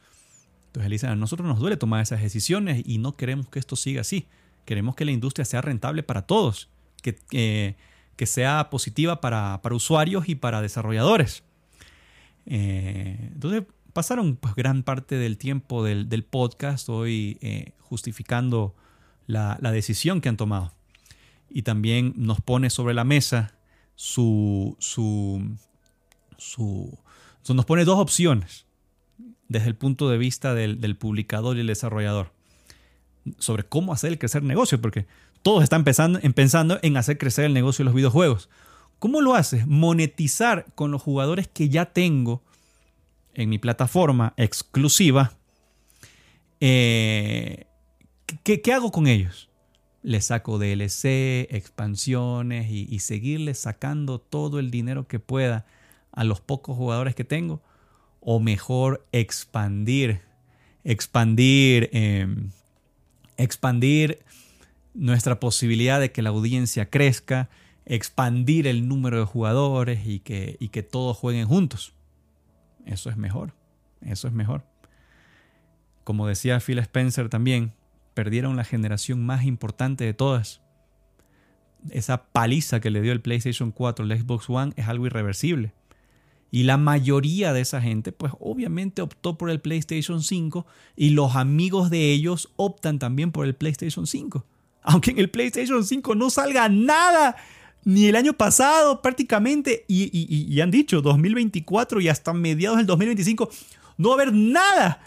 Entonces 0.68 0.86
él 0.86 0.92
dice, 0.92 1.08
a 1.08 1.16
nosotros 1.16 1.48
nos 1.48 1.60
duele 1.60 1.78
tomar 1.78 2.02
esas 2.02 2.22
decisiones 2.22 2.84
y 2.86 2.98
no 2.98 3.16
queremos 3.16 3.50
que 3.50 3.60
esto 3.60 3.76
siga 3.76 4.02
así. 4.02 4.28
Queremos 4.66 4.96
que 4.96 5.06
la 5.06 5.12
industria 5.12 5.46
sea 5.46 5.62
rentable 5.62 6.04
para 6.04 6.22
todos, 6.22 6.70
que, 7.02 7.76
que 8.20 8.26
sea 8.26 8.70
positiva 8.70 9.22
para, 9.22 9.62
usuarios 9.72 10.28
y 10.28 10.36
para 10.36 10.62
desarrolladores. 10.62 11.44
Eh, 12.46 13.18
entonces 13.34 13.64
pasaron 13.94 14.36
pues, 14.36 14.56
gran 14.56 14.84
parte 14.84 15.16
del 15.16 15.38
tiempo 15.38 15.86
del, 15.86 16.26
podcast 16.26 16.90
hoy 16.90 17.38
eh, 17.40 17.72
justificando 17.80 18.76
la, 19.26 19.58
decisión 19.72 20.20
que 20.20 20.28
han 20.28 20.36
tomado. 20.36 20.74
Y 21.50 21.62
también 21.62 22.14
nos 22.18 22.42
pone 22.42 22.70
sobre 22.70 22.94
la 22.94 23.06
mesa 23.06 23.54
su, 24.02 24.78
su, 24.80 25.58
su, 26.38 26.98
nos 27.50 27.66
pone 27.66 27.84
dos 27.84 28.00
opciones 28.00 28.66
desde 29.50 29.68
el 29.68 29.76
punto 29.76 30.08
de 30.08 30.18
vista 30.18 30.54
del, 30.54 30.80
del 30.80 30.96
publicador 30.96 31.58
y 31.58 31.60
el 31.60 31.68
desarrollador 31.68 32.32
sobre 33.40 33.64
cómo 33.64 33.92
hacer 33.92 34.14
el 34.14 34.18
crecer 34.18 34.42
negocio, 34.42 34.80
porque 34.80 35.06
todos 35.42 35.64
están 35.64 35.84
pensando, 35.84 36.18
pensando 36.34 36.80
en 36.82 36.96
hacer 36.96 37.18
crecer 37.18 37.44
el 37.44 37.54
negocio 37.54 37.84
de 37.84 37.88
los 37.88 37.94
videojuegos. 37.94 38.50
¿Cómo 39.00 39.20
lo 39.20 39.36
haces? 39.36 39.68
Monetizar 39.68 40.66
con 40.76 40.92
los 40.92 41.02
jugadores 41.02 41.50
que 41.50 41.68
ya 41.68 41.88
tengo 41.88 42.42
en 43.34 43.50
mi 43.50 43.58
plataforma 43.58 44.34
exclusiva. 44.38 45.34
Eh, 46.62 47.68
¿qué, 48.44 48.74
hago 48.74 48.94
con 48.94 49.08
ellos? 49.08 49.49
Les 50.02 50.26
saco 50.26 50.58
DLC, 50.58 51.48
expansiones 51.54 52.70
y, 52.70 53.00
seguirles 53.00 53.60
sacando 53.60 54.20
todo 54.20 54.60
el 54.60 54.72
dinero 54.72 55.08
que 55.08 55.20
pueda 55.20 55.66
a 56.12 56.24
los 56.24 56.40
pocos 56.40 56.78
jugadores 56.78 57.16
que 57.16 57.26
tengo. 57.26 57.62
O 58.22 58.40
mejor 58.40 59.06
expandir, 59.12 60.22
expandir, 60.84 61.90
em, 61.92 62.52
expandir 63.38 64.20
nuestra 64.94 65.40
posibilidad 65.40 66.00
de 66.00 66.12
que 66.12 66.22
la 66.22 66.30
audiencia 66.30 66.90
crezca, 66.90 67.50
expandir 67.86 68.68
el 68.68 68.88
número 68.88 69.20
de 69.20 69.26
jugadores 69.26 70.06
y 70.06 70.20
que, 70.20 70.58
y 70.60 70.70
que 70.70 70.84
todos 70.84 71.18
jueguen 71.18 71.48
juntos. 71.48 71.94
Eso 72.86 73.10
es 73.10 73.18
mejor, 73.18 73.54
eso 74.02 74.28
es 74.28 74.34
mejor. 74.34 74.64
Como 76.04 76.28
decía 76.28 76.60
Phil 76.60 76.80
Spencer 76.80 77.30
también, 77.30 77.74
perdieron 78.20 78.58
la 78.58 78.66
generación 78.66 79.26
más 79.26 79.46
importante 79.46 80.04
de 80.04 80.14
todas. 80.14 80.60
Esa 81.90 82.26
paliza 82.26 82.82
que 82.82 82.90
le 82.90 83.02
dio 83.02 83.14
el 83.14 83.22
PlayStation 83.22 83.72
4 83.72 84.04
el 84.04 84.20
Xbox 84.20 84.50
One 84.50 84.74
es 84.76 84.90
algo 84.90 85.06
irreversible. 85.06 85.72
Y 86.52 86.64
la 86.64 86.76
mayoría 86.78 87.54
de 87.54 87.62
esa 87.62 87.80
gente, 87.80 88.12
pues 88.12 88.34
obviamente 88.40 89.02
optó 89.02 89.38
por 89.38 89.50
el 89.50 89.62
PlayStation 89.62 90.22
5 90.22 90.66
y 90.98 91.12
los 91.12 91.38
amigos 91.38 91.90
de 91.90 92.12
ellos 92.12 92.52
optan 92.58 93.00
también 93.00 93.32
por 93.32 93.46
el 93.46 93.56
PlayStation 93.56 94.06
5 94.06 94.46
aunque 94.82 95.12
en 95.12 95.20
el 95.20 95.30
PlayStation 95.30 95.86
5 95.86 96.16
no 96.16 96.30
salga 96.30 96.70
nada, 96.70 97.36
ni 97.84 98.08
el 98.08 98.16
año 98.16 98.34
pasado 98.34 99.02
prácticamente, 99.02 99.86
y, 99.88 100.60
han 100.62 100.72
dicho 100.72 101.02
2024 101.02 102.02
y 102.02 102.10
hasta 102.10 102.34
mediados 102.34 102.78
del 102.78 102.86
2025, 102.86 103.50
no 103.98 104.10
va 104.10 104.16
a 104.16 104.22
haber 104.22 104.34
nada. 104.34 105.02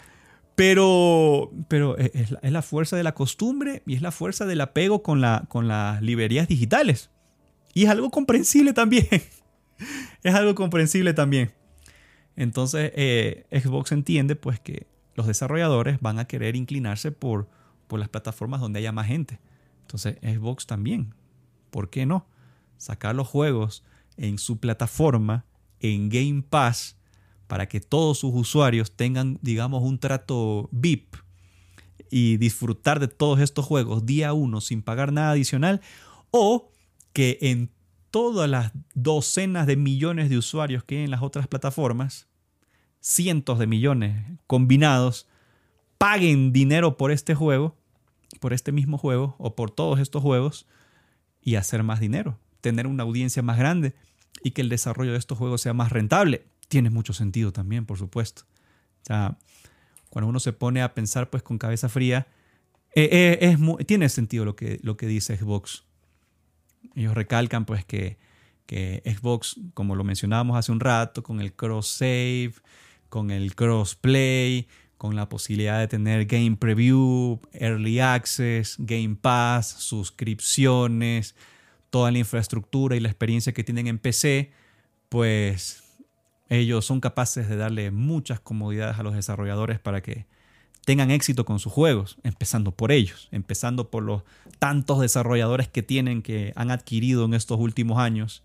Pero, 0.55 1.51
pero 1.67 1.97
es, 1.97 2.31
la 2.41 2.61
fuerza 2.61 2.95
de 2.95 3.03
la 3.03 3.15
costumbre 3.15 3.81
y 3.87 3.95
es 3.95 4.01
la 4.01 4.11
fuerza 4.11 4.45
del 4.45 4.61
apego 4.61 5.01
con, 5.01 5.19
la, 5.19 5.45
con 5.47 5.67
las 5.67 6.01
librerías 6.01 6.47
digitales. 6.47 7.09
Y 7.73 7.85
es 7.85 7.89
algo 7.89 8.11
comprensible 8.11 8.73
también. 8.73 9.07
es 10.23 10.35
algo 10.35 10.53
comprensible 10.53 11.13
también. 11.13 11.53
Entonces, 12.35 12.91
eh, 12.95 13.45
Xbox 13.51 13.91
entiende 13.91 14.35
pues 14.35 14.59
que 14.59 14.87
los 15.15 15.27
desarrolladores 15.27 15.99
van 16.01 16.19
a 16.19 16.25
querer 16.25 16.55
inclinarse 16.55 17.11
por, 17.11 17.47
por 17.87 17.99
las 17.99 18.09
plataformas 18.09 18.61
donde 18.61 18.79
haya 18.79 18.91
más 18.91 19.07
gente. 19.07 19.39
Entonces 19.81 20.17
Xbox 20.21 20.65
también, 20.65 21.13
¿por 21.69 21.89
qué 21.89 22.05
no? 22.05 22.25
Sacar 22.77 23.15
los 23.15 23.27
juegos 23.27 23.83
en 24.17 24.37
su 24.37 24.59
plataforma, 24.59 25.45
en 25.79 26.09
Game 26.09 26.43
Pass, 26.49 26.97
para 27.53 27.67
que 27.67 27.79
todos 27.79 28.17
sus 28.17 28.33
usuarios 28.33 28.95
tengan, 28.95 29.37
digamos, 29.43 29.83
un 29.83 29.99
trato 29.99 30.69
VIP 30.71 31.17
y 32.09 32.37
disfrutar 32.37 32.99
de 32.99 33.07
todos 33.07 33.39
estos 33.41 33.63
juegos 33.63 34.07
día 34.07 34.33
uno 34.33 34.59
sin 34.59 34.81
pagar 34.81 35.13
nada 35.13 35.29
adicional, 35.29 35.79
o 36.31 36.71
que 37.13 37.37
en 37.41 37.69
todas 38.09 38.49
las 38.49 38.71
docenas 38.95 39.67
de 39.67 39.75
millones 39.75 40.31
de 40.31 40.39
usuarios 40.39 40.83
que 40.83 40.97
hay 40.97 41.03
en 41.03 41.11
las 41.11 41.21
otras 41.21 41.47
plataformas, 41.47 42.27
cientos 43.01 43.59
de 43.59 43.67
millones 43.67 44.39
combinados, 44.47 45.27
paguen 45.99 46.53
dinero 46.53 46.97
por 46.97 47.11
este 47.11 47.35
juego 47.35 47.77
por 48.39 48.51
este 48.51 48.71
mismo 48.71 48.97
juego 48.97 49.35
o 49.37 49.55
por 49.55 49.69
todos 49.69 49.99
estos 49.99 50.23
juegos 50.23 50.65
y 51.39 51.53
hacer 51.53 51.83
más 51.83 51.99
dinero, 51.99 52.39
tener 52.61 52.87
una 52.87 53.03
audiencia 53.03 53.43
más 53.43 53.59
grande 53.59 53.93
y 54.43 54.51
que 54.51 54.61
el 54.61 54.69
desarrollo 54.69 55.11
de 55.11 55.19
estos 55.19 55.37
juegos 55.37 55.61
sea 55.61 55.73
más 55.73 55.91
rentable. 55.91 56.47
Tiene 56.67 56.89
mucho 56.89 57.13
sentido 57.13 57.51
también, 57.51 57.85
por 57.85 57.97
supuesto. 57.97 58.43
O 59.01 59.05
sea, 59.05 59.37
cuando 60.09 60.29
uno 60.29 60.39
se 60.39 60.53
pone 60.53 60.81
a 60.81 60.93
pensar 60.93 61.29
pues 61.29 61.43
con 61.43 61.57
cabeza 61.57 61.89
fría, 61.89 62.27
eh, 62.95 63.09
eh, 63.11 63.37
es 63.41 63.85
tiene 63.87 64.07
sentido 64.09 64.45
lo 64.45 64.55
que, 64.55 64.79
lo 64.83 64.97
que 64.97 65.07
dice 65.07 65.37
Xbox. 65.37 65.83
Ellos 66.95 67.15
recalcan 67.15 67.65
pues 67.65 67.83
que, 67.85 68.17
que 68.65 69.01
Xbox, 69.05 69.59
como 69.73 69.95
lo 69.95 70.03
mencionábamos 70.03 70.57
hace 70.57 70.71
un 70.71 70.79
rato, 70.79 71.23
con 71.23 71.41
el 71.41 71.53
cross 71.53 71.87
save, 71.87 72.53
con 73.09 73.31
el 73.31 73.55
crossplay, 73.55 74.67
con 74.97 75.15
la 75.15 75.27
posibilidad 75.27 75.79
de 75.79 75.87
tener 75.87 76.25
Game 76.25 76.55
Preview, 76.55 77.39
Early 77.51 77.99
Access, 77.99 78.75
Game 78.79 79.17
Pass, 79.19 79.67
suscripciones, 79.67 81.35
toda 81.89 82.09
la 82.11 82.19
infraestructura 82.19 82.95
y 82.95 82.99
la 82.99 83.09
experiencia 83.09 83.53
que 83.53 83.63
tienen 83.63 83.87
en 83.87 83.99
PC, 83.99 84.51
pues 85.09 85.82
ellos 86.49 86.85
son 86.85 86.99
capaces 86.99 87.49
de 87.49 87.55
darle 87.55 87.91
muchas 87.91 88.39
comodidades 88.39 88.99
a 88.99 89.03
los 89.03 89.15
desarrolladores 89.15 89.79
para 89.79 90.01
que 90.01 90.25
tengan 90.85 91.11
éxito 91.11 91.45
con 91.45 91.59
sus 91.59 91.71
juegos, 91.71 92.17
empezando 92.23 92.71
por 92.71 92.91
ellos, 92.91 93.29
empezando 93.31 93.89
por 93.89 94.03
los 94.03 94.23
tantos 94.59 94.99
desarrolladores 94.99 95.67
que 95.67 95.83
tienen, 95.83 96.21
que 96.21 96.53
han 96.55 96.71
adquirido 96.71 97.25
en 97.25 97.33
estos 97.33 97.59
últimos 97.59 97.99
años 97.99 98.43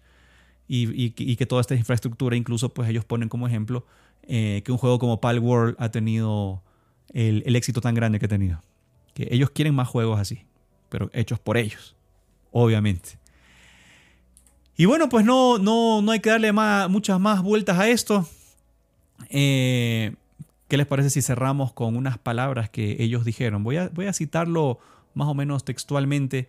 y, 0.69 1.11
que 1.11 1.47
toda 1.47 1.61
esta 1.61 1.75
infraestructura, 1.75 2.37
incluso 2.37 2.73
pues 2.75 2.89
ellos 2.89 3.05
ponen 3.05 3.29
como 3.29 3.47
ejemplo 3.47 3.87
eh, 4.23 4.63
que 4.65 4.73
un 4.73 4.79
juego 4.79 4.99
como 4.99 5.21
Pal 5.21 5.39
World 5.39 5.77
ha 5.79 5.91
tenido 5.91 6.63
el, 7.13 7.43
el 7.47 7.57
éxito 7.57 7.81
tan 7.81 7.95
grande 7.95 8.19
que 8.19 8.27
ha 8.27 8.29
tenido. 8.29 8.63
Que 9.15 9.29
ellos 9.31 9.51
quieren 9.51 9.75
más 9.75 9.89
juegos 9.89 10.21
así, 10.21 10.45
pero 10.91 11.11
hechos 11.13 11.41
por 11.41 11.57
ellos, 11.57 11.97
obviamente. 12.53 13.19
Y 14.81 14.87
bueno, 14.87 15.09
pues 15.09 15.25
no, 15.25 15.59
no, 15.59 16.01
no 16.03 16.13
hay 16.13 16.21
que 16.21 16.31
darle 16.31 16.53
más, 16.53 16.89
muchas 16.89 17.19
más 17.19 17.43
vueltas 17.43 17.77
a 17.81 17.89
esto. 17.89 18.29
Eh, 19.29 20.15
¿Qué 20.69 20.77
les 20.77 20.87
parece 20.87 21.11
si 21.11 21.21
cerramos 21.21 21.73
con 21.73 21.97
unas 21.97 22.17
palabras 22.17 22.71
que 22.71 22.97
ellos 23.01 23.25
dijeron? 23.25 23.65
Voy 23.65 23.77
a, 23.77 24.13
citarlo 24.13 24.79
más 25.15 25.27
o 25.27 25.35
menos 25.35 25.65
textualmente 25.65 26.49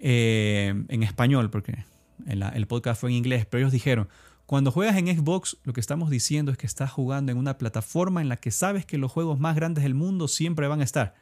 eh, 0.00 0.84
en 0.88 1.02
español, 1.02 1.48
porque 1.48 1.86
el 2.26 2.66
podcast 2.66 3.00
fue 3.00 3.08
en 3.08 3.16
inglés, 3.16 3.46
pero 3.46 3.60
ellos 3.62 3.72
dijeron, 3.72 4.06
cuando 4.44 4.70
juegas 4.70 4.98
en 4.98 5.06
Xbox, 5.06 5.56
lo 5.64 5.72
que 5.72 5.80
estamos 5.80 6.10
diciendo 6.10 6.52
es 6.52 6.58
que 6.58 6.66
estás 6.66 6.90
jugando 6.90 7.32
en 7.32 7.38
una 7.38 7.56
plataforma 7.56 8.20
en 8.20 8.28
la 8.28 8.36
que 8.36 8.50
sabes 8.50 8.84
que 8.84 8.98
los 8.98 9.10
juegos 9.10 9.40
más 9.40 9.56
grandes 9.56 9.82
del 9.82 9.94
mundo 9.94 10.28
siempre 10.28 10.68
van 10.68 10.82
a 10.82 10.84
estar. 10.84 11.14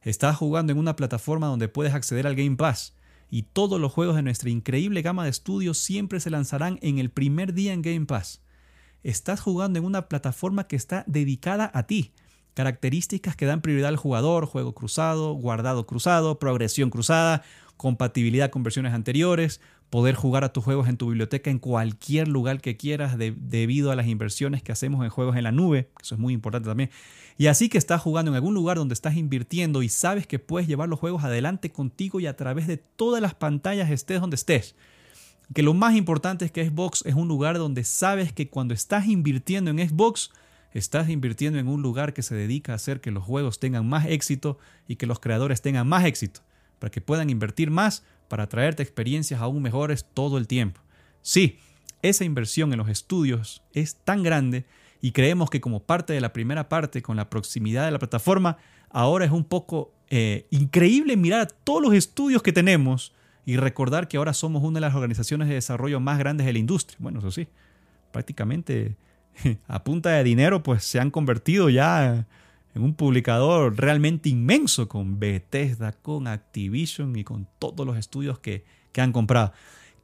Estás 0.00 0.38
jugando 0.38 0.72
en 0.72 0.78
una 0.78 0.96
plataforma 0.96 1.48
donde 1.48 1.68
puedes 1.68 1.92
acceder 1.92 2.26
al 2.26 2.34
Game 2.34 2.56
Pass 2.56 2.94
y 3.32 3.44
todos 3.44 3.80
los 3.80 3.90
juegos 3.90 4.14
de 4.14 4.22
nuestra 4.22 4.50
increíble 4.50 5.00
gama 5.00 5.24
de 5.24 5.30
estudios 5.30 5.78
siempre 5.78 6.20
se 6.20 6.28
lanzarán 6.28 6.78
en 6.82 6.98
el 6.98 7.08
primer 7.08 7.54
día 7.54 7.72
en 7.72 7.80
Game 7.80 8.04
Pass. 8.04 8.42
Estás 9.02 9.40
jugando 9.40 9.78
en 9.78 9.86
una 9.86 10.06
plataforma 10.06 10.68
que 10.68 10.76
está 10.76 11.02
dedicada 11.06 11.70
a 11.72 11.86
ti. 11.86 12.12
Características 12.52 13.34
que 13.34 13.46
dan 13.46 13.62
prioridad 13.62 13.88
al 13.88 13.96
jugador, 13.96 14.44
juego 14.44 14.74
cruzado, 14.74 15.32
guardado 15.32 15.86
cruzado, 15.86 16.38
progresión 16.38 16.90
cruzada, 16.90 17.42
compatibilidad 17.78 18.50
con 18.50 18.64
versiones 18.64 18.92
anteriores, 18.92 19.62
poder 19.92 20.14
jugar 20.14 20.42
a 20.42 20.54
tus 20.54 20.64
juegos 20.64 20.88
en 20.88 20.96
tu 20.96 21.08
biblioteca 21.08 21.50
en 21.50 21.58
cualquier 21.58 22.26
lugar 22.26 22.62
que 22.62 22.78
quieras 22.78 23.18
debido 23.18 23.90
a 23.90 23.94
las 23.94 24.06
inversiones 24.06 24.62
que 24.62 24.72
hacemos 24.72 25.04
en 25.04 25.10
juegos 25.10 25.36
en 25.36 25.44
la 25.44 25.52
nube, 25.52 25.90
eso 26.00 26.14
es 26.14 26.18
muy 26.18 26.32
importante 26.32 26.66
también. 26.66 26.88
Y 27.36 27.48
así 27.48 27.68
que 27.68 27.76
estás 27.76 28.00
jugando 28.00 28.30
en 28.30 28.36
algún 28.36 28.54
lugar 28.54 28.78
donde 28.78 28.94
estás 28.94 29.16
invirtiendo 29.16 29.82
y 29.82 29.90
sabes 29.90 30.26
que 30.26 30.38
puedes 30.38 30.66
llevar 30.66 30.88
los 30.88 30.98
juegos 30.98 31.24
adelante 31.24 31.72
contigo 31.72 32.20
y 32.20 32.26
a 32.26 32.38
través 32.38 32.66
de 32.68 32.78
todas 32.78 33.20
las 33.20 33.34
pantallas 33.34 33.90
estés 33.90 34.22
donde 34.22 34.36
estés. 34.36 34.76
Que 35.54 35.62
lo 35.62 35.74
más 35.74 35.94
importante 35.94 36.46
es 36.46 36.50
que 36.50 36.66
Xbox 36.66 37.04
es 37.04 37.14
un 37.14 37.28
lugar 37.28 37.58
donde 37.58 37.84
sabes 37.84 38.32
que 38.32 38.48
cuando 38.48 38.72
estás 38.72 39.08
invirtiendo 39.08 39.70
en 39.72 39.86
Xbox, 39.86 40.30
estás 40.72 41.10
invirtiendo 41.10 41.58
en 41.58 41.68
un 41.68 41.82
lugar 41.82 42.14
que 42.14 42.22
se 42.22 42.34
dedica 42.34 42.72
a 42.72 42.76
hacer 42.76 43.02
que 43.02 43.10
los 43.10 43.24
juegos 43.24 43.60
tengan 43.60 43.86
más 43.86 44.06
éxito 44.06 44.56
y 44.88 44.96
que 44.96 45.06
los 45.06 45.20
creadores 45.20 45.60
tengan 45.60 45.86
más 45.86 46.06
éxito, 46.06 46.40
para 46.78 46.90
que 46.90 47.02
puedan 47.02 47.28
invertir 47.28 47.70
más 47.70 48.04
para 48.32 48.46
traerte 48.46 48.82
experiencias 48.82 49.42
aún 49.42 49.60
mejores 49.60 50.06
todo 50.14 50.38
el 50.38 50.48
tiempo. 50.48 50.80
Sí, 51.20 51.58
esa 52.00 52.24
inversión 52.24 52.72
en 52.72 52.78
los 52.78 52.88
estudios 52.88 53.62
es 53.74 53.96
tan 53.96 54.22
grande 54.22 54.64
y 55.02 55.12
creemos 55.12 55.50
que 55.50 55.60
como 55.60 55.82
parte 55.82 56.14
de 56.14 56.22
la 56.22 56.32
primera 56.32 56.66
parte, 56.70 57.02
con 57.02 57.18
la 57.18 57.28
proximidad 57.28 57.84
de 57.84 57.90
la 57.90 57.98
plataforma, 57.98 58.56
ahora 58.88 59.26
es 59.26 59.32
un 59.32 59.44
poco 59.44 59.92
eh, 60.08 60.46
increíble 60.48 61.14
mirar 61.18 61.42
a 61.42 61.46
todos 61.46 61.82
los 61.82 61.92
estudios 61.92 62.42
que 62.42 62.54
tenemos 62.54 63.12
y 63.44 63.58
recordar 63.58 64.08
que 64.08 64.16
ahora 64.16 64.32
somos 64.32 64.62
una 64.62 64.76
de 64.76 64.86
las 64.86 64.94
organizaciones 64.94 65.46
de 65.48 65.54
desarrollo 65.56 66.00
más 66.00 66.18
grandes 66.18 66.46
de 66.46 66.54
la 66.54 66.58
industria. 66.58 66.96
Bueno, 67.02 67.18
eso 67.18 67.30
sí, 67.30 67.48
prácticamente 68.12 68.96
a 69.68 69.84
punta 69.84 70.08
de 70.08 70.24
dinero, 70.24 70.62
pues 70.62 70.84
se 70.84 70.98
han 70.98 71.10
convertido 71.10 71.68
ya 71.68 72.26
en 72.74 72.82
un 72.82 72.94
publicador 72.94 73.78
realmente 73.78 74.28
inmenso 74.28 74.88
con 74.88 75.18
Bethesda, 75.18 75.92
con 75.92 76.26
Activision 76.26 77.16
y 77.16 77.24
con 77.24 77.46
todos 77.58 77.86
los 77.86 77.96
estudios 77.96 78.38
que, 78.38 78.64
que 78.92 79.00
han 79.00 79.12
comprado. 79.12 79.52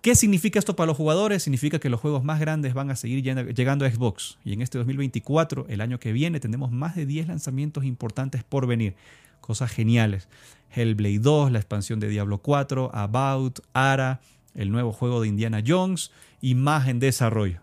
¿Qué 0.01 0.15
significa 0.15 0.61
esto 0.61 0.77
para 0.77 0.87
los 0.87 0.97
jugadores? 0.97 1.43
Significa 1.43 1.81
que 1.81 1.89
los 1.89 2.01
juegos 2.01 2.23
más 2.23 2.39
grandes 2.39 2.73
van 2.73 2.91
a 2.91 2.97
seguir 2.97 3.23
llegando 3.23 3.85
a 3.85 3.91
Xbox. 3.91 4.39
Y 4.45 4.53
en 4.53 4.63
este 4.63 4.79
2024, 4.79 5.67
el 5.69 5.81
año 5.81 5.99
que 5.99 6.13
viene, 6.13 6.39
tenemos 6.39 6.71
más 6.71 6.95
de 6.95 7.05
10 7.05 7.27
lanzamientos 7.27 7.85
importantes 7.85 8.45
por 8.45 8.69
venir. 8.69 8.95
Cosas 9.41 9.73
geniales. 9.73 10.29
Hellblade 10.71 11.19
2, 11.19 11.51
la 11.51 11.59
expansión 11.59 11.99
de 11.99 12.09
Diablo 12.09 12.39
4, 12.39 12.91
About, 12.95 13.59
Ara, 13.73 14.21
el 14.55 14.71
nuevo 14.71 14.93
juego 14.93 15.21
de 15.21 15.29
Indiana 15.29 15.63
Jones 15.67 16.13
y 16.41 16.55
más 16.55 16.87
en 16.87 17.01
desarrollo. 17.01 17.61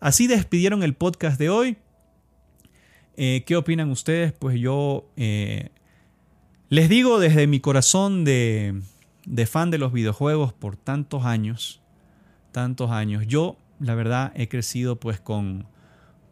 Así 0.00 0.26
despidieron 0.26 0.82
el 0.82 0.94
podcast 0.94 1.38
de 1.38 1.50
hoy. 1.50 1.76
Eh, 3.16 3.44
¿Qué 3.46 3.56
opinan 3.56 3.90
ustedes? 3.90 4.32
Pues 4.32 4.58
yo 4.58 5.08
eh, 5.16 5.70
les 6.68 6.88
digo 6.88 7.18
desde 7.18 7.46
mi 7.46 7.60
corazón 7.60 8.24
de 8.24 8.82
fan 9.46 9.70
de 9.70 9.78
los 9.78 9.92
videojuegos 9.92 10.52
por 10.52 10.76
tantos 10.76 11.24
años, 11.24 11.80
tantos 12.52 12.90
años. 12.90 13.26
Yo, 13.26 13.56
la 13.80 13.94
verdad, 13.94 14.32
he 14.34 14.48
crecido 14.48 14.96
pues 15.00 15.20
con, 15.20 15.66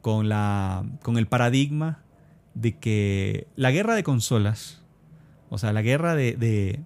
con, 0.05 1.17
el 1.17 1.27
paradigma 1.27 2.03
de 2.53 2.77
que 2.79 3.47
la 3.57 3.71
guerra 3.71 3.95
de 3.95 4.03
consolas, 4.03 4.83
o 5.49 5.57
sea, 5.57 5.73
la 5.73 5.81
guerra 5.81 6.15
de, 6.15 6.83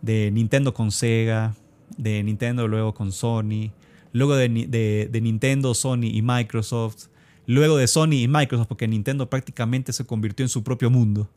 de, 0.00 0.30
Nintendo 0.30 0.72
con 0.72 0.90
Sega, 0.90 1.54
de 1.98 2.22
Nintendo 2.22 2.66
luego 2.66 2.94
con 2.94 3.12
Sony, 3.12 3.72
luego 4.12 4.34
de, 4.34 4.48
Nintendo, 4.48 5.74
Sony 5.74 6.04
y 6.04 6.22
Microsoft, 6.22 7.08
luego 7.46 7.76
de 7.76 7.86
Sony 7.86 8.14
y 8.14 8.28
Microsoft, 8.28 8.68
porque 8.68 8.88
Nintendo 8.88 9.28
prácticamente 9.28 9.92
se 9.92 10.06
convirtió 10.06 10.44
en 10.44 10.48
su 10.48 10.62
propio 10.62 10.90
mundo. 10.90 11.28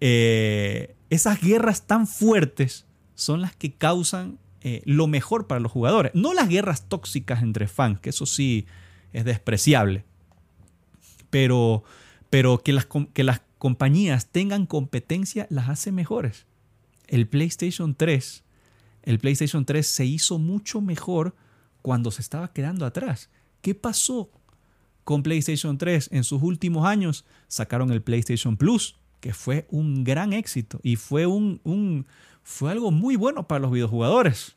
Eh, 0.00 0.94
esas 1.10 1.40
guerras 1.40 1.86
tan 1.86 2.06
fuertes 2.06 2.86
son 3.14 3.40
las 3.40 3.54
que 3.54 3.72
causan 3.72 4.38
eh, 4.62 4.82
lo 4.86 5.06
mejor 5.06 5.46
para 5.46 5.60
los 5.60 5.70
jugadores. 5.70 6.12
No 6.14 6.34
las 6.34 6.48
guerras 6.48 6.88
tóxicas 6.88 7.42
entre 7.42 7.68
fans, 7.68 8.00
que 8.00 8.10
eso 8.10 8.26
sí 8.26 8.66
es 9.12 9.24
despreciable. 9.24 10.04
Pero, 11.30 11.84
pero 12.30 12.62
que, 12.62 12.72
las, 12.72 12.86
que 13.12 13.24
las 13.24 13.42
compañías 13.58 14.26
tengan 14.26 14.66
competencia 14.66 15.46
las 15.50 15.68
hace 15.68 15.92
mejores. 15.92 16.46
El 17.06 17.28
PlayStation 17.28 17.94
3, 17.94 18.42
el 19.02 19.18
PlayStation 19.18 19.64
3 19.64 19.86
se 19.86 20.06
hizo 20.06 20.38
mucho 20.38 20.80
mejor 20.80 21.34
cuando 21.82 22.10
se 22.10 22.22
estaba 22.22 22.52
quedando 22.52 22.86
atrás. 22.86 23.28
¿Qué 23.60 23.74
pasó 23.74 24.30
con 25.04 25.22
PlayStation 25.22 25.78
3? 25.78 26.10
En 26.12 26.24
sus 26.24 26.42
últimos 26.42 26.86
años 26.86 27.24
sacaron 27.46 27.92
el 27.92 28.02
PlayStation 28.02 28.56
Plus, 28.56 28.96
que 29.20 29.32
fue 29.32 29.66
un 29.70 30.04
gran 30.04 30.32
éxito 30.32 30.80
y 30.82 30.96
fue 30.96 31.26
un, 31.26 31.60
un, 31.64 32.06
fue 32.42 32.70
algo 32.70 32.90
muy 32.90 33.16
bueno 33.16 33.46
para 33.46 33.60
los 33.60 33.70
videojugadores. 33.70 34.56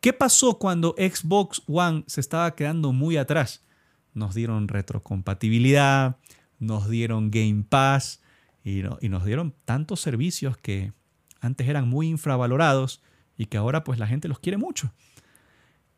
¿Qué 0.00 0.12
pasó 0.12 0.58
cuando 0.58 0.94
Xbox 0.98 1.62
One 1.66 2.04
se 2.06 2.20
estaba 2.20 2.54
quedando 2.54 2.92
muy 2.92 3.16
atrás? 3.16 3.64
Nos 4.12 4.34
dieron 4.34 4.68
retrocompatibilidad, 4.68 6.18
nos 6.58 6.90
dieron 6.90 7.30
Game 7.30 7.64
Pass 7.66 8.20
y, 8.62 8.82
nos 8.82 9.24
dieron 9.24 9.54
tantos 9.64 10.00
servicios 10.00 10.58
que 10.58 10.92
antes 11.40 11.68
eran 11.68 11.88
muy 11.88 12.08
infravalorados 12.08 13.02
y 13.38 13.46
que 13.46 13.56
ahora 13.56 13.82
pues 13.82 13.98
la 13.98 14.06
gente 14.06 14.28
los 14.28 14.38
quiere 14.38 14.58
mucho. 14.58 14.92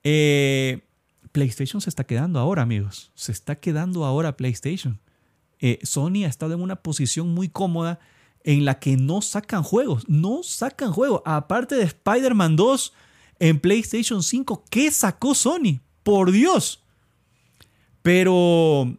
Eh, 0.05 0.86
PlayStation 1.37 1.83
se 1.83 1.91
está 1.91 2.05
quedando 2.05 2.39
ahora, 2.39 2.63
amigos. 2.63 3.11
Se 3.15 3.31
está 3.31 3.57
quedando 3.57 4.07
ahora 4.07 4.39
PlayStation. 4.39 4.99
Eh, 5.59 5.79
Sony 5.83 6.25
ha 6.25 6.29
estado 6.29 6.55
en 6.55 6.63
una 6.63 6.77
posición 6.77 7.29
muy 7.35 7.51
cómoda 7.51 8.01
en 8.43 8.65
la 8.65 8.79
que 8.79 8.97
no 8.97 9.21
sacan 9.21 9.63
juegos, 9.63 10.09
no 10.09 10.43
sacan 10.43 10.93
juegos. 10.93 11.21
Aparte 11.27 11.75
de 11.75 11.83
Spider-Man 11.83 12.57
2 12.57 12.95
en 13.41 13.61
PlayStation 13.61 14.23
5, 14.23 14.65
¿qué 14.71 14.91
sacó 14.91 15.35
Sony? 15.35 15.81
Por 16.03 16.33
Dios. 16.33 16.83
Pero 18.01 18.97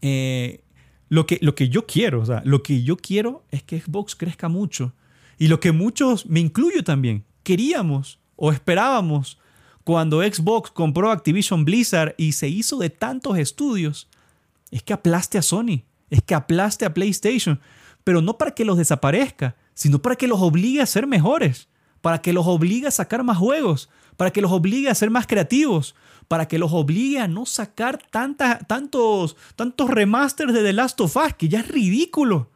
eh, 0.00 0.62
lo, 1.08 1.26
que, 1.26 1.40
lo 1.42 1.56
que 1.56 1.68
yo 1.68 1.88
quiero, 1.88 2.20
o 2.20 2.26
sea, 2.26 2.42
lo 2.44 2.62
que 2.62 2.84
yo 2.84 2.96
quiero 2.96 3.44
es 3.50 3.64
que 3.64 3.80
Xbox 3.80 4.14
crezca 4.14 4.48
mucho. 4.48 4.94
Y 5.40 5.48
lo 5.48 5.58
que 5.58 5.72
muchos, 5.72 6.24
me 6.26 6.38
incluyo 6.38 6.84
también, 6.84 7.24
queríamos 7.42 8.20
o 8.36 8.52
esperábamos 8.52 9.38
cuando 9.84 10.22
Xbox 10.22 10.70
compró 10.70 11.10
Activision 11.10 11.64
Blizzard 11.64 12.14
y 12.16 12.32
se 12.32 12.48
hizo 12.48 12.78
de 12.78 12.90
tantos 12.90 13.38
estudios, 13.38 14.08
es 14.70 14.82
que 14.82 14.92
aplaste 14.92 15.38
a 15.38 15.42
Sony, 15.42 15.82
es 16.10 16.22
que 16.22 16.34
aplaste 16.34 16.84
a 16.84 16.94
PlayStation 16.94 17.60
pero 18.04 18.20
no 18.20 18.38
para 18.38 18.52
que 18.52 18.64
los 18.64 18.78
desaparezca, 18.78 19.56
sino 19.74 20.00
para 20.00 20.16
que 20.16 20.28
los 20.28 20.40
obligue 20.40 20.80
a 20.80 20.86
ser 20.86 21.06
mejores, 21.06 21.68
para 22.00 22.20
que 22.20 22.32
los 22.32 22.46
obligue 22.46 22.88
a 22.88 22.90
sacar 22.90 23.22
más 23.22 23.38
juegos, 23.38 23.88
para 24.16 24.30
que 24.30 24.40
los 24.40 24.52
obligue 24.52 24.88
a 24.90 24.94
ser 24.94 25.10
más 25.10 25.26
creativos, 25.26 25.94
para 26.28 26.48
que 26.48 26.58
los 26.58 26.72
obligue 26.72 27.18
a 27.18 27.28
no 27.28 27.46
sacar 27.46 27.98
tantos, 28.10 29.36
tantos 29.56 29.90
remasters 29.90 30.52
de 30.52 30.62
The 30.62 30.72
Last 30.72 31.00
of 31.00 31.16
Us, 31.16 31.34
que 31.34 31.48
ya 31.48 31.60
es 31.60 31.68
ridículo. 31.68 32.50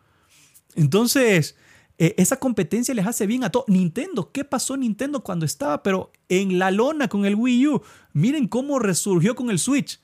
Entonces, 0.75 1.57
eh, 1.99 2.15
esa 2.19 2.39
competencia 2.39 2.95
les 2.95 3.07
hace 3.07 3.27
bien 3.27 3.45
a 3.45 3.51
todos. 3.51 3.67
Nintendo, 3.69 4.31
¿qué 4.33 4.45
pasó 4.45 4.77
Nintendo 4.77 5.23
cuando 5.23 5.47
estaba 5.47 5.83
pero 5.83 6.13
en 6.29 6.59
la 6.59 6.71
lona 6.71 7.09
con 7.09 7.25
el 7.25 7.35
Wii 7.35 7.69
U? 7.69 7.83
Miren 8.13 8.49
cómo 8.49 8.79
resurgió 8.79 9.35
con 9.35 9.51
el 9.51 9.59
Switch. 9.59 10.01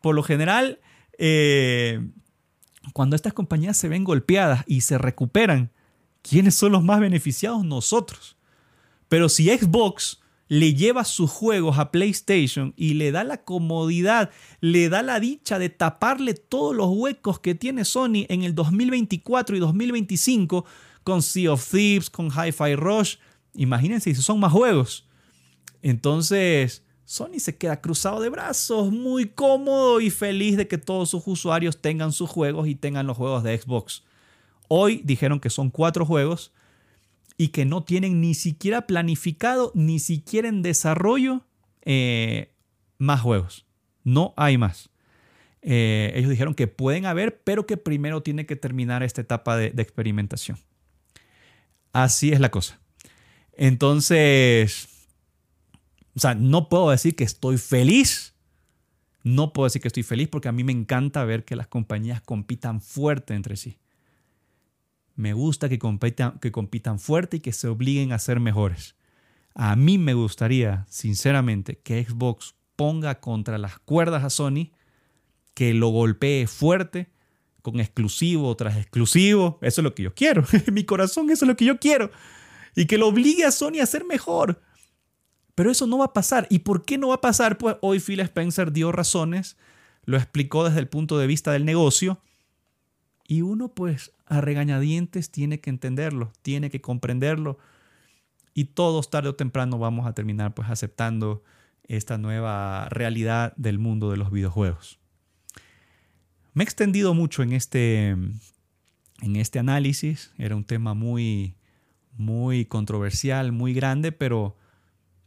Por 0.00 0.14
lo 0.14 0.22
general, 0.22 0.80
eh, 1.18 2.00
cuando 2.92 3.16
estas 3.16 3.32
compañías 3.32 3.76
se 3.76 3.88
ven 3.88 4.04
golpeadas 4.04 4.64
y 4.66 4.82
se 4.82 4.96
recuperan, 4.96 5.72
¿quiénes 6.22 6.54
son 6.54 6.72
los 6.72 6.84
más 6.84 7.00
beneficiados? 7.00 7.64
Nosotros. 7.64 8.36
Pero 9.08 9.28
si 9.28 9.48
Xbox 9.48 10.20
le 10.46 10.74
lleva 10.74 11.04
sus 11.04 11.30
juegos 11.30 11.78
a 11.78 11.90
PlayStation 11.90 12.72
y 12.76 12.94
le 12.94 13.12
da 13.12 13.24
la 13.24 13.44
comodidad, 13.44 14.30
le 14.60 14.88
da 14.88 15.02
la 15.02 15.20
dicha 15.20 15.58
de 15.58 15.68
taparle 15.68 16.34
todos 16.34 16.74
los 16.74 16.88
huecos 16.90 17.38
que 17.40 17.54
tiene 17.54 17.84
Sony 17.84 18.24
en 18.28 18.44
el 18.44 18.54
2024 18.54 19.56
y 19.56 19.58
2025 19.58 20.64
con 21.08 21.22
Sea 21.22 21.54
of 21.54 21.66
Thieves, 21.66 22.10
con 22.10 22.26
Hi-Fi 22.26 22.74
Rush. 22.76 23.16
Imagínense 23.54 24.14
si 24.14 24.20
son 24.20 24.38
más 24.38 24.52
juegos. 24.52 25.08
Entonces, 25.80 26.84
Sony 27.06 27.38
se 27.38 27.56
queda 27.56 27.80
cruzado 27.80 28.20
de 28.20 28.28
brazos, 28.28 28.92
muy 28.92 29.24
cómodo 29.24 30.02
y 30.02 30.10
feliz 30.10 30.58
de 30.58 30.68
que 30.68 30.76
todos 30.76 31.08
sus 31.08 31.26
usuarios 31.26 31.80
tengan 31.80 32.12
sus 32.12 32.28
juegos 32.28 32.68
y 32.68 32.74
tengan 32.74 33.06
los 33.06 33.16
juegos 33.16 33.42
de 33.42 33.56
Xbox. 33.56 34.04
Hoy 34.68 35.00
dijeron 35.02 35.40
que 35.40 35.48
son 35.48 35.70
cuatro 35.70 36.04
juegos 36.04 36.52
y 37.38 37.48
que 37.48 37.64
no 37.64 37.84
tienen 37.84 38.20
ni 38.20 38.34
siquiera 38.34 38.86
planificado, 38.86 39.72
ni 39.74 40.00
siquiera 40.00 40.48
en 40.48 40.60
desarrollo 40.60 41.40
eh, 41.86 42.52
más 42.98 43.22
juegos. 43.22 43.64
No 44.04 44.34
hay 44.36 44.58
más. 44.58 44.90
Eh, 45.62 46.12
ellos 46.16 46.28
dijeron 46.28 46.52
que 46.52 46.66
pueden 46.66 47.06
haber, 47.06 47.40
pero 47.44 47.64
que 47.64 47.78
primero 47.78 48.22
tiene 48.22 48.44
que 48.44 48.56
terminar 48.56 49.02
esta 49.02 49.22
etapa 49.22 49.56
de, 49.56 49.70
de 49.70 49.82
experimentación. 49.82 50.58
Así 51.92 52.32
es 52.32 52.40
la 52.40 52.50
cosa. 52.50 52.80
Entonces, 53.52 54.88
o 56.14 56.20
sea, 56.20 56.34
no 56.34 56.68
puedo 56.68 56.90
decir 56.90 57.14
que 57.16 57.24
estoy 57.24 57.58
feliz. 57.58 58.34
No 59.24 59.52
puedo 59.52 59.66
decir 59.66 59.82
que 59.82 59.88
estoy 59.88 60.02
feliz 60.02 60.28
porque 60.28 60.48
a 60.48 60.52
mí 60.52 60.64
me 60.64 60.72
encanta 60.72 61.24
ver 61.24 61.44
que 61.44 61.56
las 61.56 61.66
compañías 61.66 62.20
compitan 62.22 62.80
fuerte 62.80 63.34
entre 63.34 63.56
sí. 63.56 63.78
Me 65.14 65.32
gusta 65.32 65.68
que 65.68 65.78
compitan, 65.78 66.38
que 66.38 66.52
compitan 66.52 66.98
fuerte 66.98 67.38
y 67.38 67.40
que 67.40 67.52
se 67.52 67.68
obliguen 67.68 68.12
a 68.12 68.18
ser 68.18 68.40
mejores. 68.40 68.94
A 69.54 69.74
mí 69.74 69.98
me 69.98 70.14
gustaría, 70.14 70.86
sinceramente, 70.88 71.78
que 71.78 72.04
Xbox 72.04 72.54
ponga 72.76 73.20
contra 73.20 73.58
las 73.58 73.80
cuerdas 73.80 74.22
a 74.22 74.30
Sony, 74.30 74.70
que 75.54 75.74
lo 75.74 75.88
golpee 75.88 76.46
fuerte, 76.46 77.10
con 77.62 77.80
exclusivo 77.80 78.54
tras 78.56 78.76
exclusivo. 78.76 79.58
Eso 79.62 79.80
es 79.80 79.84
lo 79.84 79.94
que 79.94 80.04
yo 80.04 80.14
quiero. 80.14 80.44
Mi 80.72 80.84
corazón, 80.84 81.30
eso 81.30 81.44
es 81.44 81.48
lo 81.48 81.56
que 81.56 81.64
yo 81.64 81.78
quiero. 81.78 82.10
Y 82.74 82.86
que 82.86 82.98
lo 82.98 83.08
obligue 83.08 83.44
a 83.44 83.50
Sony 83.50 83.80
a 83.82 83.86
ser 83.86 84.04
mejor. 84.04 84.60
Pero 85.54 85.70
eso 85.70 85.86
no 85.86 85.98
va 85.98 86.06
a 86.06 86.12
pasar. 86.12 86.46
¿Y 86.50 86.60
por 86.60 86.84
qué 86.84 86.98
no 86.98 87.08
va 87.08 87.16
a 87.16 87.20
pasar? 87.20 87.58
Pues 87.58 87.76
hoy 87.80 87.98
Phil 87.98 88.20
Spencer 88.20 88.72
dio 88.72 88.92
razones, 88.92 89.56
lo 90.04 90.16
explicó 90.16 90.64
desde 90.64 90.78
el 90.78 90.88
punto 90.88 91.18
de 91.18 91.26
vista 91.26 91.52
del 91.52 91.64
negocio. 91.64 92.20
Y 93.26 93.42
uno 93.42 93.68
pues 93.74 94.12
a 94.26 94.40
regañadientes 94.40 95.30
tiene 95.30 95.60
que 95.60 95.70
entenderlo, 95.70 96.32
tiene 96.42 96.70
que 96.70 96.80
comprenderlo. 96.80 97.58
Y 98.54 98.66
todos 98.66 99.10
tarde 99.10 99.30
o 99.30 99.34
temprano 99.34 99.78
vamos 99.78 100.06
a 100.06 100.14
terminar 100.14 100.54
pues 100.54 100.70
aceptando 100.70 101.42
esta 101.88 102.18
nueva 102.18 102.88
realidad 102.90 103.52
del 103.56 103.78
mundo 103.78 104.10
de 104.10 104.16
los 104.16 104.30
videojuegos. 104.30 104.98
Me 106.58 106.64
he 106.64 106.66
extendido 106.66 107.14
mucho 107.14 107.44
en 107.44 107.52
este, 107.52 108.08
en 108.08 109.36
este 109.36 109.60
análisis. 109.60 110.32
Era 110.38 110.56
un 110.56 110.64
tema 110.64 110.92
muy, 110.92 111.54
muy 112.16 112.64
controversial, 112.64 113.52
muy 113.52 113.72
grande, 113.72 114.10
pero 114.10 114.56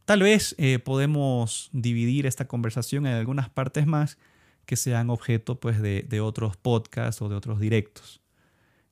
tal 0.03 0.23
vez 0.23 0.55
eh, 0.57 0.77
podemos 0.79 1.69
dividir 1.71 2.25
esta 2.25 2.49
conversación 2.49 3.05
en 3.05 3.13
algunas 3.13 3.47
partes 3.47 3.87
más 3.87 4.17
que 4.65 4.75
sean 4.75 5.09
objeto 5.09 5.57
pues, 5.57 5.81
de, 5.81 6.19
otros 6.19 6.57
podcasts 6.57 7.21
o 7.21 7.29
de 7.29 7.35
otros 7.35 7.61
directos. 7.61 8.19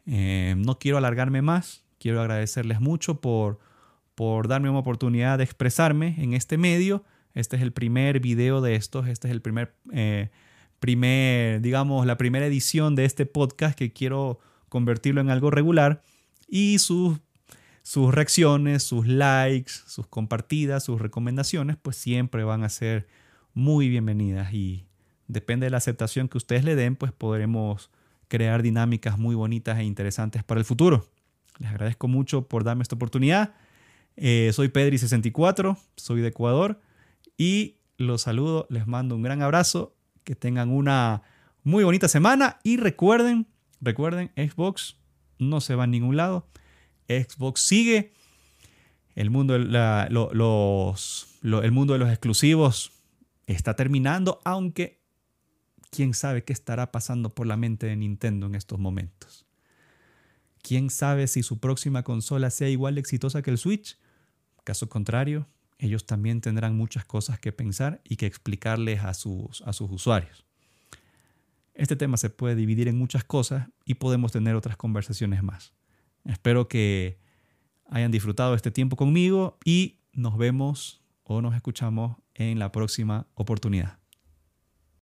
Eh, 0.05 0.55
no 0.57 0.79
quiero 0.79 0.97
alargarme 0.97 1.41
más, 1.41 1.83
quiero 1.99 2.21
agradecerles 2.21 2.79
mucho 2.79 3.19
por, 3.19 3.59
por 4.15 4.47
darme 4.47 4.69
una 4.69 4.79
oportunidad 4.79 5.39
de 5.39 5.43
expresarme 5.43 6.15
en 6.19 6.33
este 6.33 6.57
medio. 6.57 7.03
Este 7.33 7.57
es 7.57 7.61
el 7.61 7.73
primer 7.73 8.21
video 8.21 8.61
de 8.61 8.75
estos, 8.75 9.09
este 9.09 9.27
es 9.27 9.33
el 9.33 9.41
primer, 9.41 9.75
eh, 9.91 10.29
primer, 10.79 11.61
digamos, 11.61 12.05
la 12.05 12.17
primera 12.17 12.45
edición 12.45 12.95
de 12.95 13.05
este 13.05 13.25
podcast 13.25 13.77
que 13.77 13.91
quiero 13.91 14.39
convertirlo 14.69 15.21
en 15.21 15.29
algo 15.29 15.51
regular 15.51 16.01
y 16.47 16.79
sus, 16.79 17.19
sus 17.83 18.13
reacciones, 18.13 18.83
sus 18.83 19.07
likes, 19.07 19.71
sus 19.87 20.07
compartidas, 20.07 20.83
sus 20.83 21.01
recomendaciones, 21.01 21.77
pues 21.77 21.97
siempre 21.97 22.43
van 22.43 22.63
a 22.63 22.69
ser 22.69 23.07
muy 23.53 23.89
bienvenidas 23.89 24.53
y 24.53 24.85
depende 25.27 25.65
de 25.65 25.69
la 25.71 25.77
aceptación 25.77 26.27
que 26.27 26.37
ustedes 26.37 26.63
le 26.63 26.75
den, 26.75 26.95
pues 26.95 27.11
podremos 27.11 27.89
crear 28.27 28.61
dinámicas 28.61 29.17
muy 29.17 29.35
bonitas 29.35 29.79
e 29.79 29.83
interesantes 29.83 30.43
para 30.43 30.59
el 30.59 30.65
futuro. 30.65 31.07
Les 31.59 31.69
agradezco 31.69 32.07
mucho 32.07 32.47
por 32.47 32.63
darme 32.63 32.83
esta 32.83 32.95
oportunidad. 32.95 33.53
Eh, 34.15 34.51
soy 34.53 34.69
Pedri64, 34.69 35.77
soy 35.95 36.21
de 36.21 36.29
Ecuador 36.29 36.79
y 37.37 37.77
los 37.97 38.21
saludo, 38.21 38.65
les 38.69 38.87
mando 38.87 39.15
un 39.15 39.21
gran 39.21 39.41
abrazo, 39.41 39.95
que 40.29 40.35
tengan 40.35 40.69
una 40.69 41.23
muy 41.63 41.83
bonita 41.83 42.07
semana 42.07 42.59
y 42.61 42.77
recuerden, 42.77 43.47
recuerden, 43.81 44.31
Xbox 44.35 44.95
no 45.39 45.59
se 45.59 45.73
va 45.73 45.85
a 45.85 45.87
ningún 45.87 46.17
lado, 46.17 46.47
Xbox 47.07 47.61
sigue, 47.61 48.13
el 49.15 49.31
mundo, 49.31 49.57
los, 49.57 51.39
el 51.41 51.71
mundo 51.71 51.93
de 51.93 51.99
los 51.99 52.09
exclusivos 52.09 52.91
está 53.47 53.75
terminando, 53.75 54.39
aunque 54.45 54.99
¿Quién 55.89 56.13
sabe 56.13 56.43
qué 56.43 56.53
estará 56.53 56.91
pasando 56.91 57.33
por 57.33 57.47
la 57.47 57.57
mente 57.57 57.87
de 57.87 57.95
Nintendo 57.95 58.45
en 58.45 58.53
estos 58.53 58.77
momentos? 58.77 59.47
¿Quién 60.61 60.91
sabe 60.91 61.25
si 61.25 61.41
su 61.41 61.59
próxima 61.59 62.03
consola 62.03 62.51
sea 62.51 62.69
igual 62.69 62.93
de 62.93 63.01
exitosa 63.01 63.41
que 63.41 63.49
el 63.49 63.57
Switch? 63.57 63.97
Caso 64.63 64.87
contrario, 64.87 65.47
ellos 65.79 66.05
también 66.05 66.41
tendrán 66.41 66.75
muchas 66.75 67.05
cosas 67.05 67.39
que 67.39 67.51
pensar 67.51 68.01
y 68.03 68.17
que 68.17 68.25
explicarles 68.25 69.03
a 69.03 69.13
sus, 69.13 69.61
a 69.61 69.73
sus 69.73 69.89
usuarios. 69.89 70.45
Este 71.73 71.95
tema 71.95 72.17
se 72.17 72.29
puede 72.29 72.55
dividir 72.55 72.89
en 72.89 72.97
muchas 72.97 73.23
cosas 73.23 73.69
y 73.85 73.95
podemos 73.95 74.33
tener 74.33 74.55
otras 74.55 74.75
conversaciones 74.75 75.41
más. 75.41 75.73
Espero 76.25 76.67
que 76.67 77.17
hayan 77.87 78.11
disfrutado 78.11 78.53
este 78.53 78.69
tiempo 78.69 78.97
conmigo 78.97 79.57
y 79.63 79.99
nos 80.11 80.37
vemos 80.37 81.01
o 81.23 81.41
nos 81.41 81.55
escuchamos 81.55 82.17
en 82.35 82.59
la 82.59 82.73
próxima 82.73 83.27
oportunidad. 83.35 83.98